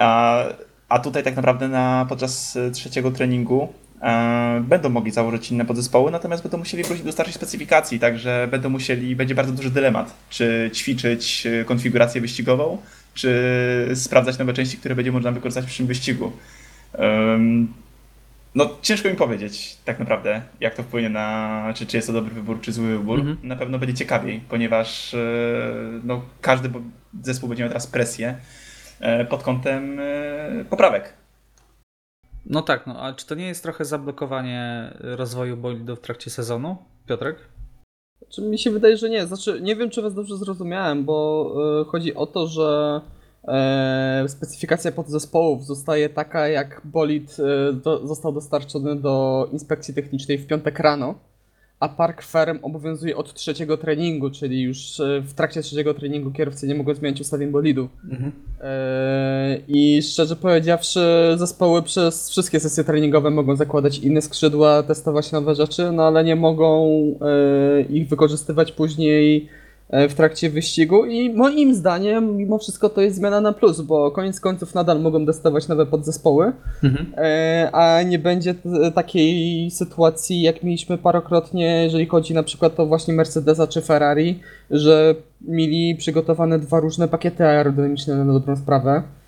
A, 0.00 0.44
a 0.88 0.98
tutaj 0.98 1.22
tak 1.22 1.36
naprawdę 1.36 1.68
na, 1.68 2.06
podczas 2.08 2.56
e, 2.56 2.70
trzeciego 2.70 3.10
treningu 3.10 3.72
e, 4.02 4.62
będą 4.68 4.88
mogli 4.88 5.10
założyć 5.10 5.50
inne 5.50 5.64
podzespoły, 5.64 6.10
natomiast 6.10 6.42
będą 6.42 6.58
musieli 6.58 6.84
wrócić 6.84 7.04
do 7.04 7.12
starszej 7.12 7.34
specyfikacji, 7.34 7.98
także 7.98 8.48
będą 8.50 8.68
musieli, 8.68 9.16
będzie 9.16 9.34
bardzo 9.34 9.52
duży 9.52 9.70
dylemat, 9.70 10.14
czy 10.30 10.70
ćwiczyć 10.74 11.46
e, 11.46 11.64
konfigurację 11.64 12.20
wyścigową, 12.20 12.78
czy 13.14 13.90
sprawdzać 13.94 14.38
nowe 14.38 14.52
części, 14.52 14.76
które 14.76 14.94
będzie 14.94 15.12
można 15.12 15.32
wykorzystać 15.32 15.64
w 15.64 15.66
przyszłym 15.66 15.88
wyścigu. 15.88 16.32
Em, 16.92 17.72
no, 18.54 18.70
ciężko 18.82 19.08
mi 19.08 19.16
powiedzieć 19.16 19.76
tak 19.84 19.98
naprawdę, 19.98 20.42
jak 20.60 20.74
to 20.74 20.82
wpłynie 20.82 21.08
na, 21.08 21.72
czy, 21.74 21.86
czy 21.86 21.96
jest 21.96 22.06
to 22.06 22.12
dobry 22.12 22.34
wybór, 22.34 22.60
czy 22.60 22.72
zły 22.72 22.98
wybór. 22.98 23.18
Mhm. 23.20 23.38
Na 23.42 23.56
pewno 23.56 23.78
będzie 23.78 23.94
ciekawiej, 23.94 24.40
ponieważ 24.48 25.14
e, 25.14 25.18
no, 26.04 26.22
każdy 26.40 26.70
zespół 27.22 27.48
będzie 27.48 27.62
miał 27.62 27.70
teraz 27.70 27.86
presję 27.86 28.34
pod 29.30 29.42
kątem 29.42 30.00
e, 30.00 30.64
poprawek. 30.70 31.12
No 32.46 32.62
tak, 32.62 32.86
no 32.86 33.02
a 33.02 33.12
czy 33.12 33.26
to 33.26 33.34
nie 33.34 33.46
jest 33.46 33.62
trochę 33.62 33.84
zablokowanie 33.84 34.92
rozwoju 35.00 35.56
bolidów 35.56 35.98
w 35.98 36.02
trakcie 36.02 36.30
sezonu, 36.30 36.76
Piotrek? 37.06 37.36
Czy 38.28 38.42
mi 38.42 38.58
się 38.58 38.70
wydaje, 38.70 38.96
że 38.96 39.10
nie. 39.10 39.26
Znaczy, 39.26 39.60
nie 39.62 39.76
wiem, 39.76 39.90
czy 39.90 40.02
was 40.02 40.14
dobrze 40.14 40.36
zrozumiałem, 40.36 41.04
bo 41.04 41.52
e, 41.80 41.84
chodzi 41.84 42.14
o 42.14 42.26
to, 42.26 42.46
że 42.46 43.00
e, 43.44 44.24
specyfikacja 44.28 44.92
podzespołów 44.92 45.66
zostaje 45.66 46.08
taka, 46.08 46.48
jak 46.48 46.80
bolid 46.84 47.36
e, 47.40 47.72
do, 47.72 48.06
został 48.06 48.32
dostarczony 48.32 48.96
do 48.96 49.48
inspekcji 49.52 49.94
technicznej 49.94 50.38
w 50.38 50.46
piątek 50.46 50.78
rano, 50.78 51.14
a 51.80 51.88
park 51.88 52.22
ferm 52.22 52.58
obowiązuje 52.62 53.16
od 53.16 53.34
trzeciego 53.34 53.76
treningu, 53.76 54.30
czyli 54.30 54.62
już 54.62 55.00
e, 55.00 55.20
w 55.20 55.34
trakcie 55.34 55.62
trzeciego 55.62 55.94
treningu 55.94 56.30
kierowcy 56.30 56.66
nie 56.66 56.74
mogą 56.74 56.94
zmieniać 56.94 57.20
ustawień 57.20 57.50
bolidu. 57.50 57.88
E, 58.60 59.58
I 59.68 60.02
szczerze 60.02 60.36
powiedziawszy, 60.36 61.00
zespoły 61.36 61.82
przez 61.82 62.30
wszystkie 62.30 62.60
sesje 62.60 62.84
treningowe 62.84 63.30
mogą 63.30 63.56
zakładać 63.56 63.98
inne 63.98 64.22
skrzydła, 64.22 64.82
testować 64.82 65.32
nowe 65.32 65.54
rzeczy, 65.54 65.92
no 65.92 66.02
ale 66.02 66.24
nie 66.24 66.36
mogą 66.36 66.98
e, 67.20 67.82
ich 67.82 68.08
wykorzystywać 68.08 68.72
później 68.72 69.48
w 70.08 70.14
trakcie 70.14 70.50
wyścigu. 70.50 71.04
I 71.06 71.30
moim 71.30 71.74
zdaniem, 71.74 72.36
mimo 72.36 72.58
wszystko, 72.58 72.88
to 72.88 73.00
jest 73.00 73.16
zmiana 73.16 73.40
na 73.40 73.52
plus, 73.52 73.80
bo 73.80 74.10
koniec 74.10 74.40
końców 74.40 74.74
nadal 74.74 75.00
mogą 75.00 75.26
testować 75.26 75.68
nowe 75.68 75.86
podzespoły, 75.86 76.52
Mhm. 76.84 77.06
e, 77.16 77.70
a 77.72 78.02
nie 78.02 78.18
będzie 78.18 78.54
takiej 78.94 79.70
sytuacji, 79.70 80.42
jak 80.42 80.62
mieliśmy 80.62 80.98
parokrotnie, 80.98 81.84
jeżeli 81.84 82.06
chodzi 82.06 82.34
na 82.34 82.42
przykład 82.42 82.80
o 82.80 82.86
właśnie 82.86 83.14
Mercedesa 83.14 83.66
czy 83.66 83.80
Ferrari, 83.80 84.40
że 84.70 85.14
mieli 85.40 85.94
przygotowane 85.96 86.58
dwa 86.58 86.80
różne 86.80 87.08
pakiety 87.08 87.44
aerodynamiczne 87.46 88.24
na 88.24 88.32
dobrą 88.32 88.56
sprawę 88.56 88.90
e, 88.90 89.19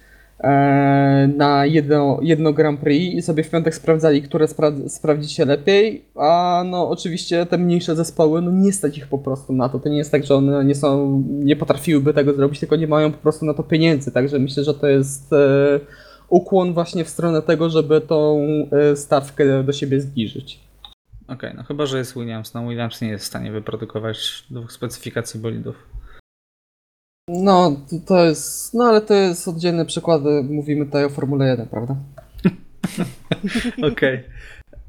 na 1.36 1.66
jedno, 1.66 2.18
jedno 2.22 2.52
Grand 2.52 2.80
Prix 2.80 3.14
i 3.14 3.22
sobie 3.22 3.44
w 3.44 3.50
piątek 3.50 3.74
sprawdzali, 3.74 4.22
które 4.22 4.46
spra- 4.46 4.88
sprawdzi 4.88 5.34
się 5.34 5.44
lepiej, 5.44 6.04
a 6.16 6.62
no 6.66 6.88
oczywiście 6.88 7.46
te 7.46 7.58
mniejsze 7.58 7.96
zespoły, 7.96 8.42
no 8.42 8.50
nie 8.50 8.72
stać 8.72 8.98
ich 8.98 9.06
po 9.06 9.18
prostu 9.18 9.52
na 9.52 9.68
to. 9.68 9.78
To 9.78 9.88
nie 9.88 9.98
jest 9.98 10.12
tak, 10.12 10.24
że 10.24 10.34
one 10.34 10.64
nie 10.64 10.74
są, 10.74 11.22
nie 11.28 11.56
potrafiłyby 11.56 12.14
tego 12.14 12.34
zrobić, 12.34 12.60
tylko 12.60 12.76
nie 12.76 12.86
mają 12.86 13.12
po 13.12 13.18
prostu 13.18 13.44
na 13.46 13.54
to 13.54 13.62
pieniędzy, 13.62 14.12
także 14.12 14.38
myślę, 14.38 14.64
że 14.64 14.74
to 14.74 14.86
jest 14.86 15.32
e, 15.32 15.80
ukłon 16.28 16.74
właśnie 16.74 17.04
w 17.04 17.08
stronę 17.08 17.42
tego, 17.42 17.70
żeby 17.70 18.00
tą 18.00 18.46
e, 18.72 18.96
stawkę 18.96 19.64
do 19.64 19.72
siebie 19.72 20.00
zbliżyć. 20.00 20.60
Okej, 21.28 21.52
no 21.56 21.62
chyba, 21.62 21.86
że 21.86 21.98
jest 21.98 22.14
Williams. 22.14 22.54
No 22.54 22.68
Williams 22.68 23.00
nie 23.00 23.08
jest 23.08 23.24
w 23.24 23.28
stanie 23.28 23.52
wyprodukować 23.52 24.44
dwóch 24.50 24.72
specyfikacji 24.72 25.40
bolidów. 25.40 25.76
No, 27.28 27.76
to- 28.06 28.24
jest, 28.24 28.74
no 28.74 28.84
ale 28.84 29.00
to 29.00 29.14
jest 29.14 29.48
oddzielne 29.48 29.86
przykłady, 29.86 30.42
mówimy 30.50 30.86
tutaj 30.86 31.04
o 31.04 31.08
Formule 31.08 31.46
1, 31.48 31.66
prawda? 31.68 31.96
Okej. 33.92 34.24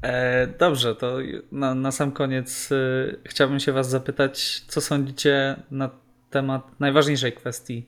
E, 0.02 0.46
Dobrze, 0.46 0.94
to 0.94 1.16
na, 1.52 1.74
na 1.74 1.92
sam 1.92 2.12
koniec 2.12 2.72
y, 2.72 3.16
chciałbym 3.24 3.60
się 3.60 3.72
Was 3.72 3.90
zapytać, 3.90 4.60
co 4.68 4.80
sądzicie 4.80 5.56
na 5.70 5.90
temat 6.30 6.80
najważniejszej 6.80 7.32
kwestii. 7.32 7.86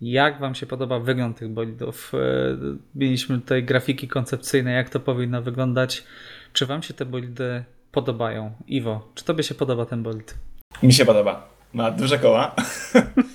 Jak 0.00 0.40
Wam 0.40 0.54
się 0.54 0.66
podoba 0.66 0.98
wygląd 0.98 1.36
tych 1.38 1.48
bolidów? 1.48 2.12
E, 2.14 2.18
Mieliśmy 2.94 3.40
tutaj 3.40 3.64
grafiki 3.64 4.08
koncepcyjne, 4.08 4.72
jak 4.72 4.90
to 4.90 5.00
powinno 5.00 5.42
wyglądać. 5.42 6.04
Czy 6.52 6.66
Wam 6.66 6.82
się 6.82 6.94
te 6.94 7.04
bolidy 7.06 7.64
podobają? 7.92 8.52
Iwo, 8.66 9.08
czy 9.14 9.24
Tobie 9.24 9.42
się 9.44 9.54
podoba 9.54 9.86
ten 9.86 10.02
bolid? 10.02 10.34
Mi 10.82 10.92
się 10.92 11.04
podoba. 11.04 11.48
Ma 11.72 11.90
duże 11.90 12.18
koła. 12.18 12.54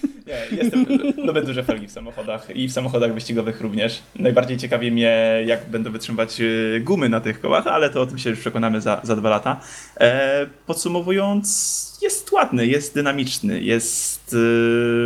Jestem, 0.51 0.85
lubię 1.27 1.41
duże 1.41 1.63
felgi 1.63 1.87
w 1.87 1.91
samochodach 1.91 2.55
i 2.55 2.67
w 2.67 2.71
samochodach 2.71 3.13
wyścigowych 3.13 3.61
również. 3.61 4.03
Najbardziej 4.15 4.57
ciekawi 4.57 4.91
mnie, 4.91 5.43
jak 5.45 5.69
będą 5.69 5.91
wytrzymywać 5.91 6.41
e, 6.41 6.79
gumy 6.79 7.09
na 7.09 7.19
tych 7.21 7.41
kołach, 7.41 7.67
ale 7.67 7.89
to 7.89 8.01
o 8.01 8.05
tym 8.05 8.17
się 8.17 8.29
już 8.29 8.39
przekonamy 8.39 8.81
za, 8.81 9.01
za 9.03 9.15
dwa 9.15 9.29
lata. 9.29 9.59
E, 9.99 10.47
podsumowując, 10.65 11.99
jest 12.01 12.31
ładny, 12.31 12.67
jest 12.67 12.95
dynamiczny, 12.95 13.61
jest, 13.61 14.35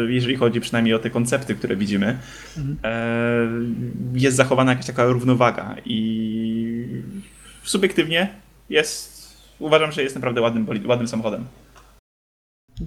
e, 0.07 0.11
jeżeli 0.11 0.35
chodzi 0.35 0.61
przynajmniej 0.61 0.93
o 0.93 0.99
te 0.99 1.09
koncepty, 1.09 1.55
które 1.55 1.75
widzimy, 1.75 2.17
e, 2.83 3.47
jest 4.13 4.37
zachowana 4.37 4.71
jakaś 4.71 4.85
taka 4.85 5.05
równowaga 5.05 5.75
i 5.85 6.85
subiektywnie 7.63 8.29
jest, 8.69 9.37
uważam, 9.59 9.91
że 9.91 10.03
jest 10.03 10.15
naprawdę 10.15 10.41
ładnym, 10.41 10.67
ładnym 10.85 11.07
samochodem. 11.07 11.45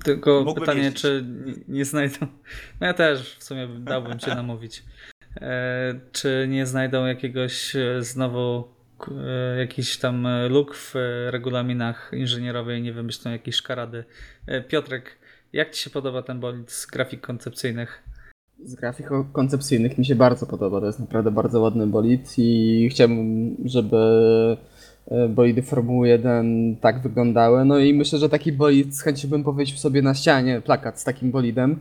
Tylko 0.04 0.42
Mógłbym 0.44 0.60
pytanie, 0.60 0.82
jeździć. 0.82 1.02
czy 1.02 1.24
nie- 1.68 1.84
znajdą. 1.84 2.16
No 2.80 2.86
ja 2.86 2.94
też 2.94 3.36
w 3.38 3.44
sumie 3.44 3.68
dałbym 3.78 4.18
cię 4.18 4.34
namówić. 4.34 4.82
E, 5.36 6.00
czy 6.12 6.46
nie 6.48 6.66
znajdą 6.66 7.06
jakiegoś 7.06 7.76
e, 7.76 8.02
znowu 8.02 8.64
e, 9.10 9.58
jakiś 9.58 9.96
tam 9.98 10.26
luk 10.48 10.74
w 10.76 10.94
regulaminach 11.30 12.10
inżynierowej, 12.14 12.82
nie 12.82 12.92
wymyślą 12.92 13.30
jakiejś 13.30 13.56
szkarady. 13.56 14.04
E, 14.46 14.60
Piotrek, 14.60 15.18
jak 15.52 15.70
ci 15.70 15.82
się 15.82 15.90
podoba 15.90 16.22
ten 16.22 16.40
bolid 16.40 16.72
z 16.72 16.86
grafik 16.86 17.20
koncepcyjnych? 17.20 18.02
Z 18.64 18.74
grafik 18.74 19.06
koncepcyjnych 19.32 19.98
mi 19.98 20.06
się 20.06 20.14
bardzo 20.14 20.46
podoba. 20.46 20.80
To 20.80 20.86
jest 20.86 21.00
naprawdę 21.00 21.30
bardzo 21.30 21.60
ładny 21.60 21.86
bolid 21.86 22.34
i 22.38 22.88
chciałbym, 22.90 23.56
żeby 23.64 23.96
bolidy 25.28 25.62
Formuły 25.62 26.08
1 26.08 26.76
tak 26.80 27.00
wyglądały. 27.00 27.64
No 27.64 27.78
i 27.78 27.94
myślę, 27.94 28.18
że 28.18 28.28
taki 28.28 28.52
bolid 28.52 28.96
z 28.96 29.02
chęcią 29.02 29.28
bym 29.28 29.44
powiesił 29.44 29.76
sobie 29.76 30.02
na 30.02 30.14
ścianie 30.14 30.60
plakat 30.60 31.00
z 31.00 31.04
takim 31.04 31.30
bolidem. 31.30 31.78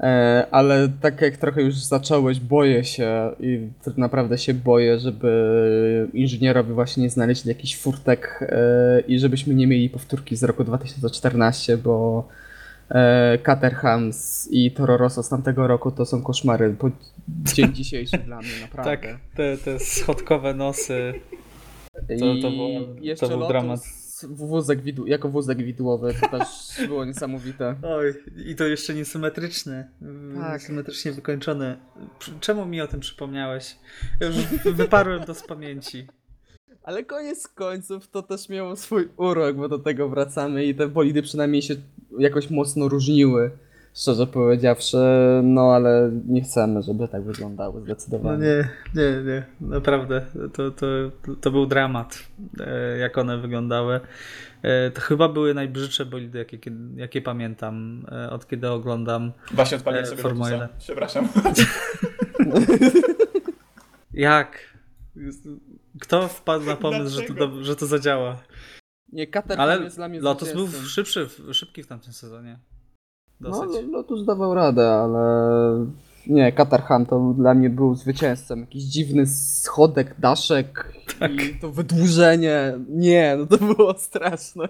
E, 0.00 0.46
Ale 0.50 0.88
tak 1.00 1.20
jak 1.20 1.36
trochę 1.36 1.62
już 1.62 1.74
zacząłeś, 1.74 2.40
boję 2.40 2.84
się 2.84 3.30
i 3.40 3.68
tak 3.84 3.96
naprawdę 3.96 4.38
się 4.38 4.54
boję, 4.54 4.98
żeby 4.98 6.08
inżynierowie 6.12 6.74
właśnie 6.74 7.02
nie 7.02 7.10
znaleźli 7.10 7.48
jakichś 7.48 7.76
furtek 7.76 8.40
e, 8.42 9.00
i 9.00 9.18
żebyśmy 9.18 9.54
nie 9.54 9.66
mieli 9.66 9.90
powtórki 9.90 10.36
z 10.36 10.42
roku 10.42 10.64
2014, 10.64 11.76
bo 11.76 12.28
e, 12.90 13.38
Caterhams 13.38 14.48
i 14.50 14.70
Toro 14.70 14.96
Rosso 14.96 15.22
z 15.22 15.28
tamtego 15.28 15.66
roku 15.66 15.90
to 15.90 16.06
są 16.06 16.22
koszmary 16.22 16.74
po 16.78 16.90
dzień 17.28 17.74
dzisiejszy 17.74 18.18
dla 18.18 18.38
mnie, 18.38 18.60
naprawdę. 18.62 18.90
Tak, 18.90 19.18
te, 19.36 19.56
te 19.56 19.78
schodkowe 19.78 20.54
nosy. 20.54 21.14
To- 21.94 22.14
I 22.34 22.42
to 22.42 22.50
było- 22.50 22.70
jeszcze 23.00 23.26
to 23.26 23.30
był 23.30 23.38
Lotus 23.40 23.52
dramat. 23.52 23.80
Wózek 24.28 24.82
widu- 24.82 25.06
jako 25.06 25.28
wózek 25.28 25.58
widłowy, 25.58 26.14
to 26.20 26.28
też 26.38 26.48
było 26.88 27.04
niesamowite. 27.04 27.74
Oj, 27.82 28.14
i 28.46 28.54
to 28.54 28.64
jeszcze 28.64 28.94
niesymetryczne. 28.94 29.88
Tak. 30.40 30.52
Niesymetrycznie 30.60 31.12
wykończone. 31.12 31.76
Czemu 32.40 32.66
mi 32.66 32.80
o 32.80 32.86
tym 32.86 33.00
przypomniałeś? 33.00 33.76
Ja 34.20 34.26
Już 34.26 34.36
wyparłem 34.74 35.24
to 35.24 35.34
z 35.34 35.42
pamięci. 35.46 36.06
Ale 36.82 37.04
koniec 37.04 37.48
końców 37.48 38.08
to 38.08 38.22
też 38.22 38.48
miało 38.48 38.76
swój 38.76 39.08
urok, 39.16 39.56
bo 39.56 39.68
do 39.68 39.78
tego 39.78 40.08
wracamy 40.08 40.64
i 40.64 40.74
te 40.74 40.88
bolidy 40.88 41.22
przynajmniej 41.22 41.62
się 41.62 41.74
jakoś 42.18 42.50
mocno 42.50 42.88
różniły, 42.88 43.50
szczerze 43.94 44.26
powiedziawszy, 44.26 44.96
no 45.42 45.72
ale 45.74 46.10
nie 46.28 46.42
chcemy, 46.42 46.82
żeby 46.82 47.08
tak 47.08 47.22
wyglądały 47.22 47.80
No 47.80 47.84
zdecydowanie. 47.84 48.46
nie, 48.46 48.68
nie, 48.94 49.22
nie. 49.24 49.46
Naprawdę. 49.60 50.26
To, 50.52 50.70
to, 50.70 50.86
to 51.40 51.50
był 51.50 51.66
dramat, 51.66 52.18
e, 52.60 52.98
jak 52.98 53.18
one 53.18 53.38
wyglądały. 53.38 54.00
E, 54.62 54.90
To 54.90 55.00
chyba 55.00 55.28
były 55.28 55.54
najbrzydsze 55.54 56.06
bolidy, 56.06 56.38
jakie, 56.38 56.58
jakie 56.96 57.22
pamiętam, 57.22 58.06
e, 58.12 58.30
od 58.30 58.46
kiedy 58.48 58.70
oglądam. 58.70 59.32
Właśnie 59.52 59.76
odpaliłem 59.76 60.06
sobie. 60.06 60.22
1. 60.50 60.68
Przepraszam. 60.78 61.28
Jak? 64.12 64.58
Kto 66.00 66.28
wpadł 66.28 66.64
na 66.64 66.76
pomysł, 66.76 67.16
że 67.16 67.34
to, 67.34 67.64
że 67.64 67.76
to 67.76 67.86
zadziała? 67.86 68.42
Nie, 69.12 69.26
Caterham 69.26 69.68
Ale 69.68 69.82
jest 69.84 69.96
dla 69.96 70.08
mnie 70.08 70.20
Lotus 70.20 70.52
był 70.52 70.68
szybszy, 70.68 71.28
szybki 71.52 71.82
w 71.82 71.86
tamtym 71.86 72.12
sezonie. 72.12 72.58
Dosyć. 73.40 73.86
No, 73.86 73.98
Lotus 73.98 74.24
dawał 74.24 74.54
radę, 74.54 74.90
ale 74.90 75.86
nie, 76.26 76.52
Caterham 76.52 77.06
to 77.06 77.34
dla 77.38 77.54
mnie 77.54 77.70
był 77.70 77.94
zwycięzcą. 77.94 78.60
Jakiś 78.60 78.82
dziwny 78.82 79.26
schodek, 79.26 80.14
daszek 80.18 80.92
Tak. 81.18 81.32
i 81.32 81.60
to 81.60 81.70
wydłużenie. 81.70 82.78
Nie, 82.88 83.36
no 83.38 83.46
to 83.46 83.64
było 83.74 83.94
straszne. 83.98 84.68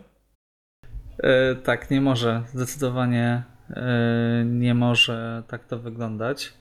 E, 1.19 1.55
tak, 1.55 1.91
nie 1.91 2.01
może. 2.01 2.43
Zdecydowanie 2.55 3.43
e, 3.71 4.45
nie 4.47 4.75
może 4.75 5.43
tak 5.49 5.65
to 5.65 5.79
wyglądać. 5.79 6.53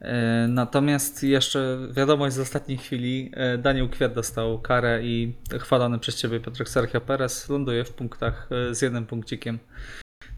E, 0.00 0.46
natomiast 0.48 1.22
jeszcze 1.22 1.78
wiadomość 1.90 2.36
z 2.36 2.40
ostatniej 2.40 2.78
chwili. 2.78 3.30
E, 3.34 3.58
Daniel 3.58 3.88
Kwiat 3.88 4.14
dostał 4.14 4.58
karę 4.58 5.02
i 5.02 5.34
chwalony 5.60 5.98
przez 5.98 6.16
ciebie 6.16 6.40
Piotrek 6.40 6.68
Sergio 6.68 7.00
Perez 7.00 7.48
ląduje 7.48 7.84
w 7.84 7.92
punktach 7.92 8.48
e, 8.70 8.74
z 8.74 8.82
jednym 8.82 9.06
punkcikiem. 9.06 9.58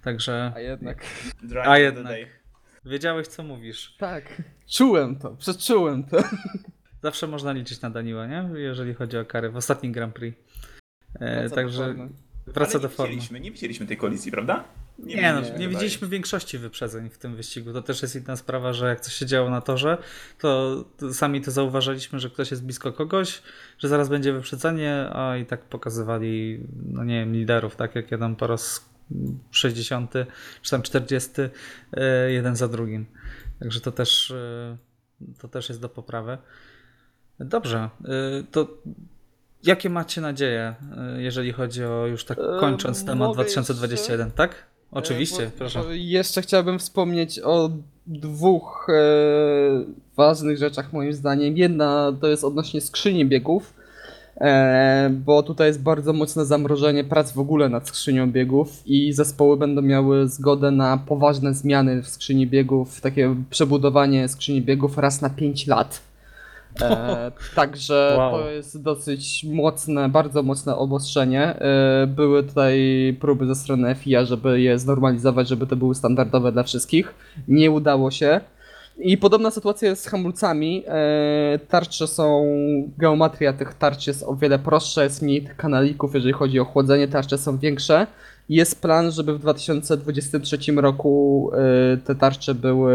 Także 0.04 0.52
A 0.54 0.60
jednak. 0.60 1.04
Drive 1.42 1.68
A 1.68 1.78
jednak. 1.78 2.16
wiedziałeś 2.84 3.26
co 3.26 3.42
mówisz. 3.42 3.96
Tak. 3.98 4.42
Czułem 4.68 5.16
to, 5.16 5.36
przeczułem 5.36 6.04
to. 6.04 6.16
Zawsze 7.02 7.26
można 7.26 7.52
liczyć 7.52 7.80
na 7.80 7.90
Daniła, 7.90 8.26
nie? 8.26 8.48
Jeżeli 8.54 8.94
chodzi 8.94 9.18
o 9.18 9.24
karę 9.24 9.50
w 9.50 9.56
ostatnim 9.56 9.92
Grand 9.92 10.14
Prix. 10.14 10.38
E, 11.20 11.50
także 11.50 11.94
wraca 12.46 12.78
do 12.78 12.88
nie 12.88 12.94
formy. 12.94 13.10
widzieliśmy, 13.10 13.40
nie 13.40 13.50
widzieliśmy 13.50 13.86
tej 13.86 13.96
kolizji, 13.96 14.32
prawda? 14.32 14.64
Nie, 14.98 15.14
no, 15.14 15.18
widzieliśmy, 15.18 15.42
nie 15.42 15.50
wydaje 15.52 15.68
widzieliśmy 15.68 16.08
większości 16.08 16.58
wyprzedzeń 16.58 17.10
w 17.10 17.18
tym 17.18 17.36
wyścigu. 17.36 17.72
To 17.72 17.82
też 17.82 18.02
jest 18.02 18.16
inna 18.16 18.36
sprawa, 18.36 18.72
że 18.72 18.88
jak 18.88 19.00
coś 19.00 19.14
się 19.14 19.26
działo 19.26 19.50
na 19.50 19.60
torze, 19.60 19.98
to, 20.38 20.84
to 20.96 21.14
sami 21.14 21.40
to 21.40 21.50
zauważaliśmy, 21.50 22.20
że 22.20 22.30
ktoś 22.30 22.50
jest 22.50 22.64
blisko 22.64 22.92
kogoś, 22.92 23.42
że 23.78 23.88
zaraz 23.88 24.08
będzie 24.08 24.32
wyprzedzenie, 24.32 25.10
a 25.12 25.36
i 25.36 25.46
tak 25.46 25.60
pokazywali, 25.60 26.60
no 26.86 27.04
nie 27.04 27.20
wiem, 27.20 27.32
liderów, 27.32 27.76
tak 27.76 27.94
jak 27.94 28.10
jeden 28.10 28.36
po 28.36 28.46
raz 28.46 28.93
60 29.50 30.12
czy 30.62 30.70
tam 30.70 30.82
40, 30.82 31.30
e, 31.92 32.32
jeden 32.32 32.56
za 32.56 32.68
drugim. 32.68 33.06
Także 33.60 33.80
to 33.80 33.92
też, 33.92 34.30
e, 34.30 34.76
to 35.38 35.48
też 35.48 35.68
jest 35.68 35.80
do 35.80 35.88
poprawy. 35.88 36.38
Dobrze, 37.40 37.90
e, 38.04 38.10
to 38.50 38.68
jakie 39.62 39.90
macie 39.90 40.20
nadzieje, 40.20 40.74
jeżeli 41.16 41.52
chodzi 41.52 41.84
o 41.84 42.06
już 42.06 42.24
tak 42.24 42.38
kończąc 42.60 43.04
temat 43.04 43.28
mogę 43.28 43.34
2021, 43.34 44.30
tak? 44.30 44.66
Oczywiście, 44.90 45.44
bo- 45.44 45.58
proszę. 45.58 45.82
Jeszcze 45.90 46.42
chciałbym 46.42 46.78
wspomnieć 46.78 47.40
o 47.44 47.70
dwóch 48.06 48.86
e, 48.88 48.94
ważnych 50.16 50.58
rzeczach 50.58 50.92
moim 50.92 51.12
zdaniem. 51.12 51.56
Jedna 51.56 52.12
to 52.20 52.28
jest 52.28 52.44
odnośnie 52.44 52.80
skrzyni 52.80 53.26
biegów, 53.26 53.74
bo 55.10 55.42
tutaj 55.42 55.66
jest 55.66 55.82
bardzo 55.82 56.12
mocne 56.12 56.44
zamrożenie 56.44 57.04
prac 57.04 57.32
w 57.32 57.38
ogóle 57.38 57.68
nad 57.68 57.88
skrzynią 57.88 58.32
biegów 58.32 58.82
i 58.86 59.12
zespoły 59.12 59.56
będą 59.56 59.82
miały 59.82 60.28
zgodę 60.28 60.70
na 60.70 60.98
poważne 60.98 61.54
zmiany 61.54 62.02
w 62.02 62.08
skrzyni 62.08 62.46
biegów, 62.46 63.00
takie 63.00 63.34
przebudowanie 63.50 64.28
skrzyni 64.28 64.62
biegów 64.62 64.98
raz 64.98 65.20
na 65.20 65.30
5 65.30 65.66
lat. 65.66 66.00
E, 66.80 67.32
także 67.56 68.14
Wow. 68.18 68.32
to 68.32 68.50
jest 68.50 68.82
dosyć 68.82 69.44
mocne, 69.44 70.08
bardzo 70.08 70.42
mocne 70.42 70.76
obostrzenie. 70.76 71.42
E, 71.42 72.06
były 72.06 72.42
tutaj 72.42 72.78
próby 73.20 73.46
ze 73.46 73.54
strony 73.54 73.94
FIA, 73.94 74.24
żeby 74.24 74.60
je 74.60 74.78
znormalizować, 74.78 75.48
żeby 75.48 75.66
to 75.66 75.76
były 75.76 75.94
standardowe 75.94 76.52
dla 76.52 76.62
wszystkich. 76.62 77.14
Nie 77.48 77.70
udało 77.70 78.10
się. 78.10 78.40
I 78.98 79.18
podobna 79.18 79.50
sytuacja 79.50 79.88
jest 79.88 80.02
z 80.02 80.08
hamulcami. 80.08 80.84
E, 80.86 81.58
tarcze 81.68 82.06
są, 82.06 82.46
geometria 82.98 83.52
tych 83.52 83.74
tarcz 83.74 84.06
jest 84.06 84.22
o 84.22 84.36
wiele 84.36 84.58
prostsza, 84.58 85.04
jest 85.04 85.22
mniej 85.22 85.42
tych 85.42 85.56
kanalików, 85.56 86.14
jeżeli 86.14 86.32
chodzi 86.32 86.60
o 86.60 86.64
chłodzenie, 86.64 87.08
tarcze 87.08 87.38
są 87.38 87.58
większe. 87.58 88.06
Jest 88.48 88.82
plan, 88.82 89.10
żeby 89.10 89.34
w 89.34 89.38
2023 89.38 90.58
roku 90.76 91.50
e, 91.54 91.96
te 91.96 92.14
tarcze 92.14 92.54
były 92.54 92.94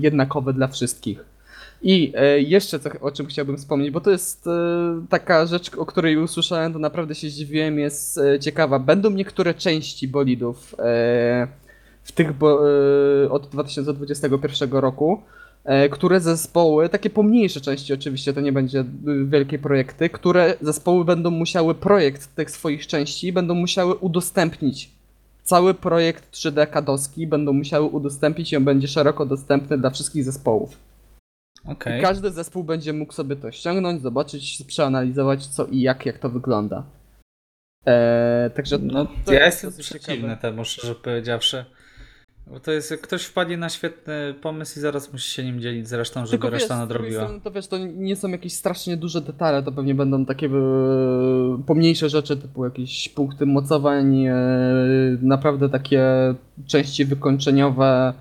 jednakowe 0.00 0.52
dla 0.52 0.68
wszystkich. 0.68 1.24
I 1.82 2.12
e, 2.16 2.40
jeszcze 2.40 2.78
co, 2.80 2.90
o 3.00 3.10
czym 3.10 3.26
chciałbym 3.26 3.56
wspomnieć, 3.56 3.90
bo 3.90 4.00
to 4.00 4.10
jest 4.10 4.48
taka 5.08 5.46
rzecz, 5.46 5.74
o 5.74 5.86
której 5.86 6.16
usłyszałem, 6.16 6.72
to 6.72 6.78
naprawdę 6.78 7.14
się 7.14 7.28
zdziwiłem, 7.30 7.78
jest 7.78 8.20
ciekawa. 8.40 8.78
Będą 8.78 9.10
niektóre 9.10 9.54
części 9.54 10.08
bolidów 10.08 10.74
w 12.04 12.12
tych 12.12 12.32
bo, 12.32 12.68
e, 13.24 13.30
od 13.30 13.48
2021 13.48 14.72
roku, 14.72 15.22
e, 15.64 15.88
które 15.88 16.20
zespoły, 16.20 16.88
takie 16.88 17.10
pomniejsze 17.10 17.60
części 17.60 17.94
oczywiście, 17.94 18.32
to 18.32 18.40
nie 18.40 18.52
będzie 18.52 18.80
e, 18.80 18.84
wielkie 19.24 19.58
projekty, 19.58 20.10
które 20.10 20.54
zespoły 20.60 21.04
będą 21.04 21.30
musiały 21.30 21.74
projekt 21.74 22.34
tych 22.34 22.50
swoich 22.50 22.86
części, 22.86 23.32
będą 23.32 23.54
musiały 23.54 23.94
udostępnić. 23.94 24.90
Cały 25.42 25.74
projekt 25.74 26.32
3D 26.32 26.70
Kadoski 26.70 27.26
będą 27.26 27.52
musiały 27.52 27.86
udostępnić 27.86 28.52
i 28.52 28.56
on 28.56 28.64
będzie 28.64 28.88
szeroko 28.88 29.26
dostępny 29.26 29.78
dla 29.78 29.90
wszystkich 29.90 30.24
zespołów. 30.24 30.76
Okej. 31.68 31.98
I 31.98 32.02
każdy 32.02 32.30
zespół 32.30 32.64
będzie 32.64 32.92
mógł 32.92 33.12
sobie 33.12 33.36
to 33.36 33.52
ściągnąć, 33.52 34.02
zobaczyć, 34.02 34.62
przeanalizować 34.66 35.46
co 35.46 35.66
i 35.66 35.80
jak, 35.80 36.06
jak 36.06 36.18
to 36.18 36.28
wygląda. 36.28 36.84
Eee, 37.86 38.50
także 38.50 38.78
No, 38.78 39.06
to 39.24 39.32
ja 39.32 39.46
jest 39.46 39.64
jestem 39.64 39.84
przeciwny 39.84 40.16
ciekawe. 40.16 40.36
temu, 40.36 40.64
szczerze 40.64 40.94
powiedziawszy. 40.94 41.64
Bo 42.46 42.60
to 42.60 42.72
jest, 42.72 42.90
jak 42.90 43.00
ktoś 43.00 43.24
wpadnie 43.24 43.56
na 43.56 43.68
świetny 43.68 44.34
pomysł 44.42 44.78
i 44.78 44.82
zaraz 44.82 45.12
musi 45.12 45.30
się 45.30 45.44
nim 45.44 45.60
dzielić 45.60 45.88
z 45.88 45.92
resztą, 45.92 46.20
żeby 46.20 46.30
Tylko 46.30 46.50
reszta 46.50 46.78
wiesz, 46.78 46.88
drugiej 46.88 47.12
nadrobiła. 47.12 47.22
strony 47.22 47.40
to 47.40 47.50
wiesz, 47.50 47.66
to 47.66 47.78
nie 47.78 48.16
są 48.16 48.28
jakieś 48.28 48.52
strasznie 48.52 48.96
duże 48.96 49.20
detale, 49.20 49.62
to 49.62 49.72
pewnie 49.72 49.94
będą 49.94 50.24
takie 50.26 50.46
e, 50.46 50.52
pomniejsze 51.66 52.08
rzeczy, 52.08 52.36
typu 52.36 52.64
jakieś 52.64 53.08
punkty 53.08 53.46
mocowań, 53.46 54.26
e, 54.26 54.34
naprawdę 55.22 55.68
takie 55.68 56.04
części 56.66 57.04
wykończeniowe, 57.04 58.14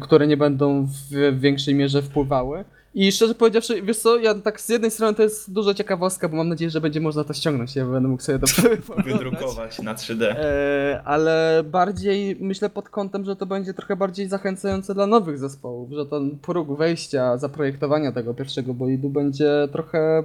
które 0.00 0.26
nie 0.26 0.36
będą 0.36 0.86
w 0.86 1.40
większej 1.40 1.74
mierze 1.74 2.02
wpływały. 2.02 2.64
I 2.98 3.12
szczerze 3.12 3.34
powiedziawszy, 3.34 3.82
wiesz 3.82 3.98
co, 3.98 4.18
ja 4.18 4.34
tak 4.34 4.60
z 4.60 4.68
jednej 4.68 4.90
strony 4.90 5.14
to 5.14 5.22
jest 5.22 5.52
duża 5.52 5.74
ciekawostka, 5.74 6.28
bo 6.28 6.36
mam 6.36 6.48
nadzieję, 6.48 6.70
że 6.70 6.80
będzie 6.80 7.00
można 7.00 7.24
to 7.24 7.34
ściągnąć, 7.34 7.76
ja 7.76 7.86
będę 7.86 8.08
mógł 8.08 8.22
sobie 8.22 8.38
to. 8.38 8.46
Wydrukować 9.04 9.78
na 9.78 9.94
3D. 9.94 10.24
E, 10.24 11.02
ale 11.04 11.62
bardziej 11.64 12.36
myślę 12.40 12.70
pod 12.70 12.88
kątem, 12.88 13.24
że 13.24 13.36
to 13.36 13.46
będzie 13.46 13.74
trochę 13.74 13.96
bardziej 13.96 14.28
zachęcające 14.28 14.94
dla 14.94 15.06
nowych 15.06 15.38
zespołów, 15.38 15.90
że 15.92 16.06
ten 16.06 16.38
próg 16.38 16.78
wejścia, 16.78 17.38
zaprojektowania 17.38 18.12
tego 18.12 18.34
pierwszego 18.34 18.74
bolidu 18.74 19.08
będzie 19.08 19.68
trochę 19.72 20.22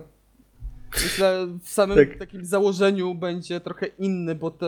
myślę 1.03 1.47
w 1.63 1.69
samym 1.69 1.97
Tak. 1.97 2.17
takim 2.17 2.45
założeniu 2.45 3.15
będzie 3.15 3.59
trochę 3.59 3.85
inny, 3.99 4.35
bo 4.35 4.51
te 4.51 4.67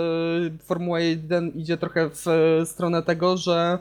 Formuła 0.64 1.00
1 1.00 1.50
idzie 1.50 1.78
trochę 1.78 2.10
w 2.10 2.26
stronę 2.66 3.04
tego, 3.04 3.38
że 3.38 3.80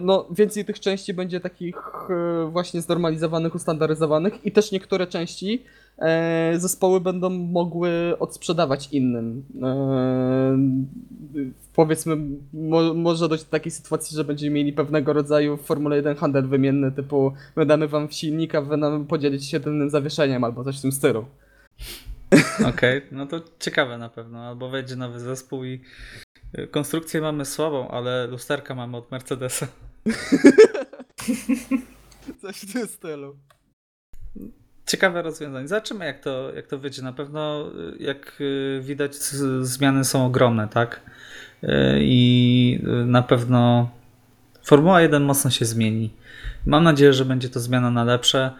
no, 0.00 0.26
więcej 0.30 0.64
tych 0.64 0.80
części 0.80 1.14
będzie 1.14 1.40
takich 1.40 1.76
e, 2.10 2.50
właśnie 2.50 2.80
znormalizowanych, 2.80 3.54
ustandaryzowanych 3.54 4.46
i 4.46 4.52
też 4.52 4.72
niektóre 4.72 5.06
części 5.06 5.62
e, 5.98 6.52
zespoły 6.56 7.00
będą 7.00 7.30
mogły 7.30 8.18
odsprzedawać 8.18 8.88
innym. 8.92 9.44
E, 9.62 10.58
powiedzmy, 11.74 12.16
mo, 12.52 12.94
może 12.94 13.28
dojść 13.28 13.44
do 13.44 13.50
takiej 13.50 13.72
sytuacji, 13.72 14.16
że 14.16 14.24
będziemy 14.24 14.54
mieli 14.54 14.72
pewnego 14.72 15.12
rodzaju 15.12 15.56
w 15.56 15.62
Formule 15.62 15.96
1 15.96 16.16
handel 16.16 16.48
wymienny, 16.48 16.92
typu 16.92 17.32
wydamy 17.56 17.88
wam 17.88 18.08
w 18.08 18.14
silnik, 18.14 18.54
a 18.54 18.62
wy 18.62 18.76
nam 18.76 19.06
podzielić 19.06 19.50
się 19.50 19.60
tym 19.60 19.90
zawieszeniem 19.90 20.44
albo 20.44 20.64
coś 20.64 20.78
w 20.78 20.82
tym 20.82 20.92
stylu. 20.92 21.24
Okej, 22.68 23.02
no 23.12 23.26
to 23.26 23.40
ciekawe 23.58 23.98
na 23.98 24.08
pewno. 24.08 24.40
Albo 24.44 24.68
wejdzie 24.68 24.96
nowy 24.96 25.20
zespół 25.20 25.64
i 25.64 25.80
konstrukcję 26.70 27.20
mamy 27.20 27.44
słabą, 27.44 27.88
ale 27.88 28.26
lusterka 28.26 28.74
mamy 28.74 28.96
od 28.96 29.10
Mercedesa. 29.10 29.66
Coś 32.42 32.56
w 32.56 32.72
tym 32.72 32.86
stylu. 32.86 33.36
Ciekawe 34.86 35.22
rozwiązanie. 35.22 35.68
Zobaczymy, 35.68 36.04
jak 36.04 36.20
to, 36.20 36.52
jak 36.54 36.66
to 36.66 36.78
wyjdzie. 36.78 37.02
Na 37.02 37.12
pewno, 37.12 37.70
y, 37.98 38.02
jak 38.02 38.40
y, 38.40 38.80
widać, 38.82 39.14
zmiany 39.60 40.04
są 40.04 40.26
ogromne, 40.26 40.68
tak? 40.68 41.00
Y, 41.64 41.68
I 42.00 42.80
na 43.06 43.22
pewno 43.22 43.90
Formuła 44.62 45.00
1 45.00 45.22
mocno 45.22 45.50
się 45.50 45.64
zmieni. 45.64 46.10
Mam 46.66 46.84
nadzieję, 46.84 47.12
że 47.12 47.24
będzie 47.24 47.48
to 47.48 47.60
zmiana 47.60 47.90
na 47.90 48.04
lepsze. 48.04 48.50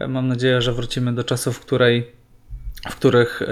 Y, 0.00 0.08
Mam 0.08 0.28
nadzieję, 0.28 0.62
że 0.62 0.72
wrócimy 0.72 1.12
do 1.12 1.24
czasów, 1.24 1.56
w, 1.56 1.60
której, 1.60 2.12
w 2.90 2.96
których 2.96 3.42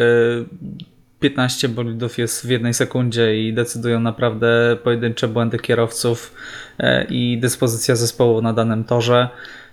15 1.21 1.69
bolidów 1.69 2.19
jest 2.19 2.47
w 2.47 2.51
jednej 2.51 2.75
sekundzie 2.75 3.49
i 3.49 3.55
decydują 3.55 4.01
naprawdę 4.01 4.77
pojedyncze 4.85 5.29
błędy 5.29 5.59
kierowców 5.59 6.35
y, 6.81 6.85
i 7.11 7.39
dyspozycja 7.39 7.97
zespołu 7.97 8.43
na 8.43 8.53
danym 8.53 8.85
torze. 8.85 9.29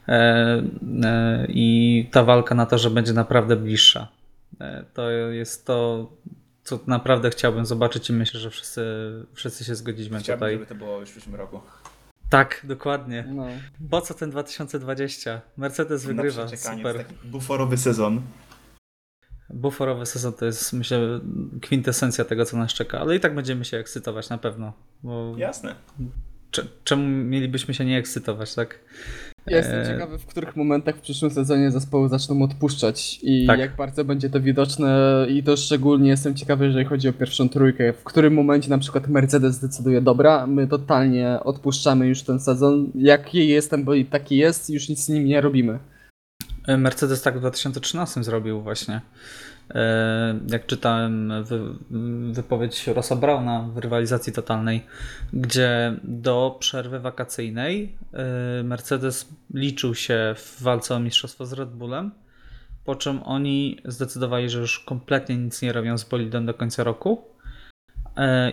E, 0.08 0.64
e, 1.04 1.46
i 1.50 2.10
ta 2.12 2.24
walka 2.24 2.56
na 2.56 2.66
to, 2.66 2.78
że 2.78 2.90
będzie 2.90 3.14
naprawdę 3.14 3.56
bliższa. 3.56 4.08
E, 4.62 4.86
To 4.94 5.10
jest 5.12 5.66
to, 5.66 6.10
co 6.64 6.80
naprawdę 6.88 7.30
chciałbym 7.30 7.66
zobaczyć 7.66 8.10
i 8.10 8.14
myślę, 8.14 8.40
że 8.40 8.50
wszyscy, 8.50 8.84
wszyscy 9.34 9.64
się 9.64 9.76
zgodziliśmy 9.76 10.20
Chciałbym, 10.20 10.40
tutaj. 10.40 10.54
żeby 10.54 10.66
to 10.66 10.76
było 10.76 11.00
już 11.00 11.10
w 11.10 11.12
przyszłym 11.12 11.36
roku. 11.36 11.62
Tak, 12.30 12.62
dokładnie. 12.64 13.26
No. 13.28 13.48
Po 13.90 14.02
co 14.02 14.14
ten 14.14 14.32
2020? 14.32 15.42
Mercedes 15.58 16.06
wygrywa, 16.06 16.48
super. 16.48 16.82
To 16.82 16.88
jest 16.88 16.98
taki 17.10 17.28
buforowy 17.28 17.78
sezon. 17.78 18.22
Buforowy 19.54 20.06
sezon 20.06 20.34
to 20.34 20.46
jest, 20.46 20.74
myślę, 20.74 21.20
kwintesencja 21.62 22.26
tego, 22.26 22.46
co 22.46 22.58
nas 22.58 22.74
czeka, 22.74 23.00
ale 23.00 23.16
i 23.16 23.20
tak 23.20 23.36
będziemy 23.36 23.66
się 23.66 23.78
ekscytować 23.78 24.30
na 24.30 24.38
pewno. 24.38 24.74
Bo 25.04 25.34
Jasne. 25.38 25.76
cze- 26.52 26.66
czemu 26.84 27.08
mielibyśmy 27.08 27.74
się 27.74 27.86
nie 27.86 27.98
ekscytować, 27.98 28.56
tak? 28.56 28.80
Ja 29.48 29.58
jestem 29.58 29.80
E, 29.80 29.86
ciekawy, 29.88 30.18
w 30.18 30.26
których 30.26 30.56
momentach 30.56 30.96
w 30.98 31.02
przyszłym 31.02 31.32
sezonie 31.32 31.72
zespoły 31.72 32.10
zaczną 32.10 32.42
odpuszczać 32.44 33.20
i 33.24 33.48
Tak. 33.48 33.60
jak 33.60 33.76
bardzo 33.76 34.06
będzie 34.06 34.30
to 34.30 34.42
widoczne 34.42 35.26
i 35.30 35.44
to 35.44 35.58
szczególnie 35.58 36.10
jestem 36.10 36.36
ciekawy, 36.36 36.66
jeżeli 36.66 36.86
chodzi 36.86 37.10
o 37.10 37.14
pierwszą 37.14 37.50
trójkę, 37.50 37.94
w 37.94 38.04
którym 38.04 38.34
momencie 38.34 38.70
na 38.70 38.78
przykład 38.78 39.08
Mercedes 39.08 39.56
zdecyduje, 39.56 40.02
dobra, 40.02 40.48
my 40.48 40.68
totalnie 40.68 41.40
odpuszczamy 41.44 42.08
już 42.08 42.22
ten 42.24 42.40
sezon, 42.40 42.92
jaki 42.96 43.48
jestem, 43.48 43.84
bo 43.84 43.94
i 43.94 44.06
taki 44.06 44.38
jest, 44.38 44.70
już 44.70 44.90
nic 44.90 45.04
z 45.06 45.10
nim 45.10 45.26
nie 45.26 45.42
robimy. 45.42 45.80
Mercedes 46.68 47.22
tak 47.22 47.38
w 47.38 47.40
2013 47.40 48.24
zrobił 48.24 48.62
właśnie. 48.62 49.02
E, 49.76 50.40
Jak 50.48 50.66
czytałem 50.66 51.44
wy, 51.44 51.60
wypowiedź 52.34 52.88
Rossa 52.88 53.16
Brauna 53.16 53.62
w 53.74 53.78
rywalizacji 53.78 54.34
totalnej, 54.34 54.86
gdzie 55.34 55.98
do 56.04 56.58
przerwy 56.60 57.00
wakacyjnej 57.00 57.96
e, 58.14 58.64
Mercedes 58.64 59.30
liczył 59.54 59.96
się 59.96 60.36
w 60.38 60.62
walce 60.62 60.96
o 60.96 61.00
mistrzostwo 61.00 61.46
z 61.46 61.54
Red 61.54 61.70
Bullem, 61.70 62.12
po 62.86 62.96
czym 62.96 63.24
oni 63.24 63.82
zdecydowali, 63.86 64.50
że 64.50 64.60
już 64.60 64.80
kompletnie 64.80 65.38
nic 65.38 65.62
nie 65.62 65.74
robią 65.74 65.98
z 65.98 66.04
bolidem 66.04 66.46
do 66.46 66.54
końca 66.54 66.84
roku 66.84 67.22
e, 67.22 67.33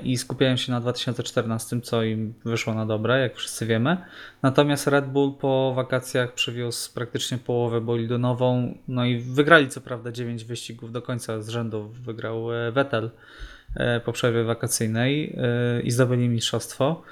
i 0.03 0.17
skupiają 0.19 0.57
się 0.57 0.73
na 0.73 0.81
2014, 0.81 1.81
co 1.81 2.03
im 2.03 2.35
wyszło 2.45 2.75
na 2.75 2.87
dobre, 2.87 3.21
jak 3.21 3.37
wszyscy 3.37 3.67
wiemy. 3.67 3.97
Natomiast 4.43 4.87
Red 4.87 5.07
Bull 5.07 5.35
po 5.41 5.73
wakacjach 5.77 6.35
przywiózł 6.35 6.95
praktycznie 6.95 7.39
połowę 7.39 7.81
bolidu 7.81 8.19
nową, 8.19 8.75
no 8.89 9.05
i 9.05 9.19
wygrali 9.19 9.69
co 9.69 9.81
prawda 9.81 10.13
9 10.13 10.45
wyścigów 10.45 10.93
do 10.93 11.03
końca 11.03 11.41
z 11.43 11.49
rzędu, 11.49 11.89
wygrał 11.89 12.55
e, 12.55 12.73
Vettel 12.73 13.11
e, 13.77 14.01
po 14.01 14.13
przerwie 14.13 14.45
wakacyjnej 14.45 15.37
e, 15.37 15.81
i 15.83 15.91
zdobyli 15.91 16.29
mistrzostwo 16.29 17.03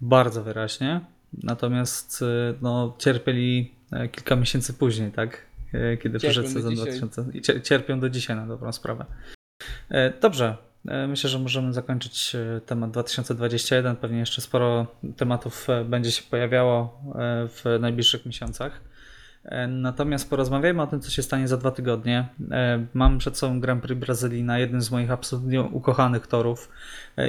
bardzo 0.00 0.42
wyraźnie. 0.42 1.00
Natomiast 1.42 2.22
e, 2.22 2.54
no, 2.62 2.96
cierpieli 2.98 3.74
e, 3.92 4.08
kilka 4.08 4.36
miesięcy 4.36 4.74
później, 4.74 5.12
tak? 5.12 5.46
E, 5.74 5.96
Kiedy 5.96 6.18
Cierpią 6.20 6.42
przyszedł 6.42 6.48
sezon 6.54 6.70
dzisiaj. 6.76 6.84
2000. 7.00 7.24
i 7.38 7.40
cier- 7.42 7.62
Cierpią 7.62 8.00
do 8.00 8.10
dzisiaj 8.10 8.36
na 8.36 8.46
dobrą 8.46 8.72
sprawę. 8.72 9.04
E, 9.90 10.12
Dobrze. 10.20 10.56
E, 10.88 11.06
Myślę, 11.06 11.30
że 11.30 11.38
możemy 11.38 11.72
zakończyć 11.72 12.34
e, 12.34 12.60
temat 12.60 12.90
2021. 12.90 13.96
Pewnie 13.96 14.18
jeszcze 14.18 14.40
sporo 14.40 14.86
tematów 15.16 15.70
e, 15.70 15.84
będzie 15.84 16.10
się 16.10 16.22
pojawiało 16.30 17.00
w 17.48 17.78
najbliższych 17.80 18.26
miesiącach. 18.26 18.80
Natomiast 19.68 20.30
porozmawiajmy 20.30 20.82
o 20.82 20.86
tym, 20.86 21.00
co 21.00 21.10
się 21.10 21.22
stanie 21.22 21.48
za 21.48 21.56
dwa 21.56 21.70
tygodnie. 21.70 22.28
Mam 22.94 23.18
przed 23.18 23.38
sobą 23.38 23.60
Grand 23.60 23.82
Prix 23.82 24.00
Brazylii 24.00 24.42
na 24.42 24.58
jednym 24.58 24.82
z 24.82 24.90
moich 24.90 25.10
absolutnie 25.10 25.62
ukochanych 25.62 26.26
torów 26.26 26.68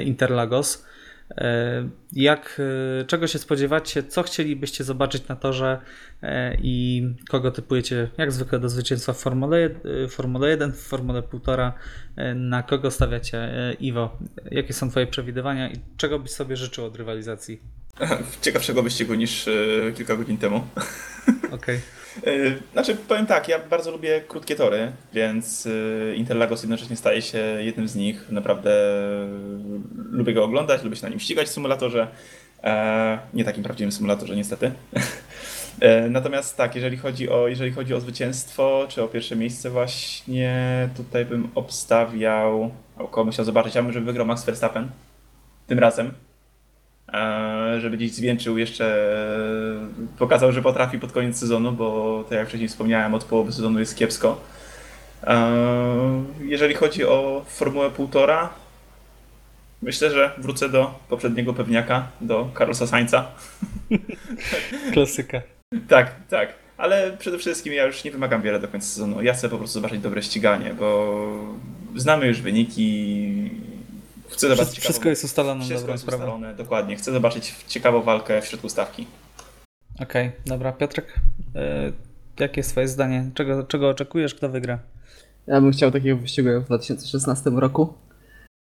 Interlagos. 0.04 0.86
E, 1.30 1.88
Jak, 2.12 2.60
e, 3.00 3.04
czego 3.04 3.26
się 3.26 3.38
spodziewacie, 3.38 4.02
co 4.02 4.22
chcielibyście 4.22 4.84
zobaczyć 4.84 5.28
na 5.28 5.36
torze 5.36 5.80
e, 6.22 6.56
i 6.62 7.02
kogo 7.28 7.50
typujecie 7.50 8.08
jak 8.18 8.32
zwykle 8.32 8.58
do 8.58 8.68
zwycięstwa 8.68 9.12
w 9.12 9.18
Formule, 9.18 9.70
Formule 10.08 10.48
1, 10.48 10.72
w 10.72 10.80
Formule 10.80 11.22
1,5, 11.22 11.72
e, 12.16 12.34
na 12.34 12.62
kogo 12.62 12.90
stawiacie? 12.90 13.48
Iwo, 13.80 14.18
jakie 14.50 14.72
są 14.72 14.90
twoje 14.90 15.06
przewidywania 15.06 15.70
i 15.70 15.76
czego 15.96 16.18
byś 16.18 16.30
sobie 16.30 16.56
życzył 16.56 16.84
od 16.84 16.96
rywalizacji? 16.96 17.60
Ciekawszego 18.42 18.82
wyścigu 18.82 19.14
niż 19.14 19.48
kilka 19.96 20.16
godzin 20.16 20.38
temu. 20.38 20.66
Okej. 21.52 21.76
E, 21.76 21.80
Znaczy, 22.72 22.96
powiem 23.08 23.26
tak, 23.26 23.48
ja 23.48 23.58
bardzo 23.58 23.90
lubię 23.90 24.20
krótkie 24.28 24.56
tory, 24.56 24.92
więc 25.12 25.66
e, 25.66 26.14
Interlagos 26.14 26.62
jednocześnie 26.62 26.96
staje 26.96 27.22
się 27.22 27.38
jednym 27.38 27.88
z 27.88 27.96
nich. 27.96 28.30
Naprawdę 28.30 28.70
e, 28.70 29.28
lubię 30.10 30.34
go 30.34 30.44
oglądać, 30.44 30.82
lubię 30.82 30.96
się 30.96 31.02
na 31.02 31.08
nim 31.08 31.20
ścigać 31.20 31.46
w 31.48 31.50
symulatorze. 31.50 32.08
E, 32.64 33.18
Nie 33.34 33.44
takim 33.44 33.62
prawdziwym 33.64 33.92
symulatorze, 33.92 34.36
niestety. 34.36 34.72
E, 35.80 36.10
Natomiast 36.10 36.56
tak, 36.56 36.74
jeżeli 36.74 36.96
chodzi, 36.96 37.28
o, 37.30 37.48
jeżeli 37.48 37.72
chodzi 37.72 37.94
o 37.94 38.00
zwycięstwo, 38.00 38.86
czy 38.88 39.02
o 39.02 39.08
pierwsze 39.08 39.36
miejsce 39.36 39.70
właśnie, 39.70 40.88
tutaj 40.96 41.24
bym 41.24 41.48
obstawiał, 41.54 42.70
o 42.98 43.08
kogo 43.08 43.24
bym 43.24 43.32
chciał 43.32 43.44
zobaczyć, 43.44 43.74
ja 43.74 43.82
bym, 43.82 44.04
wygrał 44.04 44.26
Max 44.26 44.44
Verstappen 44.44 44.88
tym 45.66 45.78
razem. 45.78 46.12
E, 47.12 47.80
żeby 47.80 47.96
gdzieś 47.96 48.12
zwieńczył 48.12 48.58
jeszcze, 48.58 48.84
e, 50.14 50.18
pokazał, 50.18 50.52
że 50.52 50.62
potrafi 50.62 50.98
pod 50.98 51.12
koniec 51.12 51.38
sezonu, 51.38 51.72
bo 51.72 52.24
tak 52.28 52.38
jak 52.38 52.48
wcześniej 52.48 52.68
wspomniałem, 52.68 53.14
od 53.14 53.24
połowy 53.24 53.52
sezonu 53.52 53.78
jest 53.78 53.96
kiepsko. 53.96 54.40
E, 55.26 56.24
Jeżeli 56.40 56.74
chodzi 56.74 57.04
o 57.04 57.44
Formułę 57.48 57.90
1,5, 57.90 58.48
myślę, 59.82 60.10
że 60.10 60.30
wrócę 60.38 60.68
do 60.68 60.94
poprzedniego 61.08 61.54
pewniaka, 61.54 62.06
do 62.20 62.48
Carlosa 62.58 62.86
Sainza. 62.86 63.26
Klasyka. 64.92 65.42
Tak, 65.88 66.14
tak. 66.30 66.54
Ale 66.78 67.16
przede 67.18 67.38
wszystkim 67.38 67.72
ja 67.72 67.84
już 67.86 68.04
nie 68.04 68.10
wymagam 68.10 68.42
wiele 68.42 68.60
do 68.60 68.68
końca 68.68 68.86
sezonu. 68.86 69.22
Ja 69.22 69.34
chcę 69.34 69.48
po 69.48 69.58
prostu 69.58 69.74
zobaczyć 69.74 70.00
dobre 70.00 70.22
ściganie, 70.22 70.74
bo 70.74 71.16
znamy 71.96 72.26
już 72.26 72.40
wyniki. 72.42 73.17
Chcę 74.28 74.48
zobaczyć 74.48 74.56
Wszystko, 74.72 74.80
wszystko 74.80 75.02
ciekawą- 75.04 75.10
jest 75.10 75.24
ustalone, 75.24 75.64
Wszystko 75.64 75.90
jest 75.92 76.02
sprawa. 76.02 76.24
ustalone, 76.24 76.54
dokładnie. 76.54 76.96
Chcę 76.96 77.12
zobaczyć 77.12 77.54
ciekawą 77.68 78.02
walkę 78.02 78.42
w 78.42 78.46
środku 78.46 78.68
stawki. 78.68 79.06
Okej, 80.02 80.32
dobra. 80.46 80.72
Piotrek, 80.72 81.14
e, 81.54 81.92
jakie 82.40 82.60
jest 82.60 82.70
twoje 82.70 82.88
zdanie? 82.88 83.30
Czego, 83.34 83.62
czego 83.62 83.88
oczekujesz, 83.88 84.34
kto 84.34 84.48
wygra? 84.48 84.78
Ja 85.46 85.60
bym 85.60 85.72
chciał 85.72 85.90
takiego 85.90 86.16
wyścigu 86.16 86.48
jak 86.48 86.62
w 86.62 86.66
2016 86.66 87.50
roku. 87.60 87.94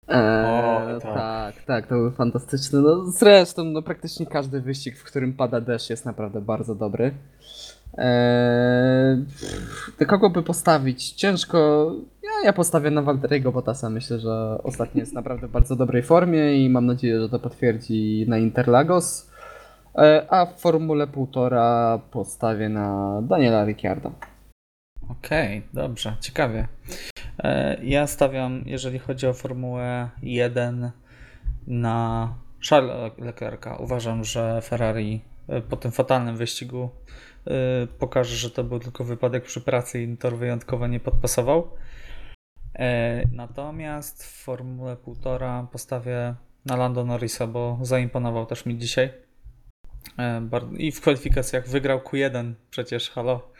Eee, 0.07 0.95
O, 0.95 0.99
tak. 1.01 1.13
tak. 1.13 1.63
tak, 1.65 1.87
to 1.87 1.95
był 1.95 2.11
fantastyczny. 2.11 2.81
No, 2.81 3.05
zresztą 3.05 3.63
no, 3.63 3.81
praktycznie 3.81 4.25
każdy 4.25 4.61
wyścig, 4.61 4.97
w 4.97 5.03
którym 5.03 5.33
pada 5.33 5.61
deszcz 5.61 5.89
jest 5.89 6.05
naprawdę 6.05 6.41
bardzo 6.41 6.75
dobry. 6.75 7.13
Eee, 7.97 9.17
kogo 10.07 10.29
by 10.29 10.43
postawić? 10.43 11.11
Ciężko. 11.11 11.91
Ja, 12.23 12.45
ja 12.45 12.53
postawię 12.53 12.91
na 12.91 13.01
Walteriego 13.01 13.51
Bottasa. 13.51 13.89
Myślę, 13.89 14.19
że 14.19 14.57
ostatnio 14.63 14.99
jest 14.99 15.13
naprawdę 15.13 15.47
w 15.47 15.51
bardzo 15.51 15.75
dobrej 15.75 16.03
formie 16.03 16.65
i 16.65 16.69
mam 16.69 16.85
nadzieję, 16.85 17.21
że 17.21 17.29
to 17.29 17.39
potwierdzi 17.39 18.25
na 18.27 18.37
Interlagos. 18.37 19.31
Eee, 19.95 20.21
a 20.29 20.45
w 20.45 20.59
Formule 20.59 21.07
1,5 21.07 21.99
postawię 22.11 22.69
na 22.69 23.19
Daniela 23.21 23.65
Ricciardo. 23.65 24.11
Okej, 25.09 25.61
dobrze, 25.73 26.15
ciekawie. 26.19 26.67
E, 27.39 27.77
Ja 27.83 28.07
stawiam, 28.07 28.63
jeżeli 28.65 28.99
chodzi 28.99 29.27
o 29.27 29.33
Formułę 29.33 30.09
1, 30.21 30.91
na 31.67 32.33
Charlesa 32.69 33.11
Leclerca. 33.17 33.75
Uważam, 33.75 34.23
że 34.23 34.61
Ferrari 34.61 35.21
e, 35.47 35.61
po 35.61 35.77
tym 35.77 35.91
fatalnym 35.91 36.37
wyścigu 36.37 36.89
pokaże, 37.99 38.35
że 38.35 38.49
to 38.51 38.63
był 38.63 38.79
tylko 38.79 39.03
wypadek 39.03 39.43
przy 39.43 39.61
pracy 39.61 40.03
i 40.03 40.17
tor 40.17 40.37
wyjątkowo 40.37 40.87
nie 40.87 40.99
podpasował. 40.99 41.71
E, 42.75 43.23
Natomiast 43.31 44.23
w 44.23 44.43
Formule 44.43 44.95
1,5 44.95 45.67
postawię 45.67 46.35
na 46.65 46.75
Lando 46.75 47.05
Norrisa, 47.05 47.47
bo 47.47 47.79
zaimponował 47.81 48.45
też 48.45 48.65
mi 48.65 48.77
dzisiaj. 48.77 49.09
Bar- 50.41 50.73
I 50.77 50.91
w 50.91 51.01
kwalifikacjach 51.01 51.67
wygrał 51.67 51.99
Q1 51.99 52.53
przecież, 52.69 53.09
halo. 53.09 53.51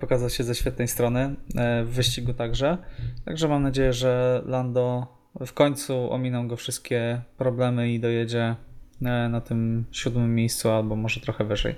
Pokazał 0.00 0.30
się 0.30 0.44
ze 0.44 0.54
świetnej 0.54 0.88
strony, 0.88 1.36
w 1.84 1.88
wyścigu 1.88 2.34
także. 2.34 2.78
Także 3.24 3.48
mam 3.48 3.62
nadzieję, 3.62 3.92
że 3.92 4.42
Lando 4.46 5.06
w 5.46 5.52
końcu 5.52 6.12
ominą 6.12 6.48
go 6.48 6.56
wszystkie 6.56 7.20
problemy 7.36 7.90
i 7.92 8.00
dojedzie 8.00 8.56
na 9.00 9.40
tym 9.40 9.84
siódmym 9.92 10.34
miejscu 10.34 10.70
albo 10.70 10.96
może 10.96 11.20
trochę 11.20 11.44
wyżej. 11.44 11.74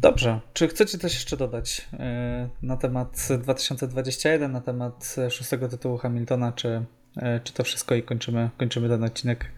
Dobrze, 0.00 0.40
czy 0.52 0.68
chcecie 0.68 0.98
coś 0.98 1.14
jeszcze 1.14 1.36
dodać 1.36 1.88
e, 1.92 2.48
na 2.62 2.76
temat 2.76 3.28
2021, 3.42 4.52
na 4.52 4.60
temat 4.60 5.16
szóstego 5.30 5.68
tytułu 5.68 5.98
Hamiltona, 5.98 6.52
czy, 6.52 6.84
e, 7.16 7.40
czy 7.40 7.52
to 7.52 7.64
wszystko 7.64 7.94
i 7.94 8.02
kończymy, 8.02 8.50
kończymy 8.58 8.88
ten 8.88 9.04
odcinek? 9.04 9.50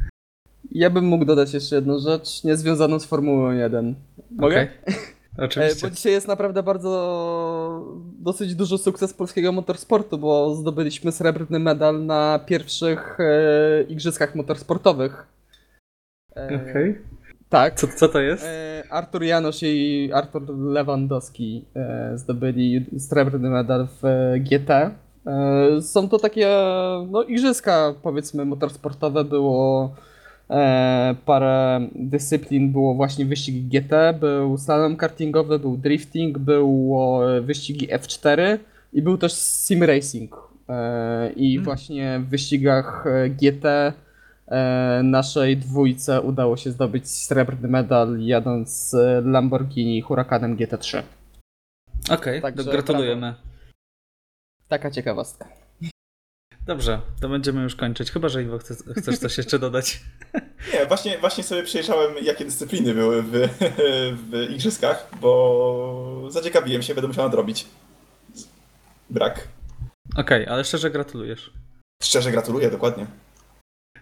Ja 0.73 0.91
bym 0.91 1.05
mógł 1.05 1.25
dodać 1.25 1.55
jeszcze 1.55 1.77
jedną 1.77 1.99
rzecz, 1.99 2.45
niezwiązaną 2.45 2.99
z 2.99 3.05
Formułą 3.05 3.51
1. 3.51 3.95
Mogę? 4.31 4.69
E, 5.39 5.45
Oczywiście. 5.45 5.89
Bo 5.89 5.95
dzisiaj 5.95 6.13
jest 6.13 6.29
naprawdę 6.29 6.63
bardzo 6.63 7.95
dosyć 8.19 8.55
duży 8.55 8.79
sukces 8.79 9.15
polskiego 9.15 9.53
motorsportu, 9.53 10.19
bo 10.19 10.55
zdobyliśmy 10.55 11.13
srebrny 11.13 11.59
medal 11.59 12.07
na 12.07 12.41
pierwszych 12.47 13.19
e, 13.21 13.83
igrzyskach 13.83 14.35
motorsportowych. 14.35 15.27
Okej. 16.45 16.99
Tak. 17.49 17.75
Co, 17.75 17.87
co 17.97 18.09
to 18.09 18.21
jest? 18.21 18.45
E, 18.45 18.83
Artur 18.91 19.23
Janusz 19.25 19.63
i 19.63 20.11
Artur 20.15 20.59
Lewandowski 20.59 21.65
e, 21.77 22.13
zdobyli 22.19 22.87
srebrny 22.99 23.51
medal 23.51 23.89
w 24.03 24.05
e, 24.05 24.41
GT. 24.41 24.91
Są 25.81 26.09
to 26.09 26.19
takie 26.19 26.49
no, 27.11 27.23
igrzyska, 27.23 27.95
powiedzmy, 28.03 28.45
motorsportowe. 28.45 29.25
Było 29.25 29.95
parę 31.25 31.89
dyscyplin, 31.95 32.73
było 32.73 32.95
właśnie 32.95 33.25
wyścig 33.27 33.69
GT, 33.69 34.15
był 34.21 34.59
slalom 34.59 34.97
kartingowy, 34.97 35.59
był 35.59 35.77
drifting, 35.77 36.39
było 36.39 37.21
wyścigi 37.43 37.89
F4 37.89 38.59
i 38.93 39.03
był 39.03 39.19
też 39.19 39.33
sim 39.33 39.83
racing. 39.83 40.37
I 41.37 41.55
Mm. 41.55 41.65
właśnie 41.65 42.21
w 42.21 42.29
wyścigach 42.29 43.05
GT 43.41 43.93
naszej 45.03 45.57
dwójce 45.57 46.21
udało 46.21 46.57
się 46.57 46.71
zdobyć 46.71 47.11
srebrny 47.11 47.69
medal 47.69 48.19
jadąc 48.21 48.71
z 48.71 48.95
Lamborghini 49.27 50.01
Huracanem 50.01 50.57
GT3. 50.57 51.03
Okej, 52.11 52.43
to 52.43 52.65
gratulujemy. 52.65 53.35
Taka 54.69 54.91
ciekawostka. 54.91 55.49
Dobrze, 56.67 57.01
to 57.21 57.29
będziemy 57.29 57.63
już 57.63 57.77
kończyć. 57.77 58.11
Chyba, 58.11 58.29
że 58.29 58.43
Iwo 58.43 58.59
chce, 58.59 58.75
chcesz 58.97 59.19
coś 59.19 59.39
jeszcze 59.39 59.59
dodać. 59.59 60.01
Nie, 60.75 60.87
właśnie, 60.87 61.19
właśnie 61.19 61.45
sobie 61.45 61.63
przejrzałem, 61.63 62.15
jakie 62.23 62.45
dyscypliny 62.45 62.95
były 62.95 63.23
w, 63.23 63.31
w 64.31 64.51
igrzyskach, 64.51 65.09
bo 65.21 66.27
zaciekawiłem 66.29 66.83
się, 66.83 66.95
będę 66.95 67.09
musiał 67.09 67.25
nadrobić. 67.25 67.67
Brak. 69.11 69.49
Okej, 70.17 70.47
ale 70.47 70.65
szczerze 70.65 70.91
gratulujesz. 70.91 71.53
Szczerze 72.03 72.33
gratuluję, 72.33 72.71
dokładnie. 72.71 73.07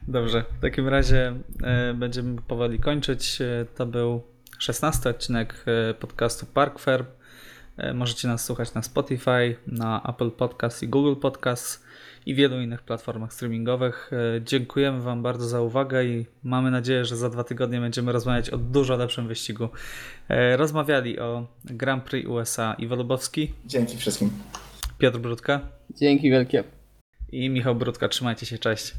Dobrze, 0.09 0.45
w 0.59 0.61
takim 0.61 0.89
razie 0.89 1.35
e, 1.63 1.95
będziemy 1.95 2.43
powoli 2.43 2.79
kończyć. 2.79 3.41
E, 3.41 3.67
to 3.77 3.87
był 3.87 4.23
16 4.59 5.11
odcinek 5.11 5.65
e, 5.91 5.95
podcastu 5.95 6.47
Park 6.47 6.79
Fair. 6.79 7.05
Możecie 7.95 8.29
nas 8.29 8.45
słuchać 8.45 8.75
na 8.75 8.83
Spotify, 8.83 9.57
na 9.67 10.03
Apple 10.09 10.31
Podcast 10.31 10.83
i 10.83 10.89
Google 10.89 11.21
Podcast 11.21 11.85
i 12.27 12.35
wielu 12.35 12.61
innych 12.61 12.83
platformach 12.83 13.33
streamingowych. 13.33 14.11
Dziękujemy 14.45 15.01
Wam 15.01 15.23
bardzo 15.23 15.49
za 15.49 15.61
uwagę 15.61 16.05
i 16.05 16.27
mamy 16.43 16.71
nadzieję, 16.71 17.05
że 17.05 17.17
za 17.17 17.31
dwa 17.31 17.45
tygodnie 17.45 17.81
będziemy 17.81 18.13
rozmawiać 18.13 18.51
o 18.51 18.59
dużo 18.59 18.97
lepszym 18.97 19.29
wyścigu. 19.29 19.69
Rozmawiali 20.57 21.19
o 21.19 21.47
Grand 21.65 22.05
Prix 22.05 22.29
USA 22.29 22.75
Iwo 22.79 22.97
Lubowski, 22.97 23.53
Dzięki 23.67 23.97
wszystkim. 23.97 24.31
Piotr 24.99 25.19
Brudka 25.19 25.61
Dzięki 25.91 26.31
wielkie. 26.31 26.65
i 27.33 27.51
Michał 27.51 27.75
Brudka. 27.75 28.09
Trzymajcie 28.09 28.47
się, 28.47 28.59
cześć. 28.59 28.95